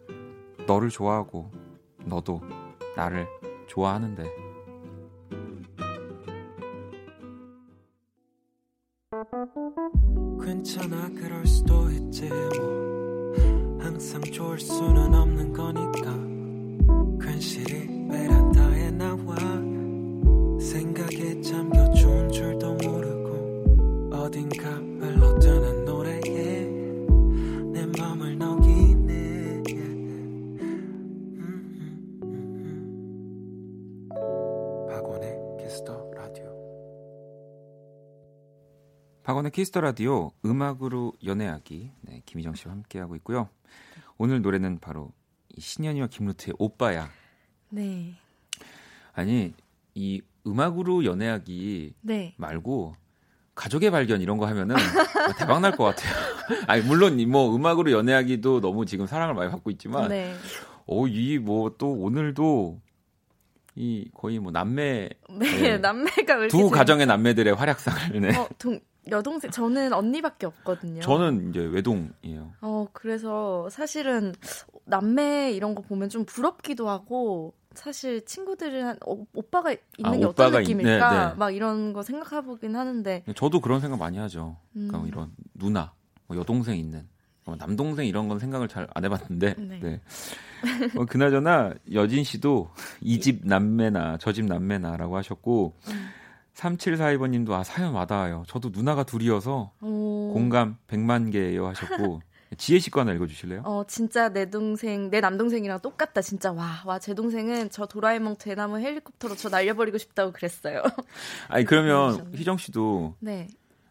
너를 0.67 0.89
좋아하고 0.89 1.51
너도 2.05 2.41
나를 2.95 3.27
좋아하는데. 3.67 4.23
괜찮아 10.43 11.09
그럴 11.09 11.45
수도 11.45 11.89
있지 11.89 12.29
뭐. 12.29 13.33
항상 13.79 14.21
좋을 14.21 14.59
수는 14.59 15.13
없는 15.13 15.53
거니까. 15.53 16.11
괜시리 17.25 18.07
베란다에 18.07 18.91
나와. 18.91 19.35
생각에 20.59 21.41
잠겨 21.41 21.89
좋은 21.91 22.29
줄도 22.31 22.73
모르고 22.75 24.11
어딘가 24.13 24.69
흘러드는 24.69 25.80
박원의 39.41 39.51
키스 39.51 39.70
더 39.70 39.81
라디오 39.81 40.31
음악으로 40.45 41.13
연애하기 41.25 41.91
네, 42.01 42.21
김희정 42.25 42.53
씨와 42.53 42.73
함께 42.73 42.99
하고 42.99 43.15
있고요 43.15 43.49
오늘 44.17 44.41
노래는 44.41 44.79
바로 44.79 45.11
신현희와 45.57 46.07
김루트의 46.07 46.53
오빠야 46.59 47.09
네 47.69 48.13
아니 49.13 49.53
이 49.95 50.21
음악으로 50.45 51.05
연애하기 51.05 51.95
네. 52.01 52.35
말고 52.37 52.93
가족의 53.55 53.89
발견 53.89 54.21
이런 54.21 54.37
거 54.37 54.45
하면은 54.45 54.75
대박 55.37 55.59
날 55.59 55.71
것 55.75 55.83
같아요. 55.85 56.13
아니 56.67 56.83
물론 56.83 57.17
뭐 57.29 57.55
음악으로 57.55 57.91
연애하기도 57.91 58.61
너무 58.61 58.85
지금 58.85 59.07
사랑을 59.07 59.33
많이 59.33 59.49
받고 59.51 59.71
있지만 59.71 60.09
네. 60.09 60.35
어이 60.85 61.39
뭐 61.39 61.75
또 61.77 61.91
오늘도 61.91 62.79
이 63.75 64.09
거의 64.13 64.39
뭐 64.39 64.51
남매 64.51 65.09
네, 65.29 65.61
네. 65.61 65.77
남매가 65.77 66.47
두 66.49 66.69
가정의 66.69 67.05
남매들의 67.05 67.53
활약상을 67.55 68.21
네. 68.21 68.37
어, 68.37 68.47
동, 68.57 68.79
여동생 69.09 69.49
저는 69.51 69.93
언니밖에 69.93 70.45
없거든요. 70.45 71.01
저는 71.01 71.49
이제 71.49 71.59
외동이에요. 71.61 72.53
어 72.61 72.85
그래서 72.93 73.69
사실은 73.69 74.33
남매 74.85 75.51
이런 75.53 75.73
거 75.75 75.81
보면 75.81 76.09
좀 76.09 76.25
부럽기도 76.25 76.87
하고 76.89 77.53
사실 77.73 78.23
친구들은 78.25 78.97
어, 79.07 79.25
오빠가 79.33 79.71
있는 79.71 80.13
아, 80.13 80.17
게 80.17 80.25
어떤 80.25 80.51
느낌일까 80.51 81.11
네, 81.25 81.29
네. 81.29 81.35
막 81.35 81.51
이런 81.55 81.93
거 81.93 82.03
생각해 82.03 82.43
보긴 82.45 82.75
하는데 82.75 83.23
저도 83.35 83.61
그런 83.61 83.79
생각 83.79 83.97
많이 83.97 84.17
하죠. 84.17 84.57
그러니까 84.73 84.99
음. 84.99 85.07
이런 85.07 85.31
누나, 85.53 85.93
뭐 86.27 86.37
여동생 86.37 86.77
있는 86.77 87.07
뭐 87.45 87.55
남동생 87.55 88.05
이런 88.05 88.27
건 88.27 88.37
생각을 88.39 88.67
잘 88.67 88.87
안 88.93 89.03
해봤는데 89.05 89.55
네. 89.57 89.79
네. 89.81 90.01
어, 90.95 91.05
그나저나 91.05 91.73
여진 91.93 92.23
씨도 92.23 92.69
이 93.01 93.19
집 93.19 93.47
남매나 93.47 94.17
저 94.17 94.31
집 94.33 94.45
남매나라고 94.45 95.15
하셨고 95.17 95.73
음. 95.87 96.09
3742번님도 96.55 97.51
아 97.51 97.63
사연 97.63 97.93
와닿아요. 97.93 98.43
저도 98.47 98.69
누나가 98.73 99.03
둘이어서 99.03 99.71
오. 99.81 100.31
공감 100.33 100.77
100만 100.87 101.31
개예요 101.31 101.67
하셨고 101.67 102.21
지혜 102.57 102.79
씨 102.79 102.91
거 102.91 102.99
하나 102.99 103.13
읽어주실래요? 103.13 103.61
어, 103.63 103.85
진짜 103.87 104.27
내 104.27 104.49
동생, 104.49 105.09
내 105.09 105.21
남동생이랑 105.21 105.79
똑같다. 105.79 106.21
진짜 106.21 106.51
와, 106.51 106.81
와, 106.85 106.99
제 106.99 107.13
동생은 107.13 107.69
저 107.69 107.85
도라에몽 107.85 108.35
대나무 108.37 108.77
헬리콥터로 108.79 109.35
저 109.35 109.47
날려버리고 109.47 109.97
싶다고 109.97 110.33
그랬어요. 110.33 110.83
아니 111.47 111.63
그러면 111.63 112.29
희정 112.35 112.57
씨도 112.57 113.15
네. 113.19 113.47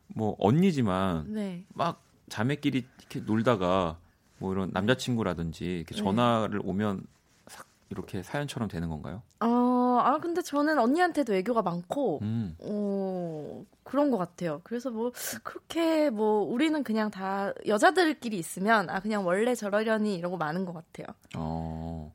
뭐 0.09 0.37
언니지만 0.39 1.33
네. 1.33 1.65
막 1.73 2.03
자매끼리 2.29 2.87
이렇게 2.99 3.21
놀다가 3.21 3.97
뭐 4.39 4.53
이런 4.53 4.71
남자친구라든지 4.75 5.65
이렇게 5.65 5.95
네. 5.95 6.03
전화를 6.03 6.61
오면 6.63 7.03
이렇게 7.91 8.23
사연처럼 8.23 8.69
되는 8.69 8.89
건가요? 8.89 9.23
어, 9.41 10.01
아 10.03 10.19
근데 10.21 10.43
저는 10.43 10.79
언니한테도 10.79 11.35
애교가 11.35 11.63
많고, 11.63 12.21
음. 12.23 12.57
어 12.61 13.65
그런 13.83 14.11
것 14.11 14.19
같아요. 14.19 14.61
그래서 14.63 14.91
뭐 14.91 15.13
그렇게 15.43 16.11
뭐 16.11 16.43
우리는 16.43 16.83
그냥 16.85 17.11
다 17.11 17.53
여자들끼리 17.67 18.39
있으면 18.39 18.89
아 18.89 19.01
그냥 19.01 19.27
원래 19.27 19.55
저러려니 19.55 20.15
이러고 20.15 20.37
많은 20.37 20.65
것 20.65 20.73
같아요. 20.73 21.07
어, 21.37 22.15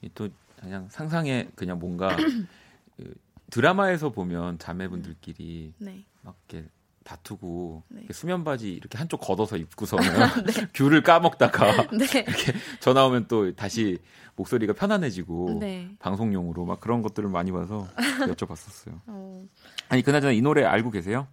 네. 0.00 0.08
또 0.14 0.28
그냥 0.60 0.88
상상에 0.88 1.48
그냥 1.56 1.78
뭔가 1.78 2.08
그 2.96 3.14
드라마에서 3.50 4.10
보면 4.10 4.58
자매분들끼리 4.58 5.74
네. 5.78 6.04
막 6.22 6.36
이렇게 6.48 6.68
다투고 7.06 7.84
네. 7.88 8.02
수면 8.10 8.42
바지 8.42 8.72
이렇게 8.72 8.98
한쪽 8.98 9.20
걷어서 9.20 9.56
입고서는 9.56 10.04
네. 10.44 10.68
귤을 10.74 11.02
까먹다가 11.02 11.86
네. 11.96 12.04
이렇게 12.26 12.52
전화 12.80 13.06
오면 13.06 13.28
또 13.28 13.54
다시 13.54 13.98
목소리가 14.34 14.72
편안해지고 14.72 15.58
네. 15.60 15.88
방송용으로 16.00 16.64
막 16.64 16.80
그런 16.80 17.02
것들을 17.02 17.28
많이 17.28 17.52
봐서 17.52 17.86
여쭤봤었어요. 17.96 19.00
어. 19.06 19.46
아니 19.88 20.02
그나저나 20.02 20.32
이 20.32 20.42
노래 20.42 20.64
알고 20.64 20.90
계세요? 20.90 21.28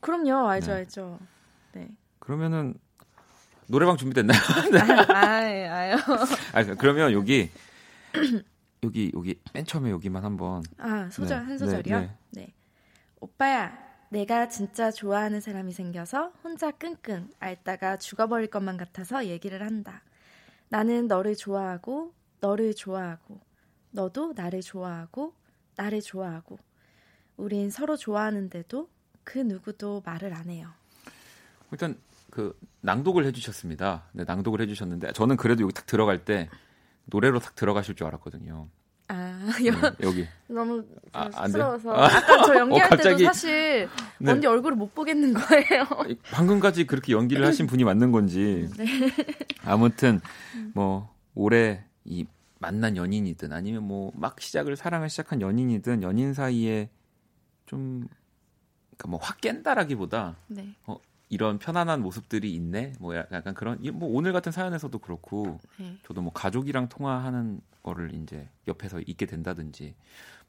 그럼요, 0.00 0.48
알죠, 0.48 0.70
네. 0.70 0.76
알죠. 0.78 1.18
네. 1.72 1.88
그러면은 2.20 2.74
노래방 3.66 3.96
준비됐나요? 3.96 4.38
네. 4.70 4.78
아유, 5.12 5.70
아유. 5.70 5.96
아, 6.52 6.62
그러면 6.76 7.12
여기 7.12 7.50
여기 8.84 9.10
여기 9.14 9.34
맨 9.52 9.64
처음에 9.66 9.90
여기만 9.90 10.24
한번 10.24 10.62
아 10.78 11.10
소절 11.10 11.40
네. 11.40 11.44
한 11.44 11.58
소절이요? 11.58 12.00
네. 12.00 12.16
네. 12.30 12.54
오빠야 13.20 13.87
내가 14.10 14.48
진짜 14.48 14.90
좋아하는 14.90 15.40
사람이 15.40 15.72
생겨서 15.72 16.32
혼자 16.42 16.70
끙끙 16.70 17.30
앓다가 17.38 17.98
죽어버릴 17.98 18.48
것만 18.48 18.76
같아서 18.76 19.26
얘기를 19.26 19.62
한다. 19.62 20.02
나는 20.70 21.08
너를 21.08 21.36
좋아하고, 21.36 22.14
너를 22.40 22.74
좋아하고, 22.74 23.40
너도 23.90 24.32
나를 24.34 24.60
좋아하고, 24.60 25.34
나를 25.76 26.00
좋아하고, 26.00 26.58
우린 27.36 27.70
서로 27.70 27.96
좋아하는데도 27.96 28.88
그 29.24 29.38
누구도 29.38 30.02
말을 30.04 30.32
안 30.32 30.48
해요. 30.48 30.70
일단 31.70 31.96
그 32.30 32.58
낭독을 32.80 33.24
해주셨습니다. 33.26 34.04
네, 34.12 34.24
낭독을 34.24 34.60
해주셨는데 34.62 35.12
저는 35.12 35.36
그래도 35.36 35.62
여기 35.62 35.72
딱 35.72 35.86
들어갈 35.86 36.24
때 36.24 36.48
노래로 37.04 37.38
딱 37.38 37.54
들어가실 37.54 37.94
줄 37.94 38.06
알았거든요. 38.06 38.68
아, 39.08 39.48
여, 39.64 39.72
네, 39.72 39.96
여기. 40.02 40.26
너무 40.48 40.84
아, 41.12 41.30
쑥스러워서. 41.46 41.92
아, 41.94 42.04
아까 42.06 42.42
저 42.44 42.54
연기할 42.58 42.92
어, 42.92 42.96
때도 42.96 43.24
사실 43.24 43.88
네. 44.18 44.30
언니 44.32 44.46
얼굴을 44.46 44.76
못 44.76 44.94
보겠는 44.94 45.32
거예요. 45.34 45.86
방금까지 46.30 46.84
그렇게 46.86 47.12
연기를 47.14 47.46
하신 47.46 47.66
분이 47.66 47.84
맞는 47.84 48.12
건지. 48.12 48.68
네. 48.76 48.84
아무튼 49.64 50.20
뭐 50.74 51.14
올해 51.34 51.84
이 52.04 52.26
만난 52.58 52.96
연인이든 52.96 53.52
아니면 53.52 53.84
뭐 53.84 54.12
막 54.14 54.40
시작을 54.40 54.76
사랑을 54.76 55.08
시작한 55.08 55.40
연인이든 55.40 56.02
연인 56.02 56.34
사이에 56.34 56.90
좀 57.66 58.06
그러니까 58.96 59.08
뭐 59.08 59.20
확 59.22 59.40
깬다라기보다 59.40 60.36
네. 60.48 60.74
어, 60.86 60.98
이런 61.28 61.58
편안한 61.58 62.00
모습들이 62.00 62.54
있네. 62.54 62.92
뭐 63.00 63.14
약간 63.16 63.54
그런 63.54 63.78
뭐 63.92 64.08
오늘 64.10 64.32
같은 64.32 64.52
사연에서도 64.52 64.98
그렇고 64.98 65.58
네. 65.78 65.96
저도 66.06 66.22
뭐 66.22 66.32
가족이랑 66.32 66.88
통화하는 66.88 67.60
거를 67.82 68.14
이제 68.14 68.48
옆에서 68.66 69.00
있게 69.00 69.26
된다든지 69.26 69.94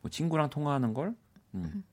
뭐 0.02 0.10
친구랑 0.10 0.50
통화하는 0.50 0.94
걸 0.94 1.16
음, 1.56 1.84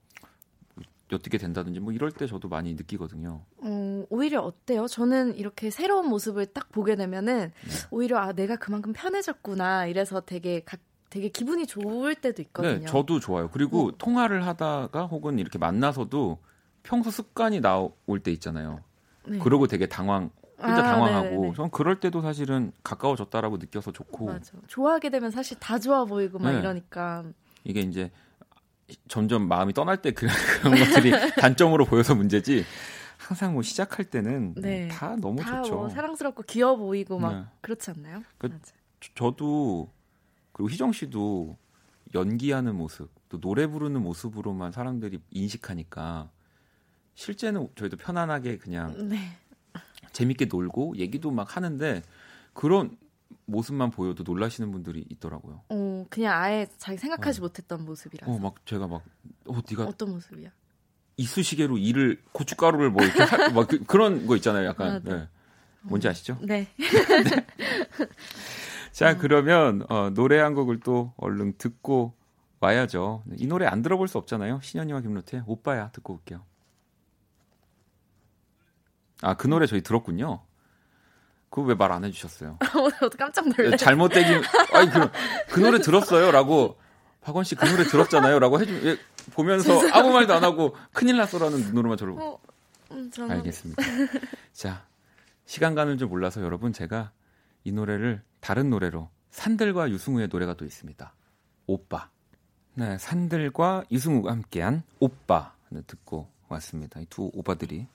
엿듣게 1.11 1.39
된다든지 1.39 1.81
뭐 1.81 1.93
이럴 1.93 2.13
때 2.13 2.27
저도 2.27 2.49
많이 2.49 2.75
느끼거든요. 2.75 3.43
어, 3.59 4.05
오히려 4.09 4.41
어때요? 4.41 4.87
저는 4.87 5.37
이렇게 5.37 5.71
새로운 5.71 6.09
모습을 6.09 6.47
딱 6.47 6.71
보게 6.71 6.97
되면은 6.97 7.53
네. 7.53 7.73
오히려 7.91 8.19
아 8.19 8.33
내가 8.33 8.57
그만큼 8.57 8.93
편해졌구나 8.93 9.87
이래서 9.87 10.21
되게 10.21 10.63
각 10.65 10.81
되게 11.09 11.29
기분이 11.29 11.67
좋을 11.67 12.17
때도 12.17 12.43
있거든요. 12.43 12.79
네, 12.81 12.85
저도 12.85 13.21
좋아요. 13.21 13.49
그리고 13.51 13.89
어. 13.89 13.93
통화를 13.97 14.45
하다가 14.47 15.07
혹은 15.07 15.39
이렇게 15.39 15.59
만나서도 15.59 16.39
평소 16.87 17.11
습관이 17.11 17.61
나올 17.61 18.21
때 18.23 18.31
있잖아요. 18.33 18.81
네. 19.27 19.39
그러고 19.41 19.67
되게 19.67 19.87
당황 19.87 20.31
혼자 20.59 20.79
아, 20.79 20.83
당황하고 20.83 21.29
네네. 21.43 21.55
전 21.55 21.71
그럴 21.71 21.99
때도 22.01 22.23
사실은 22.23 22.73
가까워졌다라고 22.85 23.59
느껴서 23.59 23.93
좋고 23.93 24.27
맞아. 24.27 24.53
좋아하게 24.69 25.11
되면 25.11 25.31
사실 25.31 25.59
다 25.59 25.79
좋아 25.79 26.05
보이고 26.05 26.39
막 26.39 26.53
네. 26.53 26.61
이러니까 26.61 27.25
이게 27.65 27.81
이제 27.81 28.11
점점 29.09 29.49
마음이 29.49 29.73
떠날 29.75 30.01
때 30.01 30.13
그런 30.13 30.33
것들이 30.79 31.11
단점으로 31.41 31.85
보여서 31.85 32.15
문제지 32.15 32.65
항상 33.19 33.53
뭐 33.55 33.63
시작할 33.63 34.05
때는 34.05 34.55
네. 34.55 34.87
다 34.89 35.17
너무 35.17 35.43
다 35.43 35.63
좋죠. 35.63 35.75
뭐 35.75 35.89
사랑스럽고 35.89 36.45
귀여워 36.45 36.77
보이고 36.77 37.19
막 37.19 37.35
네. 37.35 37.45
그렇지 37.63 37.91
않나요? 37.91 38.23
그, 38.39 38.49
저도 39.17 39.91
그리고 40.53 40.71
희정 40.71 40.93
씨도 40.93 41.59
연기하는 42.15 42.77
모습 42.77 43.11
또 43.29 43.41
노래 43.41 43.67
부르는 43.67 44.01
모습으로만 44.03 44.71
사람들이 44.71 45.19
인식하니까 45.31 46.31
실제는 47.17 47.69
저희도 47.75 47.97
편안하게 47.97 48.59
그냥 48.59 49.09
네. 49.09 49.19
재밌게 50.13 50.45
놀고 50.45 50.95
얘기도 50.99 51.31
막 51.33 51.57
하는데 51.57 52.03
그런 52.53 52.97
모습만 53.47 53.91
보여도 53.91 54.23
놀라시는 54.23 54.71
분들이 54.71 55.05
있더라고요. 55.11 55.63
어, 55.69 56.07
그냥 56.09 56.41
아예 56.41 56.69
자기 56.79 56.99
생각하지 56.99 57.41
어. 57.41 57.43
못했던 57.43 57.85
모습이라서. 57.85 58.31
어, 58.31 58.39
막 58.39 58.65
제가 58.65 58.87
막 58.87 59.03
어, 59.47 59.61
네가 59.69 59.85
어떤 59.85 60.11
모습이야? 60.11 60.51
이쑤시개로 61.17 61.79
이를 61.79 62.23
고춧가루를 62.33 62.91
뭐 62.91 63.03
이렇게 63.03 63.23
하, 63.23 63.49
막 63.49 63.67
그, 63.67 63.97
런거 63.97 64.37
있잖아요. 64.37 64.69
약간 64.69 64.89
아, 64.89 64.99
네. 65.03 65.17
네. 65.17 65.29
뭔지 65.83 66.09
아시죠? 66.09 66.39
네. 66.43 66.69
네. 66.77 66.87
자, 68.93 69.13
음. 69.13 69.19
그러면 69.19 69.87
어, 69.89 70.11
노래 70.11 70.39
한 70.39 70.55
곡을 70.55 70.81
또 70.81 71.15
얼른 71.17 71.55
듣고 71.57 72.15
와야죠. 72.61 73.25
이 73.37 73.47
노래 73.47 73.67
안 73.67 73.83
들어볼 73.83 74.09
수 74.09 74.19
없잖아요. 74.19 74.61
신현이와 74.63 75.01
김로태 75.01 75.43
오빠야 75.47 75.91
듣고 75.93 76.15
올게요. 76.15 76.45
아, 79.23 79.35
그 79.35 79.47
노래 79.47 79.67
저희 79.67 79.83
들었군요. 79.83 80.43
그거 81.51 81.63
왜 81.69 81.75
말 81.75 81.93
안 81.93 82.05
해주셨어요? 82.05 82.59
깜짝 83.19 83.45
놀랐어요. 83.49 83.71
네, 83.71 83.77
잘못되긴, 83.77 84.43
아니, 84.75 84.91
그, 84.91 85.11
그 85.49 85.61
노래 85.61 85.79
들었어요. 85.79 86.31
라고, 86.31 86.79
박원 87.23 87.45
씨 87.45 87.55
그 87.55 87.65
노래 87.67 87.85
들었잖아요. 87.85 88.39
라고 88.39 88.61
해주, 88.61 88.87
예, 88.87 88.99
보면서 89.33 89.81
아무 89.93 90.13
말도 90.13 90.35
안 90.35 90.45
하고 90.45 90.77
큰일 90.93 91.17
났어라는 91.17 91.59
눈으로만 91.61 91.97
저를. 91.97 92.15
어, 92.19 92.39
음, 92.93 93.11
저는... 93.11 93.37
알겠습니다. 93.37 93.83
자, 94.53 94.87
시간 95.45 95.75
가는 95.75 95.97
줄 95.99 96.07
몰라서 96.09 96.43
여러분 96.43 96.73
제가 96.73 97.11
이 97.65 97.73
노래를 97.73 98.23
다른 98.41 98.71
노래로 98.71 99.09
산들과 99.31 99.91
유승우의 99.91 100.29
노래가 100.29 100.55
또 100.55 100.65
있습니다. 100.65 101.13
오빠. 101.67 102.11
네, 102.75 102.97
산들과 102.99 103.85
유승우가 103.91 104.31
함께한 104.31 104.83
오빠 105.01 105.55
듣고 105.89 106.31
왔습니다. 106.49 107.01
이 107.01 107.07
두 107.11 107.31
오빠들이 107.35 107.89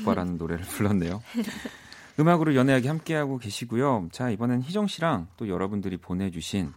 오빠라는 0.00 0.38
노래를 0.38 0.64
불렀네요. 0.64 1.22
음악으로 2.18 2.54
연애하기 2.54 2.88
함께하고 2.88 3.38
계시고요. 3.38 4.08
자, 4.10 4.30
이번엔 4.30 4.62
희정 4.62 4.86
씨랑 4.86 5.28
또 5.36 5.48
여러분들이 5.48 5.98
보내주신 5.98 6.72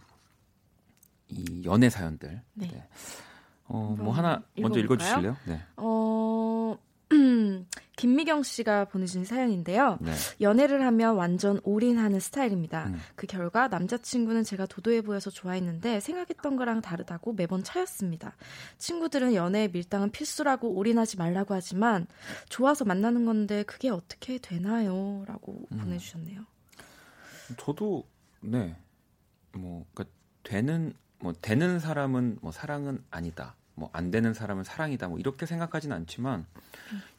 이 1.28 1.62
연애 1.64 1.88
사연들. 1.88 2.42
네. 2.54 2.66
네. 2.68 2.88
어, 3.64 3.94
뭐 3.98 4.12
하나 4.12 4.42
먼저 4.58 4.80
읽어주실래요? 4.80 5.36
네. 5.46 5.62
어, 5.76 6.76
김미경 8.00 8.44
씨가 8.44 8.86
보내준 8.86 9.26
사연인데요. 9.26 9.98
네. 10.00 10.12
연애를 10.40 10.86
하면 10.86 11.16
완전 11.16 11.60
올인하는 11.64 12.18
스타일입니다. 12.18 12.86
음. 12.86 12.98
그 13.14 13.26
결과 13.26 13.68
남자친구는 13.68 14.42
제가 14.42 14.64
도도해 14.64 15.02
보여서 15.02 15.28
좋아했는데 15.28 16.00
생각했던 16.00 16.56
거랑 16.56 16.80
다르다고 16.80 17.34
매번 17.34 17.62
차였습니다. 17.62 18.36
친구들은 18.78 19.34
연애의 19.34 19.72
밀당은 19.72 20.12
필수라고 20.12 20.70
올인하지 20.70 21.18
말라고 21.18 21.52
하지만 21.52 22.06
좋아서 22.48 22.86
만나는 22.86 23.26
건데 23.26 23.64
그게 23.64 23.90
어떻게 23.90 24.38
되나요? 24.38 25.22
라고 25.26 25.66
음. 25.70 25.76
보내주셨네요. 25.76 26.40
저도 27.58 28.08
네. 28.40 28.78
뭐 29.52 29.84
그러니까 29.92 30.16
되는 30.42 30.94
뭐 31.18 31.34
되는 31.34 31.78
사람은 31.78 32.38
뭐 32.40 32.50
사랑은 32.50 33.04
아니다. 33.10 33.56
뭐 33.80 33.90
안 33.92 34.10
되는 34.10 34.32
사람은 34.34 34.64
사랑이다 34.64 35.08
뭐 35.08 35.18
이렇게 35.18 35.46
생각하진 35.46 35.92
않지만 35.92 36.46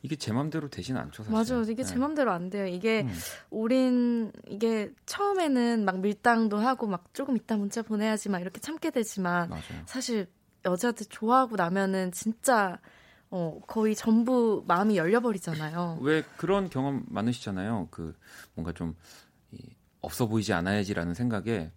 이게 0.02 0.16
제 0.16 0.32
맘대로 0.32 0.70
되진 0.70 0.98
않죠 0.98 1.24
사실. 1.24 1.54
맞아요. 1.54 1.64
이게 1.64 1.84
네. 1.84 1.84
제 1.84 1.96
맘대로 1.98 2.32
안 2.32 2.50
돼요. 2.50 2.66
이게 2.66 3.02
음. 3.02 3.14
우린 3.50 4.32
이게 4.48 4.92
처음에는 5.06 5.86
막 5.86 6.00
밀당도 6.00 6.58
하고 6.58 6.88
막 6.88 7.14
조금 7.14 7.36
이따 7.36 7.58
문자 7.58 7.82
보내야지 7.82 8.30
막 8.30 8.40
이렇게 8.42 8.60
참게 8.60 8.92
되지만 8.92 9.50
맞아요. 9.50 9.64
사실 9.86 10.28
여자들 10.66 11.08
좋아하고 11.08 11.56
나면은 11.56 12.12
진짜 12.12 12.80
어, 13.30 13.60
거의 13.66 13.96
전부 13.96 14.64
마음이 14.68 14.98
열려버리잖아요. 14.98 16.00
왜 16.04 16.24
그런 16.38 16.70
경험 16.70 17.06
많으시잖아요. 17.08 17.88
그 17.92 18.14
뭔가 18.56 18.74
좀 18.74 18.96
이, 19.52 19.58
없어 20.02 20.28
보이지 20.28 20.54
않아야지라는 20.54 21.14
생각에 21.14 21.72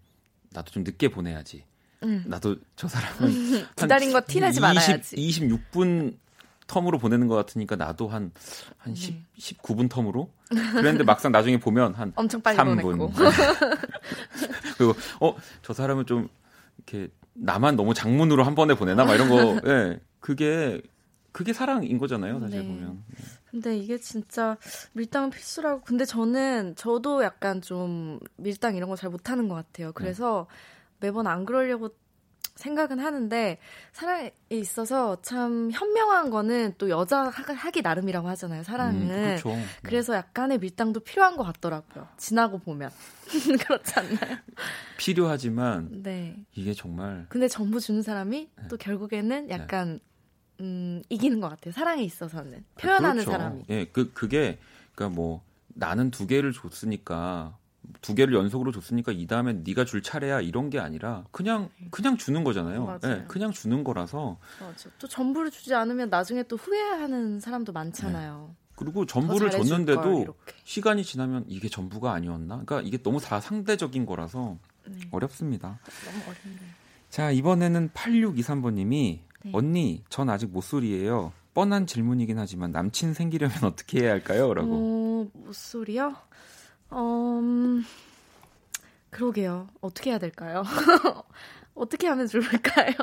나도 0.51 0.71
좀 0.71 0.83
늦게 0.85 1.09
보내야지. 1.09 1.65
음. 2.05 2.25
나도 2.27 2.57
저 2.77 2.87
사람은 2.89 3.67
기다린 3.77 4.13
거 4.13 4.21
티내지 4.27 4.61
말아야지. 4.61 5.17
26분 5.17 6.17
텀으로 6.67 6.99
보내는 7.01 7.29
것 7.29 7.35
같으니까 7.35 7.77
나도 7.77 8.09
한, 8.09 8.33
한 8.79 8.95
10, 8.95 9.13
음. 9.15 9.27
19분 9.39 9.89
텀으로? 9.89 10.29
그랬는데 10.49 11.05
막상 11.05 11.31
나중에 11.33 11.59
보면 11.59 11.95
한 11.95 12.13
엄청 12.17 12.41
빨리 12.41 12.57
3분. 12.57 12.81
보냈고. 12.83 13.13
그리고, 14.79 14.95
어, 15.21 15.35
저 15.63 15.73
사람은 15.73 16.07
좀 16.07 16.29
이렇게 16.79 17.09
나만 17.35 17.77
너무 17.77 17.95
장문으로 17.95 18.45
한 18.45 18.55
번에 18.55 18.75
보내나? 18.75 19.05
막 19.05 19.15
이런 19.15 19.29
거, 19.29 19.61
예. 19.69 19.73
네, 19.91 20.01
그게, 20.21 20.81
그게 21.33 21.53
사랑인 21.53 21.99
거잖아요, 21.99 22.41
사실 22.41 22.61
네. 22.61 22.67
보면. 22.67 23.03
근데 23.51 23.77
이게 23.77 23.99
진짜 23.99 24.57
밀당은 24.95 25.31
필수라고. 25.31 25.83
근데 25.83 26.05
저는, 26.05 26.75
저도 26.77 27.23
약간 27.25 27.61
좀 27.61 28.19
밀당 28.37 28.75
이런 28.77 28.89
거 28.89 28.97
잘 28.97 29.11
못하는 29.11 29.49
것 29.49 29.55
같아요. 29.55 29.93
그래서 29.93 30.47
네. 30.49 30.55
매번 31.05 31.27
안 31.27 31.45
그러려고 31.45 31.91
생각은 32.57 32.99
하는데 32.99 33.59
사랑에 33.93 34.33
있어서 34.51 35.21
참 35.23 35.71
현명한 35.73 36.31
거는 36.31 36.75
또 36.79 36.89
여자 36.89 37.25
하기 37.29 37.83
나름이라고 37.83 38.29
하잖아요 38.29 38.63
사랑은 38.63 39.03
음, 39.03 39.09
그렇죠. 39.09 39.49
네. 39.51 39.65
그래서 39.83 40.15
약간의 40.15 40.59
밀당도 40.61 41.01
필요한 41.01 41.37
것 41.37 41.43
같더라고요 41.43 42.07
지나고 42.17 42.59
보면 42.61 42.91
그렇지 43.67 43.93
않나요? 43.97 44.39
필요하지만 44.97 46.03
네. 46.03 46.37
이게 46.55 46.73
정말 46.73 47.27
근데 47.29 47.49
전부 47.49 47.81
주는 47.81 48.03
사람이 48.03 48.51
네. 48.57 48.69
또 48.69 48.77
결국에는 48.77 49.49
네. 49.49 49.55
약간 49.55 49.99
네. 50.59 50.65
음, 50.65 51.03
이기는 51.09 51.41
것 51.41 51.49
같아요 51.49 51.73
사랑에 51.73 52.03
있어서는 52.05 52.65
표현하는 52.79 53.25
그렇죠. 53.25 53.31
사람이 53.33 53.65
예, 53.69 53.87
그 53.87 54.13
그게 54.13 54.59
그러니까 54.95 55.17
뭐 55.17 55.43
나는 55.75 56.13
두 56.13 56.29
개를 56.29 56.53
줬으니까 56.53 57.59
두 58.01 58.15
개를 58.15 58.35
연속으로 58.35 58.73
줬으니까 58.73 59.13
이 59.13 59.27
다음에 59.27 59.53
네가 59.53 59.85
줄 59.85 60.03
차례야 60.03 60.41
이런 60.41 60.71
게 60.71 60.79
아니라 60.79 61.25
그냥 61.31 61.71
그냥 61.91 62.17
주는 62.17 62.45
거잖아요. 62.45 62.99
네, 63.03 63.25
그냥 63.29 63.53
주는 63.53 63.85
거라서. 63.85 64.39
맞아. 64.61 64.91
또 64.99 65.09
전부를 65.09 65.51
주지 65.51 65.75
않으면 65.75 66.11
나중에 66.11 66.43
또 66.45 66.57
후회하는 66.57 67.41
사람도 67.41 67.73
많잖아요. 67.73 68.49
네. 68.51 68.65
그리고 68.77 69.07
전부를 69.07 69.51
줬는데도 69.51 70.03
걸, 70.03 70.35
시간이 70.65 71.05
지나면 71.05 71.45
이게 71.47 71.69
전부가 71.69 72.13
아니었나? 72.13 72.63
그러니까 72.65 72.81
이게 72.83 73.01
너무 73.03 73.21
다 73.21 73.41
상대적인 73.41 74.05
거라서 74.05 74.59
네. 74.87 74.99
어렵습니다. 75.11 75.79
너무 76.05 76.19
어렵네요. 76.23 76.71
자 77.09 77.31
이번에는 77.31 77.91
8623번님이 77.91 79.21
네. 79.45 79.51
언니 79.53 80.03
전 80.09 80.29
아직 80.29 80.51
모쏠이에요. 80.51 81.33
뻔한 81.55 81.87
질문이긴 81.87 82.39
하지만 82.39 82.73
남친 82.73 83.15
생기려면 83.15 83.57
어떻게 83.63 84.03
해야 84.03 84.11
할까요? 84.11 84.53
라고. 84.53 84.69
어, 84.73 85.39
모쏠이요? 85.47 86.17
음, 87.01 87.85
그러게요. 89.11 89.69
어떻게 89.81 90.11
해야 90.11 90.19
될까요? 90.19 90.63
어떻게 91.75 92.07
하면 92.07 92.27
좋을까요? 92.27 92.95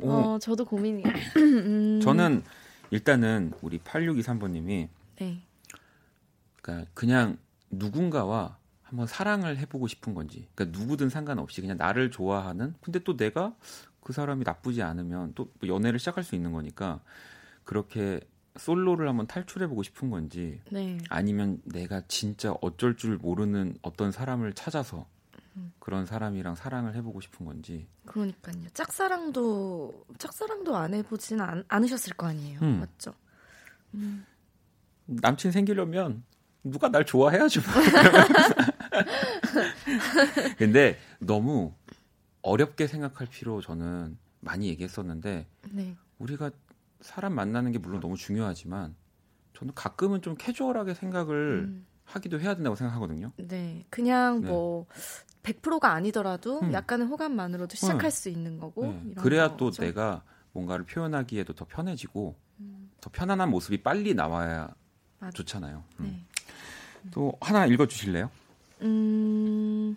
어, 0.00 0.38
저도 0.40 0.64
고민이에요. 0.64 1.06
음. 1.36 2.00
저는 2.02 2.42
일단은 2.90 3.52
우리 3.62 3.78
8623번님이 3.78 4.88
네. 5.18 5.42
그러니까 6.60 6.90
그냥 6.94 7.38
누군가와 7.70 8.58
한번 8.82 9.06
사랑을 9.06 9.58
해보고 9.58 9.88
싶은 9.88 10.14
건지, 10.14 10.46
그러니까 10.54 10.78
누구든 10.78 11.08
상관없이 11.08 11.60
그냥 11.60 11.76
나를 11.76 12.10
좋아하는, 12.10 12.74
근데 12.80 13.00
또 13.00 13.16
내가 13.16 13.54
그 14.00 14.12
사람이 14.12 14.44
나쁘지 14.44 14.82
않으면 14.82 15.32
또 15.34 15.50
연애를 15.66 15.98
시작할 15.98 16.22
수 16.22 16.36
있는 16.36 16.52
거니까 16.52 17.00
그렇게 17.64 18.20
솔로를 18.58 19.08
한번 19.08 19.26
탈출해보고 19.26 19.82
싶은 19.82 20.10
건지 20.10 20.60
네. 20.70 20.98
아니면 21.08 21.60
내가 21.64 22.02
진짜 22.08 22.54
어쩔 22.60 22.96
줄 22.96 23.16
모르는 23.16 23.76
어떤 23.82 24.12
사람을 24.12 24.54
찾아서 24.54 25.06
음. 25.56 25.72
그런 25.78 26.06
사람이랑 26.06 26.54
사랑을 26.54 26.94
해보고 26.96 27.20
싶은 27.20 27.46
건지. 27.46 27.86
그러니까요. 28.06 28.56
짝사랑도 28.74 30.04
짝사랑도 30.18 30.76
안 30.76 30.94
해보진 30.94 31.40
않, 31.40 31.64
않으셨을 31.68 32.14
거 32.14 32.26
아니에요. 32.26 32.60
음. 32.62 32.80
맞죠? 32.80 33.14
음. 33.94 34.24
남친 35.06 35.52
생기려면 35.52 36.24
누가 36.62 36.88
날 36.88 37.04
좋아해야지. 37.04 37.60
뭐. 37.60 37.68
근데 40.58 40.98
너무 41.18 41.72
어렵게 42.42 42.86
생각할 42.86 43.28
필요 43.28 43.60
저는 43.60 44.18
많이 44.40 44.68
얘기했었는데 44.68 45.46
네. 45.70 45.96
우리가 46.18 46.50
사람 47.06 47.34
만나는 47.34 47.72
게 47.72 47.78
물론 47.78 48.00
너무 48.00 48.16
중요하지만 48.16 48.94
저는 49.54 49.72
가끔은 49.74 50.20
좀 50.22 50.34
캐주얼하게 50.36 50.94
생각을 50.94 51.64
음. 51.68 51.86
하기도 52.04 52.40
해야 52.40 52.54
된다고 52.54 52.76
생각하거든요. 52.76 53.32
네, 53.36 53.86
그냥 53.90 54.40
네. 54.42 54.48
뭐 54.48 54.86
100%가 55.42 55.92
아니더라도 55.92 56.60
음. 56.60 56.72
약간의 56.72 57.06
호감만으로도 57.06 57.76
시작할 57.76 58.02
네. 58.02 58.10
수 58.10 58.28
있는 58.28 58.58
거고. 58.58 58.86
네. 58.86 59.14
그래야 59.16 59.48
거죠. 59.48 59.56
또 59.56 59.70
내가 59.82 60.22
뭔가를 60.52 60.84
표현하기에도 60.84 61.54
더 61.54 61.64
편해지고 61.64 62.36
음. 62.60 62.90
더 63.00 63.10
편안한 63.10 63.50
모습이 63.50 63.82
빨리 63.82 64.14
나와야 64.14 64.68
맞아. 65.18 65.32
좋잖아요. 65.32 65.84
음. 66.00 66.26
네. 67.02 67.10
또 67.12 67.32
하나 67.40 67.66
읽어 67.66 67.86
주실래요? 67.86 68.30
음, 68.82 69.96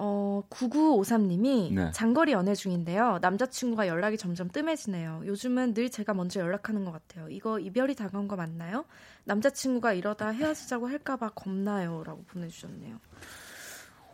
어, 0.00 0.44
9953님이 0.48 1.74
네. 1.74 1.90
장거리 1.92 2.30
연애 2.30 2.54
중인데요. 2.54 3.18
남자친구가 3.20 3.88
연락이 3.88 4.16
점점 4.16 4.48
뜸해지네요. 4.48 5.22
요즘은 5.26 5.74
늘 5.74 5.90
제가 5.90 6.14
먼저 6.14 6.38
연락하는 6.38 6.84
것 6.84 6.92
같아요. 6.92 7.28
이거 7.28 7.58
이별이 7.58 7.96
다가온 7.96 8.28
거 8.28 8.36
맞나요? 8.36 8.84
남자친구가 9.24 9.94
이러다 9.94 10.28
헤어지자고 10.28 10.88
할까봐 10.88 11.30
겁나요. 11.30 12.04
라고 12.04 12.22
보내주셨네요. 12.24 13.00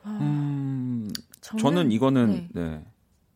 아, 0.05 0.19
음, 0.23 1.11
저는, 1.43 1.63
저는 1.63 1.93
이거는, 1.93 2.31
네. 2.33 2.49
네. 2.55 2.87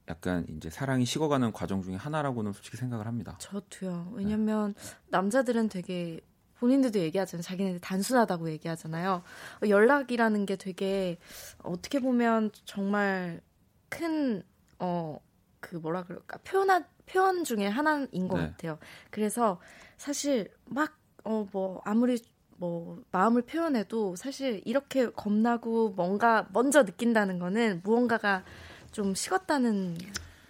약간 0.09 0.47
이제 0.57 0.71
사랑이 0.71 1.05
식어가는 1.05 1.53
과정 1.53 1.83
중에 1.83 1.97
하나라고는 1.97 2.55
솔직히 2.55 2.79
생각을 2.79 3.07
합니다. 3.07 3.37
저도요. 3.39 4.13
왜냐면 4.15 4.73
네. 4.73 4.81
남자들은 5.09 5.69
되게 5.69 6.21
본인들도 6.59 6.99
얘기하잖아요. 6.99 7.43
자기네들 7.43 7.81
단순하다고 7.81 8.51
얘기하잖아요. 8.51 9.23
연락이라는 9.67 10.47
게 10.47 10.57
되게 10.57 11.19
어떻게 11.63 12.01
보면 12.01 12.51
정말 12.65 13.41
큰, 13.89 14.43
어, 14.79 15.19
그 15.61 15.77
뭐라 15.77 16.05
그럴까. 16.05 16.39
표현, 16.45 16.85
표현 17.07 17.45
중에 17.45 17.67
하나인 17.67 18.29
것 18.29 18.37
네. 18.37 18.49
같아요. 18.49 18.79
그래서 19.11 19.61
사실 19.97 20.51
막, 20.65 20.99
어, 21.25 21.47
뭐, 21.53 21.81
아무리 21.85 22.19
뭐, 22.57 23.03
마음을 23.13 23.43
표현해도 23.43 24.17
사실 24.17 24.61
이렇게 24.65 25.11
겁나고 25.11 25.91
뭔가 25.91 26.49
먼저 26.53 26.85
느낀다는 26.85 27.39
거는 27.39 27.83
무언가가 27.85 28.45
좀 28.91 29.15
식었다는 29.15 29.97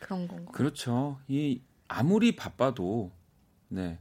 그런 0.01 0.27
건가요? 0.27 0.53
그렇죠. 0.53 1.19
이, 1.29 1.61
아무리 1.87 2.35
바빠도, 2.35 3.11
네. 3.69 3.99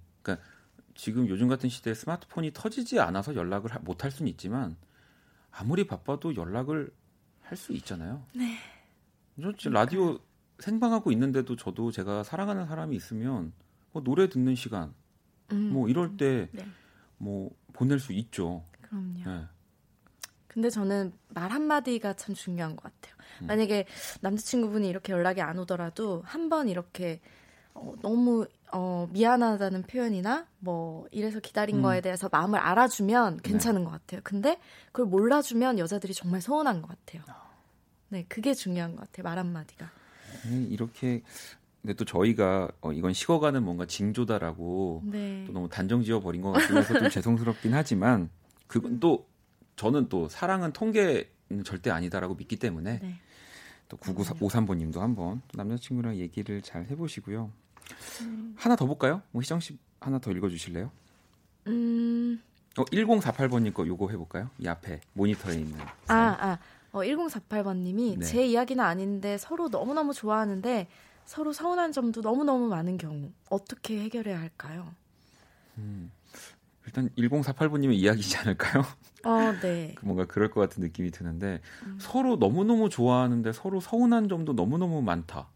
지금 0.98 1.28
요즘 1.30 1.48
같은 1.48 1.70
시대에 1.70 1.94
스마트폰이 1.94 2.52
터지지 2.54 3.00
않아서 3.00 3.36
연락을 3.36 3.70
못 3.82 4.04
할 4.04 4.12
수는 4.12 4.30
있지만 4.32 4.76
아무리 5.52 5.86
바빠도 5.88 6.36
연락을 6.36 6.92
할 7.44 7.58
수 7.58 7.72
있잖아요. 7.74 8.26
네. 8.36 8.58
저 9.42 9.54
지금 9.56 9.72
라디오 9.74 10.20
생방하고 10.60 11.12
있는데도 11.14 11.56
저도 11.56 11.92
제가 11.92 12.24
사랑하는 12.24 12.66
사람이 12.68 12.96
있으면 12.96 13.54
뭐 13.94 14.04
노래 14.04 14.28
듣는 14.28 14.56
시간 14.56 14.94
음. 15.54 15.72
뭐 15.72 15.88
이럴 15.88 16.18
때뭐 16.18 16.48
네. 16.52 16.68
뭐 17.18 17.52
보낼 17.74 18.00
수 18.00 18.12
있죠. 18.14 18.66
그럼요. 18.82 19.24
네. 19.24 19.46
근데 20.48 20.70
저는 20.70 21.14
말 21.30 21.52
한마디가 21.52 22.14
참 22.16 22.34
중요한 22.36 22.76
것 22.76 22.84
같아요. 22.84 23.16
음. 23.44 23.48
만약에 23.48 23.86
남자친구분이 24.22 24.90
이렇게 24.90 25.14
연락이 25.14 25.42
안 25.42 25.58
오더라도 25.60 26.24
한 26.26 26.50
번 26.50 26.68
이렇게 26.68 27.22
어, 27.74 27.94
너무 28.02 28.46
어, 28.72 29.08
미안하다는 29.12 29.84
표현이나 29.84 30.46
뭐 30.60 31.08
이래서 31.12 31.40
기다린 31.40 31.78
음. 31.78 31.82
거에 31.84 32.02
대해서 32.02 32.30
마음을 32.32 32.60
알아주면 32.60 33.38
네. 33.38 33.42
괜찮은 33.44 33.82
네. 33.82 33.86
것 33.86 33.92
같아요. 33.92 34.22
근데 34.24 34.60
그걸 34.92 35.06
몰라주면 35.08 35.80
여자들이 35.80 36.14
정말 36.14 36.42
서운한 36.42 36.82
것 36.82 36.90
같아요. 36.90 37.24
네, 38.10 38.26
그게 38.28 38.54
중요한 38.54 38.96
것 38.96 39.02
같아요. 39.02 39.24
말 39.24 39.38
한마디가. 39.40 39.90
네, 40.50 40.64
이렇게 40.70 41.24
근데 41.82 41.94
또 41.94 42.06
저희가 42.06 42.70
어, 42.82 42.92
이건 42.92 43.14
식어가는 43.14 43.64
뭔가 43.64 43.86
징조다라고 43.86 45.04
네. 45.06 45.44
또 45.48 45.54
너무 45.54 45.70
단정지어 45.70 46.20
버린 46.20 46.42
것 46.42 46.52
같으면서 46.52 47.00
좀 47.00 47.08
죄송스럽긴 47.10 47.74
하지만 47.74 48.30
그건 48.68 49.00
또 49.00 49.26
저는 49.78 50.10
또 50.10 50.28
사랑은 50.28 50.74
통계는 50.74 51.64
절대 51.64 51.90
아니다라고 51.90 52.36
믿기 52.36 52.58
때문에 52.58 53.00
네. 53.00 53.20
또 53.88 53.96
9953번님도 53.98 55.00
한번 55.00 55.42
남자친구랑 55.54 56.18
얘기를 56.18 56.62
잘 56.62 56.86
해보시고요. 56.90 57.52
음. 58.22 58.56
하나 58.58 58.76
더 58.76 58.86
볼까요? 58.86 59.22
뭐 59.32 59.42
희정 59.42 59.60
씨 59.60 59.78
하나 60.00 60.20
더 60.20 60.32
읽어주실래요? 60.32 60.92
음. 61.68 62.42
어 62.78 62.86
1048번님 62.86 63.74
거 63.74 63.86
요거 63.88 64.10
해볼까요? 64.10 64.50
이 64.60 64.68
앞에 64.68 65.02
모니터에 65.14 65.56
있는. 65.56 65.80
아 66.08 66.16
아. 66.40 66.60
어 66.92 67.00
1048번님이 67.00 68.20
네. 68.20 68.26
제 68.26 68.46
이야기는 68.46 68.84
아닌데 68.84 69.38
서로 69.38 69.70
너무 69.70 69.94
너무 69.94 70.14
좋아하는데 70.14 70.88
서로 71.26 71.52
서운한 71.52 71.92
점도 71.92 72.22
너무 72.22 72.44
너무 72.44 72.68
많은 72.68 72.98
경우 72.98 73.32
어떻게 73.50 74.00
해결해야 74.02 74.40
할까요? 74.40 74.88
음. 75.78 76.12
일단 76.86 77.10
1048번님의 77.18 77.96
이야기지 77.96 78.38
않을까요? 78.38 78.84
어, 79.26 79.52
네. 79.62 79.94
뭔가 80.02 80.26
그럴 80.26 80.50
것 80.50 80.62
같은 80.62 80.82
느낌이 80.82 81.12
드는데 81.12 81.62
음. 81.86 81.98
서로 82.00 82.38
너무너무 82.38 82.90
좋아하는데 82.90 83.52
서로 83.52 83.82
서운한 83.82 84.30
점도 84.30 84.54
너무너무 84.54 85.02
많다. 85.02 85.50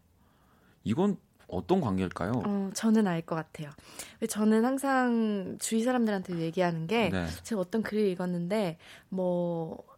이건 0.84 1.16
어떤 1.52 1.80
관계일까요? 1.80 2.32
어, 2.44 2.70
저는 2.74 3.06
알 3.06 3.22
것 3.22 3.36
같아요. 3.36 3.70
저는 4.28 4.64
항상 4.64 5.56
주위 5.60 5.82
사람들한테 5.82 6.38
얘기하는 6.40 6.86
게 6.86 7.10
네. 7.10 7.26
제가 7.44 7.60
어떤 7.60 7.82
글을 7.82 8.06
읽었는데 8.08 8.78
뭐 9.08 9.92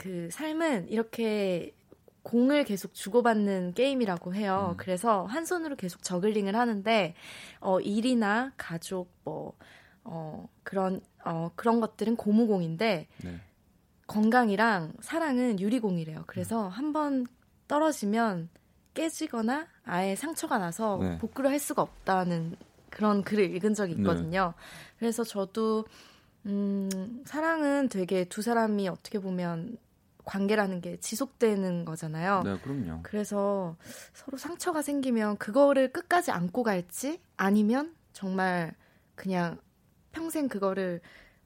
그 0.00 0.30
삶은 0.30 0.88
이렇게 0.88 1.74
공을 2.22 2.64
계속 2.64 2.94
주고받는 2.94 3.74
게임이라고 3.74 4.34
해요. 4.34 4.70
음. 4.72 4.76
그래서 4.78 5.26
한 5.26 5.44
손으로 5.44 5.76
계속 5.76 6.02
저글링을 6.02 6.56
하는데 6.56 7.14
어 7.60 7.80
일이나 7.80 8.52
가족 8.56 9.12
뭐 9.24 9.52
어, 10.04 10.48
그런 10.62 11.02
어, 11.22 11.50
그런 11.54 11.80
것들은 11.80 12.16
고무공인데 12.16 13.08
네. 13.22 13.40
건강이랑 14.06 14.94
사랑은 15.00 15.60
유리공이래요. 15.60 16.24
그래서 16.26 16.68
음. 16.68 16.70
한번 16.70 17.26
떨어지면 17.68 18.48
깨지거나 18.94 19.66
아예 19.84 20.16
상처가 20.16 20.58
나서 20.58 20.98
네. 21.00 21.18
복구를 21.18 21.50
할 21.50 21.58
수가 21.58 21.82
없다는 21.82 22.56
그런 22.90 23.22
글을 23.22 23.54
읽은 23.54 23.74
적이 23.74 23.94
네. 23.94 24.00
있거든요. 24.00 24.54
네. 24.56 24.94
그래서 24.98 25.24
저도 25.24 25.84
음, 26.46 27.22
사랑은 27.26 27.88
되게 27.88 28.24
두 28.24 28.42
사람이 28.42 28.88
어떻게 28.88 29.18
보면 29.18 29.78
관계라는 30.24 30.80
게 30.80 30.96
지속되는 30.98 31.84
거잖아요. 31.84 32.42
네, 32.44 32.58
그럼요. 32.58 33.00
그래서 33.02 33.76
서로 34.12 34.38
상처가 34.38 34.82
생기면 34.82 35.38
그거를 35.38 35.92
끝까지 35.92 36.30
안고 36.30 36.62
갈지 36.62 37.20
아니면 37.36 37.94
정말 38.12 38.74
그냥 39.14 39.58
평생 40.12 40.48
그거를 40.48 41.00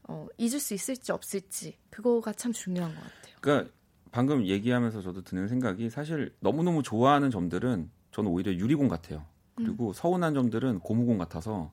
어, 0.05 0.26
잊을 0.36 0.61
수 0.61 0.74
있을지 0.74 1.12
없을지 1.12 1.78
그거가 1.90 2.32
참 2.32 2.53
중요한 2.53 2.95
것 2.95 3.01
같아요. 3.01 3.36
그러니까 3.40 3.72
방금 4.14 4.46
얘기하면서 4.46 5.02
저도 5.02 5.22
드는 5.24 5.48
생각이 5.48 5.90
사실 5.90 6.32
너무너무 6.38 6.84
좋아하는 6.84 7.32
점들은 7.32 7.90
저는 8.12 8.30
오히려 8.30 8.52
유리공 8.52 8.86
같아요. 8.86 9.26
그리고 9.56 9.88
음. 9.88 9.92
서운한 9.92 10.34
점들은 10.34 10.78
고무공 10.78 11.18
같아서 11.18 11.72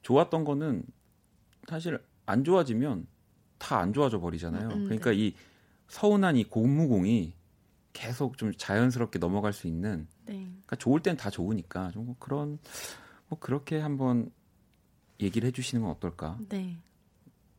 좋았던 0.00 0.44
거는 0.44 0.82
사실 1.68 2.02
안 2.24 2.42
좋아지면 2.42 3.06
다 3.58 3.76
안 3.80 3.92
좋아져 3.92 4.18
버리잖아요. 4.18 4.68
음, 4.70 4.84
그러니까 4.84 5.10
네. 5.10 5.16
이 5.18 5.34
서운한 5.88 6.36
이 6.38 6.44
고무공이 6.44 7.34
계속 7.92 8.38
좀 8.38 8.50
자연스럽게 8.56 9.18
넘어갈 9.18 9.52
수 9.52 9.66
있는 9.66 10.08
네. 10.24 10.36
그러니까 10.36 10.76
좋을 10.76 11.00
땐 11.00 11.18
다 11.18 11.28
좋으니까 11.28 11.90
좀 11.90 12.14
그런 12.18 12.58
뭐 13.28 13.38
그렇게 13.38 13.78
한번 13.78 14.30
얘기를 15.20 15.46
해주시는 15.48 15.82
건 15.82 15.90
어떨까? 15.90 16.38
네. 16.48 16.78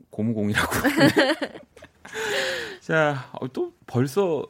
고무공이라고. 0.10 0.72
자, 2.82 3.30
어, 3.34 3.48
또 3.52 3.74
벌써 3.88 4.46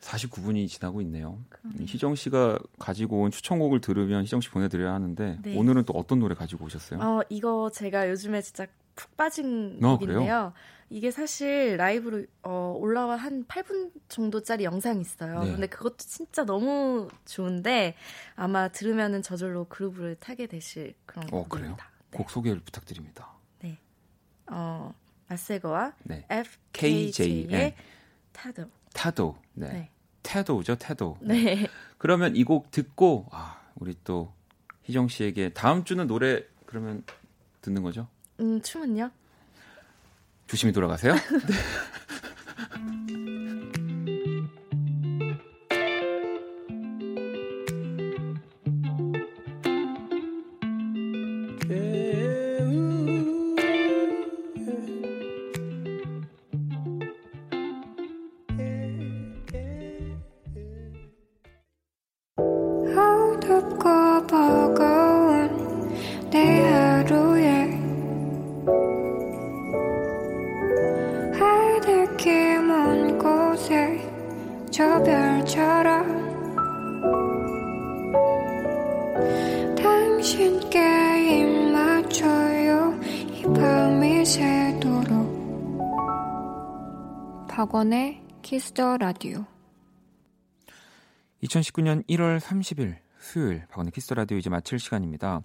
49분이 0.00 0.68
지나고 0.68 1.00
있네요. 1.02 1.38
그러네. 1.48 1.84
희정 1.86 2.14
씨가 2.14 2.58
가지고 2.78 3.22
온 3.22 3.30
추천곡을 3.30 3.80
들으면 3.80 4.22
희정 4.22 4.40
씨 4.40 4.50
보내드려야 4.50 4.92
하는데 4.92 5.38
네. 5.42 5.56
오늘은 5.56 5.84
또 5.84 5.94
어떤 5.94 6.18
노래 6.18 6.34
가지고 6.34 6.66
오셨어요? 6.66 7.00
어, 7.00 7.22
이거 7.30 7.70
제가 7.72 8.10
요즘에 8.10 8.42
진짜 8.42 8.66
푹 8.94 9.16
빠진 9.16 9.78
어, 9.82 9.96
곡인데요. 9.98 10.52
이게 10.90 11.10
사실 11.10 11.76
라이브로 11.76 12.24
어, 12.42 12.76
올라와 12.78 13.16
한 13.16 13.44
8분 13.46 13.90
정도짜리 14.08 14.64
영상이 14.64 15.00
있어요. 15.00 15.42
네. 15.42 15.52
근데 15.52 15.66
그것도 15.66 15.96
진짜 15.98 16.44
너무 16.44 17.08
좋은데 17.24 17.96
아마 18.36 18.68
들으면은 18.68 19.22
저절로 19.22 19.64
그루브를 19.64 20.16
타게 20.16 20.46
되실 20.46 20.94
그런 21.06 21.26
어, 21.32 21.44
곡입니다. 21.48 21.90
네. 22.10 22.18
곡 22.18 22.30
소개를 22.30 22.60
부탁드립니다. 22.60 23.32
네. 23.60 23.78
어, 24.46 24.94
마세거와 25.34 25.92
네. 26.04 26.24
FKJ의 26.28 27.46
네. 27.48 27.76
타도. 28.32 28.70
타도. 28.92 29.36
네. 29.54 29.68
네. 29.72 29.90
태도죠, 30.22 30.76
태도. 30.76 31.18
네. 31.20 31.66
그러면 31.98 32.34
이 32.36 32.44
곡 32.44 32.70
듣고 32.70 33.26
아, 33.32 33.60
우리 33.74 33.94
또 34.04 34.32
희정 34.84 35.08
씨에게 35.08 35.50
다음 35.50 35.84
주는 35.84 36.06
노래 36.06 36.42
그러면 36.66 37.02
듣는 37.62 37.82
거죠? 37.82 38.06
음, 38.40 38.60
춤은요? 38.62 39.10
조심히 40.46 40.72
돌아가세요. 40.72 41.14
키스 88.54 88.82
더 88.82 88.98
라디오 88.98 89.44
2019년 91.42 92.06
1월 92.06 92.38
30일 92.38 92.98
수요일 93.18 93.66
박원의 93.66 93.90
키스 93.90 94.05
더 94.05 94.14
라디오 94.14 94.38
이제 94.38 94.48
마칠 94.48 94.78
시간입니다. 94.78 95.40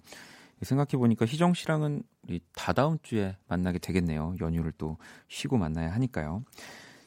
생각해 0.62 0.90
보니까 0.90 1.26
희정 1.26 1.52
씨랑은 1.54 2.04
우리 2.28 2.40
다다음 2.54 2.98
주에 3.02 3.36
만나게 3.48 3.80
되겠네요. 3.80 4.36
연휴를 4.40 4.70
또 4.78 4.96
쉬고 5.26 5.58
만나야 5.58 5.92
하니까요. 5.94 6.44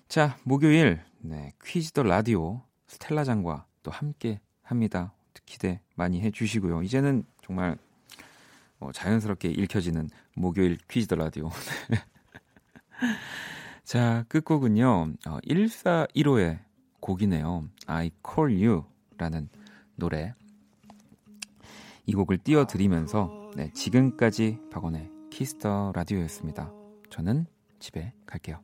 자, 0.10 0.38
목요일 0.43 1.01
네, 1.20 1.54
키스 1.64 1.93
더 1.93 2.04
라디오 2.04 2.64
스텔라 2.88 3.24
장과 3.24 3.66
또 3.82 3.89
함께 3.89 4.41
합니다. 4.62 5.14
기대 5.45 5.80
많이 5.95 6.20
해 6.20 6.32
주시고요. 6.32 6.84
이제는 6.84 7.24
정말 7.41 7.78
어, 8.82 8.91
자연스럽게 8.91 9.47
읽혀지는 9.51 10.10
목요일 10.36 10.78
키스 10.89 11.07
더 11.08 11.16
라디오. 11.16 11.49
자, 13.84 14.23
끝곡은요. 14.29 15.13
어, 15.27 15.38
1415의 15.45 16.59
곡이네요. 16.99 17.67
I 17.86 18.11
Call 18.25 18.63
You 18.65 18.84
라는 19.17 19.49
노래. 19.95 20.34
이 22.05 22.13
곡을 22.13 22.38
띄워드리면서 22.39 23.51
네, 23.55 23.71
지금까지 23.73 24.59
박원의 24.71 25.09
키스 25.30 25.68
더 25.68 25.91
라디오였습니다. 25.95 26.71
저는 27.09 27.45
집에 27.79 28.13
갈게요. 28.25 28.59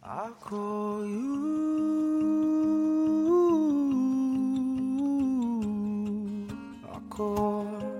I 0.00 0.30
call 0.42 1.04
you. 1.04 2.08
I 6.90 7.00
call 7.14 7.97